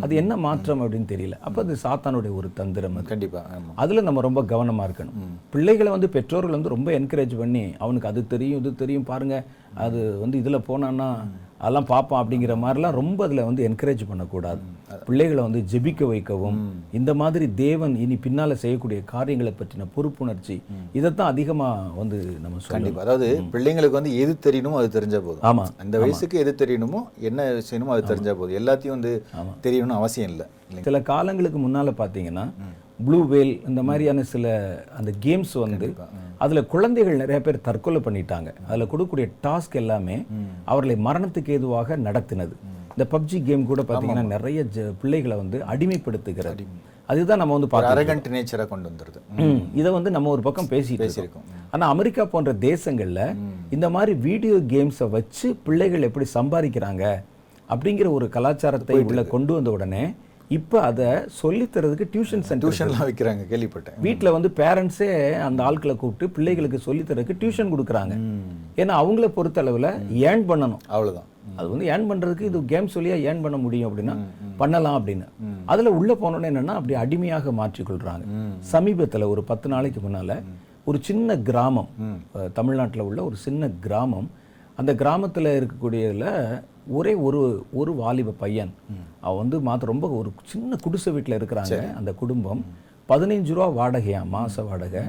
அது 0.00 0.14
என்ன 0.14 0.36
மாற்றம் 0.36 0.82
அப்படின்னு 0.82 1.08
தெரியல. 1.12 1.36
அப்ப 1.40 1.62
அது 1.62 1.76
சாத்தானுடைய 1.84 2.32
ஒரு 2.34 2.50
தந்திரம் 2.54 2.96
அது. 2.96 3.08
கண்டிப்பா 3.08 3.42
ஆமா. 3.56 3.72
அதுல 3.74 4.00
நம்ம 4.00 4.20
ரொம்ப 4.20 4.42
கவனமா 4.42 4.84
இருக்கணும். 4.88 5.16
பிள்ளைகளை 5.50 5.92
வந்து 5.92 6.08
பெற்றோர்கள் 6.08 6.50
வந்து 6.50 6.68
ரொம்ப 6.68 6.90
என்கரேஜ் 6.92 7.36
பண்ணி 7.38 7.74
அவனுக்கு 7.78 8.08
அது 8.08 8.26
தெரியும் 8.26 8.60
இது 8.60 8.74
தெரியும் 8.74 9.04
பாருங்க. 9.04 9.38
அது 9.74 10.20
வந்து 10.20 10.38
இதுல 10.38 10.60
போனான்னா 10.68 11.08
அதெல்லாம் 11.62 11.88
பார்ப்பான் 11.90 12.20
அப்படிங்கிற 12.22 12.54
மாதிரிலாம் 12.62 12.96
ரொம்ப 13.00 13.20
அதுல 13.26 13.44
வந்து 13.48 13.62
என்கரேஜ் 13.68 14.02
பண்ணக்கூடாது. 14.10 14.62
பிள்ளைகளை 15.08 15.42
வந்து 15.46 15.60
ஜெபிக்க 15.72 16.06
வைக்கவும். 16.12 16.58
இந்த 16.98 17.10
மாதிரி 17.20 17.46
தேவன் 17.62 17.94
இனி 18.04 18.16
பின்னால 18.24 18.56
செய்யக்கூடிய 18.62 19.00
காரியங்களை 19.12 19.52
பற்றின 19.60 19.86
பொறுப்புணர்ச்சி 19.96 20.56
இதைத்தான் 20.98 21.32
அதிகமா 21.34 21.68
வந்து 22.00 22.18
நம்ம 22.44 22.56
சொல்லணும். 22.56 22.76
கண்டிப்பா. 22.76 23.04
அதாவது 23.06 23.28
பிள்ளைங்களுக்கு 23.54 24.00
வந்து 24.00 24.14
எது 24.24 24.34
தெரியணுமோ 24.48 24.80
அது 24.82 24.90
தெரிஞ்சா 24.98 25.20
போதும். 25.28 25.46
ஆமா 25.50 25.66
அந்த 25.84 25.98
வயசுக்கு 26.04 26.42
எது 26.44 26.54
தெரியணுமோ 26.64 27.02
என்ன 27.30 27.48
செய்யணுமோ 27.70 27.94
அது 27.96 28.10
தெரிஞ்சா 28.12 28.34
போதும். 28.40 28.58
எல்லாத்தையும் 28.62 28.96
வந்து 28.98 29.14
தெரியணும்னு 29.66 30.00
அவசியம் 30.00 30.30
இல்லை. 30.34 30.48
சில 30.86 30.98
காலங்களுக்கு 31.12 31.58
முன்னால 31.62 31.90
பார்த்தீங்கன்னா 31.98 32.44
ப்ளூ 33.06 33.18
வேல் 33.32 33.52
இந்த 33.70 33.80
மாதிரியான 33.88 34.22
சில 34.32 34.46
அந்த 34.98 35.10
கேம்ஸ் 35.24 35.54
வந்து 35.64 35.88
அதுல 36.44 36.60
குழந்தைகள் 36.74 37.20
நிறைய 37.22 37.38
பேர் 37.46 37.64
தற்கொலை 37.68 38.00
பண்ணிட்டாங்க. 38.06 38.48
அதுல 38.68 38.86
கொடுக்கக்கூடிய 38.92 39.26
டாஸ்க் 39.46 39.76
எல்லாமே 39.82 40.16
அவர்களை 40.70 40.96
மரணத்துக்கு 41.08 41.54
ஏதுவாக 41.56 41.96
நடத்தினது. 42.06 42.54
இந்த 42.94 43.04
பப்ஜி 43.12 43.38
கேம் 43.48 43.68
கூட 43.70 43.82
பார்த்தீங்கன்னா 43.88 44.24
நிறைய 44.34 44.64
பிள்ளைகளை 45.02 45.36
வந்து 45.42 45.58
அடிமைப்படுத்துகிறது. 45.74 46.64
அதுதான் 47.12 47.40
நம்ம 47.42 47.54
வந்து 47.56 47.68
அரகண்ட் 47.92 48.28
நேச்சரா 48.34 48.64
கொண்டு 48.72 48.88
வந்துருது. 48.90 49.20
இதை 49.80 49.90
வந்து 49.96 50.10
நம்ம 50.16 50.30
ஒரு 50.34 50.42
பக்கம் 50.46 50.70
பேசிட்டு 50.72 51.02
பேசியிருக்கோம். 51.04 51.46
இருக்கோம் 51.46 51.70
ஆனா 51.74 51.84
அமெரிக்கா 51.94 52.24
போன்ற 52.34 52.52
தேசங்கள்ல 52.68 53.22
இந்த 53.76 53.86
மாதிரி 53.96 54.12
வீடியோ 54.28 54.56
கேம்ஸை 54.72 55.08
வச்சு 55.16 55.48
பிள்ளைகள் 55.66 56.06
எப்படி 56.08 56.26
சம்பாதிக்கிறாங்க 56.38 57.04
அப்படிங்கிற 57.68 58.08
ஒரு 58.18 58.26
கலாச்சாரத்தை 58.36 58.96
உள்ள 59.08 59.22
கொண்டு 59.34 59.52
வந்த 59.56 59.70
உடனே 59.76 60.04
இப்ப 60.48 60.80
அதை 60.80 61.06
சொல்லித் 61.26 61.76
தரதுக்கு 61.76 62.06
டியூஷன் 62.12 62.46
சென்டர் 62.48 62.70
டியூஷன்லாம் 62.70 63.06
வைக்கிறாங்க 63.08 63.44
கேள்விப்பட்டேன். 63.50 63.98
வீட்ல 64.00 64.32
வந்து 64.32 64.48
பேரண்ட்ஸே 64.56 65.10
அந்த 65.40 65.64
ஆட்களை 65.64 65.96
கூப்பிட்டு 65.96 66.34
பிள்ளைகளுக்கு 66.34 66.78
சொல்லித் 66.78 67.10
தரதுக்கு 67.10 67.36
டியூஷன் 67.40 67.72
கொடுக்குறாங்க. 67.74 68.14
ஏன்னா 68.76 68.94
அவங்கள 69.02 69.28
பொறுத்த 69.28 69.62
அளவுல 69.62 69.90
ஏர்ன் 70.28 70.44
பண்ணணும். 70.50 70.82
அவ்வளவுதான். 70.88 71.28
அது 71.56 71.68
வந்து 71.70 71.86
ஏர்ன் 71.86 72.08
பண்றதுக்கு 72.10 72.40
இது 72.40 72.64
கேம் 72.64 72.92
சொல்லியா 72.94 73.16
ஏர்ன் 73.28 73.42
பண்ண 73.42 73.56
முடியும் 73.56 73.88
அப்படின்னா 73.90 74.14
பண்ணலாம் 74.56 74.96
அப்படின்னு. 74.98 75.26
அதுல 75.64 75.90
உள்ள 75.90 76.14
போனோன்னே 76.14 76.50
என்னன்னா 76.52 76.74
அப்படி 76.78 76.94
அடிமையாக 76.94 77.52
மாற்றிக்கொள்றாங்க. 77.52 78.24
சமீபத்துல 78.72 79.28
ஒரு 79.28 79.44
பத்து 79.44 79.68
நாளைக்கு 79.68 80.00
முன்னால 80.00 80.42
ஒரு 80.84 80.98
சின்ன 81.00 81.38
கிராமம் 81.38 81.88
தமிழ்நாட்டுல 82.52 83.04
உள்ள 83.04 83.24
ஒரு 83.24 83.36
சின்ன 83.36 83.68
கிராமம் 83.80 84.30
அந்த 84.80 84.92
கிராமத்துல 85.00 85.50
இருக்கக்கூடியதுல 85.58 86.26
ஒரே 86.98 87.12
ஒரு 87.26 87.40
ஒரு 87.80 87.90
வாலிப 88.00 88.34
பையன். 88.44 88.72
அவன் 89.24 89.40
வந்து 89.42 89.58
மாத்த 89.66 89.92
ரொம்ப 89.92 90.06
ஒரு 90.20 90.30
சின்ன 90.52 90.78
குடிசை 90.84 91.10
வீட்டுல 91.16 91.38
இருக்கிறாங்க 91.40 91.76
அந்த 91.98 92.12
குடும்பம். 92.22 92.62
பதினைஞ்சு 93.10 93.54
ரூபா 93.56 93.68
வாடகையா 93.78 94.20
மாச 94.34 94.64
வாடகை. 94.68 95.02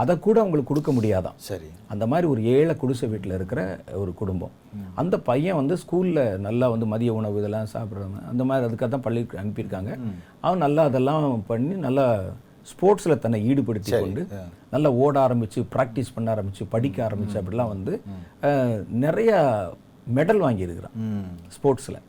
அதை 0.00 0.14
கூட 0.24 0.36
அவங்களுக்கு 0.42 0.70
கொடுக்க 0.70 0.90
முடியாதாம் 0.96 1.38
சரி. 1.46 1.68
அந்த 1.92 2.04
மாதிரி 2.10 2.26
ஒரு 2.32 2.40
ஏழை 2.56 2.74
குடிசை 2.82 3.06
வீட்டில் 3.12 3.34
இருக்கிற 3.38 3.60
ஒரு 4.02 4.12
குடும்பம். 4.20 4.52
அந்த 5.00 5.14
பையன் 5.28 5.58
வந்து 5.60 5.74
ஸ்கூலில் 5.82 6.22
நல்லா 6.46 6.66
வந்து 6.74 6.86
மதிய 6.92 7.12
உணவு 7.20 7.40
இதெல்லாம் 7.40 7.72
சாப்பிட்றாங்க 7.74 8.20
அந்த 8.32 8.44
மாதிரி 8.48 8.66
அதுக்காக 8.68 8.90
தான் 8.94 9.06
பள்ளிக்கு 9.06 9.40
அனுப்பியிருக்காங்க. 9.42 9.92
அவன் 10.46 10.64
நல்லா 10.66 10.84
அதெல்லாம் 10.90 11.26
பண்ணி 11.50 11.76
நல்லா 11.86 12.06
ஸ்போர்ட்ஸில் 12.70 13.20
தன்னை 13.24 13.38
ஈடுபடுத்தி 13.50 13.92
கொண்டு 14.00 14.22
நல்லா 14.70 14.90
ஓட 15.04 15.16
ஆரம்பிச்சு 15.26 15.60
ப்ராக்டிஸ் 15.74 16.14
பண்ண 16.14 16.34
ஆரம்பிச்சு 16.34 16.66
படிக்க 16.74 17.08
ஆரம்பிச்சு 17.08 17.38
அப்படிலாம் 17.40 17.72
வந்து 17.74 17.94
நிறைய 19.04 19.32
மெடல் 20.18 20.40
வாங்கியிருக்கிறான் 20.44 20.96
ஸ்போர்ட்ஸில். 21.56 22.00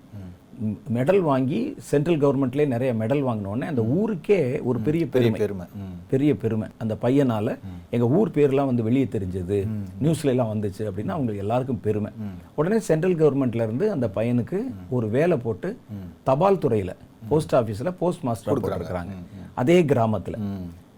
மெடல் 0.95 1.19
வாங்கி 1.27 1.59
சென்ட்ரல் 1.89 2.19
கவர்மெண்ட்லேயே 2.23 2.65
நிறைய 2.73 2.91
மெடல் 2.99 3.21
வாங்கினோடனே 3.27 3.67
அந்த 3.71 3.83
ஊருக்கே 3.99 4.37
ஒரு 4.69 4.79
பெரிய 4.87 5.03
பெருமை. 5.13 5.39
பெருமை. 5.43 5.65
பெரிய 6.11 6.31
பெருமை. 6.43 6.67
அந்த 6.83 6.93
பையனால 7.03 7.55
எங்க 7.89 8.07
ஊர் 8.17 8.29
பேர்லாம் 8.35 8.69
வந்து 8.71 8.83
வெளியே 8.87 9.07
தெரிஞ்சது. 9.15 9.57
நியூஸ்ல 10.03 10.31
எல்லாம் 10.33 10.51
வந்துச்சு 10.53 10.83
அப்படின்னா 10.89 11.15
அவங்களுக்கு 11.15 11.43
எல்லாருக்கும் 11.45 11.81
பெருமை. 11.87 12.11
உடனே 12.59 12.79
சென்ட்ரல் 12.89 13.17
கவர்மெண்ட்ல 13.21 13.67
இருந்து 13.67 13.87
அந்த 13.95 14.09
பையனுக்கு 14.17 14.59
ஒரு 14.97 15.09
வேலை 15.17 15.37
போட்டு 15.45 15.71
தபால் 16.29 16.63
துறையில 16.65 16.93
போஸ்ட் 17.29 17.55
ஆபீஸ்ல 17.61 17.93
போஸ்ட் 18.03 18.25
மாஸ்டர் 18.29 18.53
போட்டிருக்கிறாங்க. 18.63 19.15
அதே 19.55 19.83
கிராமத்துல. 19.83 20.37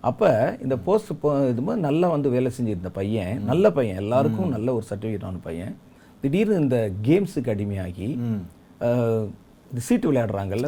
அப்ப 0.10 0.24
இந்த 0.62 0.76
போஸ்ட் 0.78 1.12
இது 1.52 1.62
மாதிரி 1.62 1.82
நல்லா 1.82 2.08
வந்து 2.10 2.30
வேலை 2.30 2.52
செஞ்சிருந்த 2.58 2.90
பையன் 2.94 3.44
நல்ல 3.44 3.72
பையன் 3.72 3.98
எல்லாருக்கும் 3.98 4.50
நல்ல 4.50 4.74
ஒரு 4.74 4.86
சர்டிஃபிகேட்டான 4.90 5.40
பையன் 5.44 5.74
திடீர்னு 6.22 6.60
இந்த 6.60 6.78
கேம்ஸுக்கு 7.08 7.54
அடிமையாகி 7.54 8.08
சீட்டு 9.88 10.08
விளையாடுறாங்கல்ல 10.12 10.68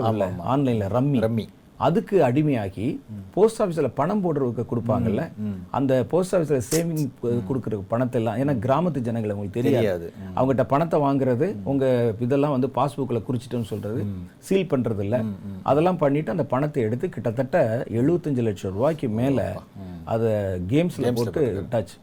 ஆன்லைன்ல 0.54 0.86
ரம்மி. 0.98 1.20
ரம்மி. 1.26 1.46
அதுக்கு 1.80 2.24
அடிமையாகி 2.24 2.86
போஸ்ட் 3.34 3.62
ஆஃபீஸில் 3.62 3.94
பணம் 3.94 4.24
போடுறதுக்கு 4.26 4.64
கொடுப்பாங்கல்ல 4.72 5.24
அந்த 5.72 6.06
போஸ்ட் 6.12 6.36
ஆஃபீஸில் 6.36 6.66
சேவிங் 6.72 7.02
கொடுக்குற 7.50 7.80
பணத்தை 7.88 8.22
எல்லாம் 8.22 8.38
ஏன்னா 8.42 8.54
கிராமத்து 8.60 9.00
ஜனங்களை 9.02 9.36
உங்களுக்கு 9.36 9.60
தெரியாது. 9.60 10.08
அவங்ககிட்ட 10.36 10.66
பணத்தை 10.66 11.00
வாங்குறது 11.00 11.56
உங்க 11.64 11.86
இதெல்லாம் 12.20 12.52
வந்து 12.52 12.68
பாஸ்புக்கில் 12.68 13.26
குறிச்சிட்டோன்னு 13.28 13.64
சொல்றது 13.64 14.02
சீல் 14.40 14.70
பண்றது 14.70 15.00
இல்ல 15.00 15.24
அதெல்லாம் 15.64 15.98
பண்ணிட்டு 15.98 16.32
அந்த 16.32 16.46
பணத்தை 16.46 16.84
எடுத்து 16.84 17.10
கிட்டத்தட்ட 17.10 17.58
எழுபத்தஞ்சு 18.00 18.42
லட்சம் 18.42 18.74
ரூபாய்க்கு 18.74 19.10
மேல 19.10 19.40
அதை 20.04 20.32
கேம்ஸ்ல 20.72 21.12
போட்டு 21.12 21.44
டச் 21.72 21.94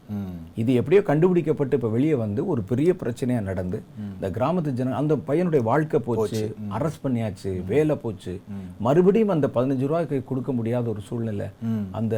இது 0.55 0.73
எப்படியோ 0.73 1.01
கண்டுபிடிக்கப்பட்டு 1.01 1.77
இப்போ 1.77 1.87
வெளியே 1.87 2.15
வந்து 2.15 2.45
ஒரு 2.45 2.61
பெரிய 2.61 2.95
பிரச்சனையா 3.03 3.41
நடந்து 3.41 3.77
இந்த 4.15 4.29
கிராமத்து 4.29 4.73
ஜன 4.73 4.95
அந்த 4.95 5.15
பையனுடைய 5.27 5.63
வாழ்க்கை 5.63 5.99
போச்சு 5.99 6.41
அரெஸ்ட் 6.77 7.03
பண்ணியாச்சு 7.03 7.51
வேலை 7.65 7.95
போச்சு. 7.95 8.33
மறுபடியும் 8.79 9.27
அந்த 9.27 9.47
பதினஞ்சு 9.63 9.87
ரூபாய்க்கு 9.91 10.23
கொடுக்க 10.23 10.51
முடியாத 10.51 10.89
ஒரு 10.89 11.01
சூழ்நிலை. 11.09 11.47
அந்த 11.91 12.15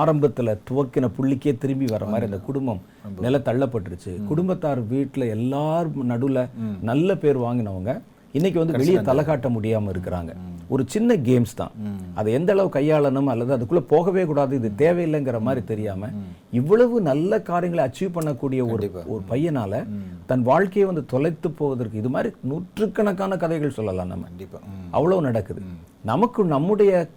ஆரம்பத்துல 0.00 0.58
துவக்கின 0.70 1.10
புள்ளிக்கே 1.18 1.58
திரும்பி 1.58 1.86
வர 1.88 2.04
மாதிரி 2.04 2.26
அந்த 2.30 2.40
குடும்பம் 2.48 2.82
நில 3.20 3.38
தள்ளப்பட்டுருச்சு. 3.38 4.12
குடும்பத்தார் 4.24 4.80
வீட்டுல 4.92 5.28
எல்லார் 5.38 5.88
நடுவுல 6.12 6.48
நல்ல 6.82 7.16
பேர் 7.24 7.38
வாங்கினவங்க 7.38 8.00
இன்னைக்கு 8.32 8.58
வந்து 8.58 8.78
வெளியே 8.78 9.00
தலை 9.00 9.24
காட்ட 9.24 9.48
முடியாம 9.48 9.90
இருக்கிறாங்க. 9.92 10.32
ஒரு 10.68 10.84
சின்ன 10.86 11.14
கேம்ஸ் 11.14 11.54
தான். 11.54 11.70
அதை 12.14 12.32
எந்த 12.32 12.52
அளவு 12.52 12.68
கையாளணும் 12.68 13.24
அல்லது 13.24 13.56
அதுக்குள்ள 13.56 13.78
போகவே 13.78 14.24
கூடாது 14.24 14.56
இது 14.56 14.70
தேவையில்லைங்கிற 14.76 15.40
மாதிரி 15.40 15.66
தெரியாம 15.66 16.08
இவ்வளவு 16.50 17.00
நல்ல 17.00 17.42
காரியங்களை 17.42 17.90
அச்சீவ் 17.90 18.16
பண்ணக்கூடிய 18.16 18.72
ஒரு 18.72 18.90
ஒரு 19.06 19.22
பையனால 19.30 19.86
தன் 20.26 20.42
வாழ்க்கையை 20.42 20.84
வந்து 20.84 21.06
தொலைத்து 21.06 21.50
போவதற்கு 21.50 21.98
இது 21.98 22.08
மாதிரி 22.08 22.34
நூற்றுக்கணக்கான 22.40 23.36
கதைகள் 23.36 23.70
சொல்லலாம் 23.70 24.06
நம்ம. 24.06 24.24
கண்டிப்பா. 24.24 24.58
ம். 24.58 24.88
அவ்வளவு 24.90 25.20
நடக்குது. 25.20 25.60
நமக்கு 26.02 26.44
நம்முடைய 26.44 27.08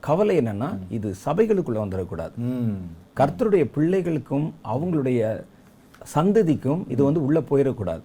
கவலை 0.00 0.38
என்னன்னா 0.38 0.78
இது 0.88 1.14
சபைகளுக்குள்ள 1.24 1.78
வந்துடக்கூடாது. 1.78 2.30
கர்த்தருடைய 3.16 3.70
பிள்ளைகளுக்கும் 3.76 4.52
அவங்களுடைய 4.64 5.44
சந்ததிக்கும் 6.14 6.82
இது 6.94 7.00
வந்து 7.06 7.20
உள்ள 7.26 7.38
போயிடக்கூடாது. 7.50 8.02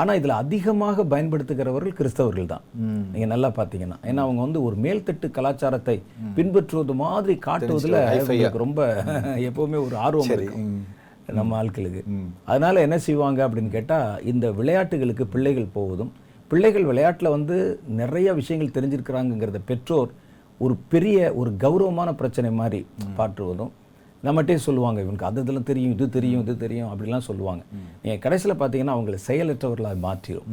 ஆனா 0.00 0.12
இதுல 0.18 0.36
அதிகமாக 0.42 1.04
பயன்படுத்துகிறவர்கள் 1.12 1.98
கிறிஸ்தவர்கள் 1.98 2.50
தான். 2.52 2.64
நீங்க 3.12 3.28
நல்லா 3.34 3.50
பாத்தீங்கன்னா 3.58 3.98
ஏன்னா 4.08 4.24
அவங்க 4.26 4.40
வந்து 4.46 4.62
ஒரு 4.68 4.76
மேல்தட்டு 4.84 5.28
கலாச்சாரத்தை 5.38 5.96
பின்பற்றுவது 6.38 6.96
மாதிரி 7.02 7.36
காட்டுவதுல 7.48 8.00
ரொம்ப 8.64 8.80
எப்பவுமே 9.48 9.80
ஒரு 9.86 9.96
ஆர்வம் 10.06 10.32
இருக்கு 10.36 10.64
நம்ம 11.38 11.56
ஆட்களுக்கு. 11.62 12.02
அதனால 12.50 12.80
என்ன 12.86 12.96
செய்வாங்க 13.06 13.40
அப்படின்னு 13.46 13.76
கேட்டா 13.76 13.98
இந்த 14.32 14.46
விளையாட்டுகளுக்கு 14.60 15.26
பிள்ளைகள் 15.34 15.74
போவதும் 15.76 16.12
பிள்ளைகள் 16.50 16.88
விளையாட்டுல 16.88 17.28
வந்து 17.36 17.56
நிறைய 18.00 18.28
விஷயங்கள் 18.40 18.74
தெரிஞ்சிருக்கிறாங்கங்கிறத 18.76 19.60
பெற்றோர் 19.70 20.10
ஒரு 20.64 20.74
பெரிய 20.92 21.18
ஒரு 21.40 21.50
கௌரவமான 21.62 22.10
பிரச்சனை 22.18 22.50
மாதிரி 22.58 22.80
பாற்றுவதும் 23.18 23.72
நம்மகிட்டே 24.26 24.56
சொல்லுவாங்க 24.64 24.98
இவனுக்கு 25.04 25.26
அது 25.28 25.42
இதெல்லாம் 25.44 25.68
தெரியும் 25.70 25.92
இது 25.94 26.06
தெரியும் 26.16 26.42
இது 26.44 26.54
தெரியும் 26.64 26.90
அப்படிலாம் 26.90 27.24
சொல்லுவாங்க. 27.28 27.62
நீங்க 28.02 28.16
கடைசியில 28.24 28.54
பார்த்தீங்கன்னா 28.60 28.94
அவங்களை 28.96 29.18
செயலற்றவர்களாக 29.28 29.98
மாற்றிடும் 30.06 30.50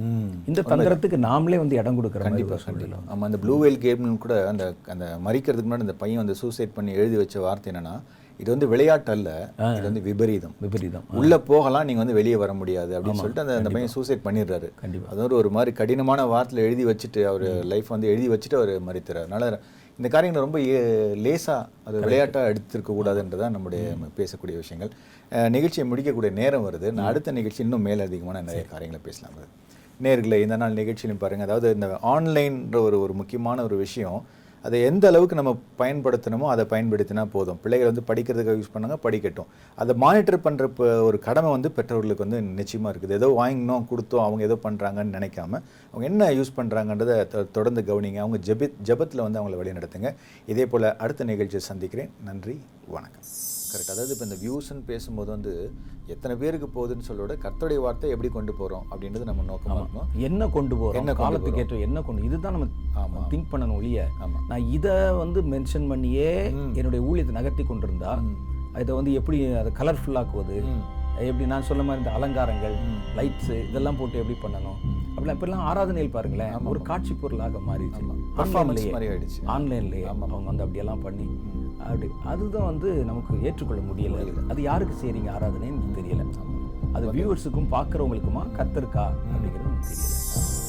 இந்த 0.51 0.61
தந்திரத்துக்கு 0.71 1.17
நாமளே 1.27 1.59
வந்து 1.63 1.79
இடம் 1.81 1.97
கொடுக்குற 1.99 2.21
மாதிரி 2.21 2.29
கண்டிப்பா 2.29 2.55
ஒரு 2.55 2.63
சூழ்நிலை. 2.63 2.87
கண்டிப்பா. 2.87 3.15
ஆமா 3.15 3.27
அந்த 3.29 3.39
ப்ளூ 3.43 3.57
வேல் 3.63 3.83
கேம்னு 3.85 4.15
கூட 4.25 4.37
அந்த 4.51 4.65
அந்த 4.93 5.07
மறிக்கிறதுக்கு 5.27 5.69
முன்னாடி 5.69 5.87
அந்த 5.87 5.97
பையன் 6.03 6.21
வந்து 6.23 6.37
சூசைட் 6.43 6.75
பண்ணி 6.79 6.93
எழுதி 7.01 7.19
வச்ச 7.21 7.39
வார்த்தை 7.45 7.69
என்னன்னா 7.73 7.95
இது 8.39 8.49
வந்து 8.53 8.67
விளையாட்டு 8.71 9.11
அல்ல 9.13 9.29
இது 9.77 9.87
வந்து 9.87 10.01
விபரீதம். 10.05 10.53
விபரீதம். 10.65 11.05
உள்ள 11.19 11.33
போகலாம் 11.49 11.87
நீங்க 11.87 12.01
வந்து 12.03 12.17
வெளியே 12.19 12.37
வர 12.43 12.51
முடியாது 12.59 12.91
அப்படின்னு 12.97 13.21
சொல்லிட்டு 13.21 13.43
அந்த 13.43 13.55
அந்த 13.61 13.71
பையன் 13.75 13.93
சூசைட் 13.95 14.23
பண்ணிடுறாரு. 14.27 14.67
கண்டிப்பா. 14.83 15.09
அது 15.11 15.25
ஒரு 15.27 15.35
ஒரு 15.41 15.49
மாதிரி 15.55 15.71
கடினமான 15.79 16.25
வார்த்தையில 16.33 16.63
எழுதி 16.67 16.85
வச்சுட்டு 16.89 17.23
அவர் 17.31 17.45
லைஃப் 17.71 17.89
வந்து 17.95 18.11
எழுதி 18.13 18.29
வச்சுட்டு 18.33 18.59
அவர் 18.59 18.73
மறித்துறாரு. 18.89 19.27
அதனால 19.27 19.59
இந்த 19.99 20.11
காரியங்களை 20.11 20.49
ரொம்ப 20.49 20.59
ஏ- 20.61 21.21
லேசா 21.25 21.55
அது 21.83 21.99
விளையாட்டா 21.99 22.45
எடுத்திருக்க 22.45 22.89
கூடாதுன்றதான் 22.89 23.49
நம்முடைய 23.49 23.89
நம்ம 23.89 24.05
பேசக்கூடிய 24.17 24.55
விஷயங்கள். 24.55 24.97
நிகழ்ச்சியை 25.49 25.89
முடிக்கக்கூடிய 25.89 26.33
நேரம் 26.33 26.65
வருது. 26.71 26.91
நான் 26.91 27.05
அடுத்த 27.05 27.31
நிகழ்ச்சி 27.31 27.63
இன்னும் 27.63 27.85
மேலதிகமான 27.85 28.41
நிறைய 28.41 28.63
காரியங்களை 28.63 28.99
பேசலாம். 29.03 29.33
வருது 29.35 29.51
நேர்களே 30.03 30.41
இந்த 30.41 30.55
நாள் 30.55 30.73
நிகழ்ச்சியிலும் 30.73 31.17
பாருங்க. 31.17 31.43
அதாவது 31.43 31.73
இந்த 31.73 31.87
ஆன்லைன்ற 32.03 32.75
ஒரு 32.81 33.01
ஒரு 33.01 33.13
முக்கியமான 33.13 33.63
ஒரு 33.63 33.75
விஷயம் 33.77 34.25
அதை 34.67 34.77
எந்த 34.89 35.05
அளவுக்கு 35.11 35.37
நம்ம 35.39 35.51
பயன்படுத்தணுமோ 35.81 36.47
அதை 36.53 36.63
பயன்படுத்தினா 36.73 37.23
போதும். 37.35 37.59
பிள்ளைகள் 37.63 37.89
வந்து 37.91 38.03
படிக்கிறதுக்காக 38.09 38.57
யூஸ் 38.61 38.71
பண்ணாங்க 38.75 38.97
படிக்கட்டும். 39.05 39.49
அதை 39.81 39.95
மானிட்டர் 40.05 40.39
பண்ணுற 40.47 40.67
ஒரு 41.09 41.19
கடமை 41.27 41.51
வந்து 41.57 41.71
பெற்றோர்களுக்கு 41.77 42.25
வந்து 42.25 42.41
நிச்சயமாக 42.59 42.93
இருக்குது. 42.93 43.17
ஏதோ 43.19 43.29
வாங்கினோம் 43.41 43.87
கொடுத்தோம் 43.91 44.25
அவங்க 44.27 44.43
ஏதோ 44.49 44.57
பண்ணுறாங்கன்னு 44.65 45.15
நினைக்காம 45.17 45.61
அவங்க 45.91 46.05
என்ன 46.11 46.31
யூஸ் 46.39 46.57
பண்ணுறாங்கன்றதை 46.59 47.17
தொடர்ந்து 47.57 47.83
கவனிங்க. 47.91 48.19
அவங்க 48.25 48.39
ஜெபித் 48.49 48.81
ஜெபத்தில் 48.89 49.25
வந்து 49.27 49.41
அவங்கள 49.41 49.59
வழி 49.61 49.77
நடத்துங்க 49.79 50.11
இதே 50.53 50.67
போல் 50.73 50.89
அடுத்த 51.05 51.29
நிகழ்ச்சியை 51.31 51.63
சந்திக்கிறேன். 51.71 52.11
நன்றி 52.29 52.57
வணக்கம். 52.97 53.48
கரெக்ட் 53.69 53.91
அதாவது 53.91 54.13
இப்போ 54.13 54.25
இந்த 54.25 54.37
வியூஸ்ன்னு 54.41 54.83
பேசும்போது 54.87 55.29
வந்து 55.31 55.53
எத்தனை 56.13 56.33
பேருக்கு 56.37 56.67
போகுதுன்னு 56.69 57.07
சொல்லோட 57.07 57.33
கர்த்தருடைய 57.41 57.79
வார்த்தை 57.79 58.09
எப்படி 58.09 58.29
கொண்டு 58.29 58.53
போகிறோம் 58.53 58.85
அப்படின்றது 58.91 59.27
நம்ம 59.27 59.43
நோக்கமாக 59.49 59.81
இருக்கணும். 59.81 60.07
என்ன 60.27 60.47
கொண்டு 60.49 60.75
போறோம்? 60.75 60.99
என்ன 60.99 61.13
காலத்துக்கு 61.19 61.61
ஏற்ற 61.63 61.77
என்ன 61.87 62.01
கொண்டு 62.01 62.25
இதுதான் 62.25 62.55
நம்ம 62.57 62.67
ஆமா. 63.01 63.21
திங்க் 63.31 63.51
பண்ணணும் 63.51 63.77
ஒழிய 63.77 64.05
ஆமா. 64.25 64.39
நான் 64.49 64.69
இதை 64.77 64.93
வந்து 65.19 65.41
மென்ஷன் 65.53 65.87
பண்ணியே 65.87 66.31
என்னுடைய 66.75 67.01
ஊழியத்தை 67.05 67.35
நகர்த்தி 67.37 67.65
கொண்டிருந்தா 67.65 68.13
இதை 68.81 68.91
வந்து 68.95 69.13
எப்படி 69.13 69.37
அதை 69.55 69.71
கலர்ஃபுல்லாக்குவது 69.77 70.57
எப்படி 71.27 71.45
நான் 71.51 71.65
சொன்ன 71.67 71.83
மாதிரி 71.87 72.01
இந்த 72.03 72.11
அலங்காரங்கள் 72.17 72.75
லைட்ஸ் 73.17 73.51
இதெல்லாம் 73.69 73.97
போட்டு 73.99 74.21
எப்படி 74.21 74.37
பண்ணணும்? 74.43 74.77
அப்படிலாம் 75.15 75.37
இப்பெல்லாம் 75.37 75.65
ஆராதனையில் 75.69 76.15
பாருங்களேன். 76.15 76.53
ஒரு 76.71 76.81
காட்சி 76.89 77.13
பொருளாக 77.13 77.61
மாறிடுச்சு. 77.69 78.03
ஆன்லைன்லயே 78.43 78.91
மாதிரி 78.95 79.09
ஆயிடுச்சு 79.11 79.39
ஆன்லைன்லயே 79.55 80.05
அவங்க 80.11 80.41
வந்து 80.51 80.63
அப்படியெல்லாம் 80.65 81.03
பண்ணி 81.07 81.27
அப்படி 81.79 82.09
அதுதான் 82.33 82.69
வந்து 82.71 82.89
நமக்கு 83.09 83.41
ஏற்றுக்கொள்ள 83.49 83.81
முடியல. 83.89 84.47
அது 84.49 84.61
யாருக்கு 84.69 84.95
செய்றீங்க 85.03 85.31
ஆராதனைன்னு 85.37 85.97
தெரியல. 85.99 86.25
அது 86.93 87.13
வியூவர்ஸுக்கும் 87.13 87.71
பார்க்குறவங்களுக்குமா 87.75 88.43
கத்தருக்கா 88.57 89.05
அப்படிங்கிறது 89.33 89.75
தெரியல. 89.89 90.68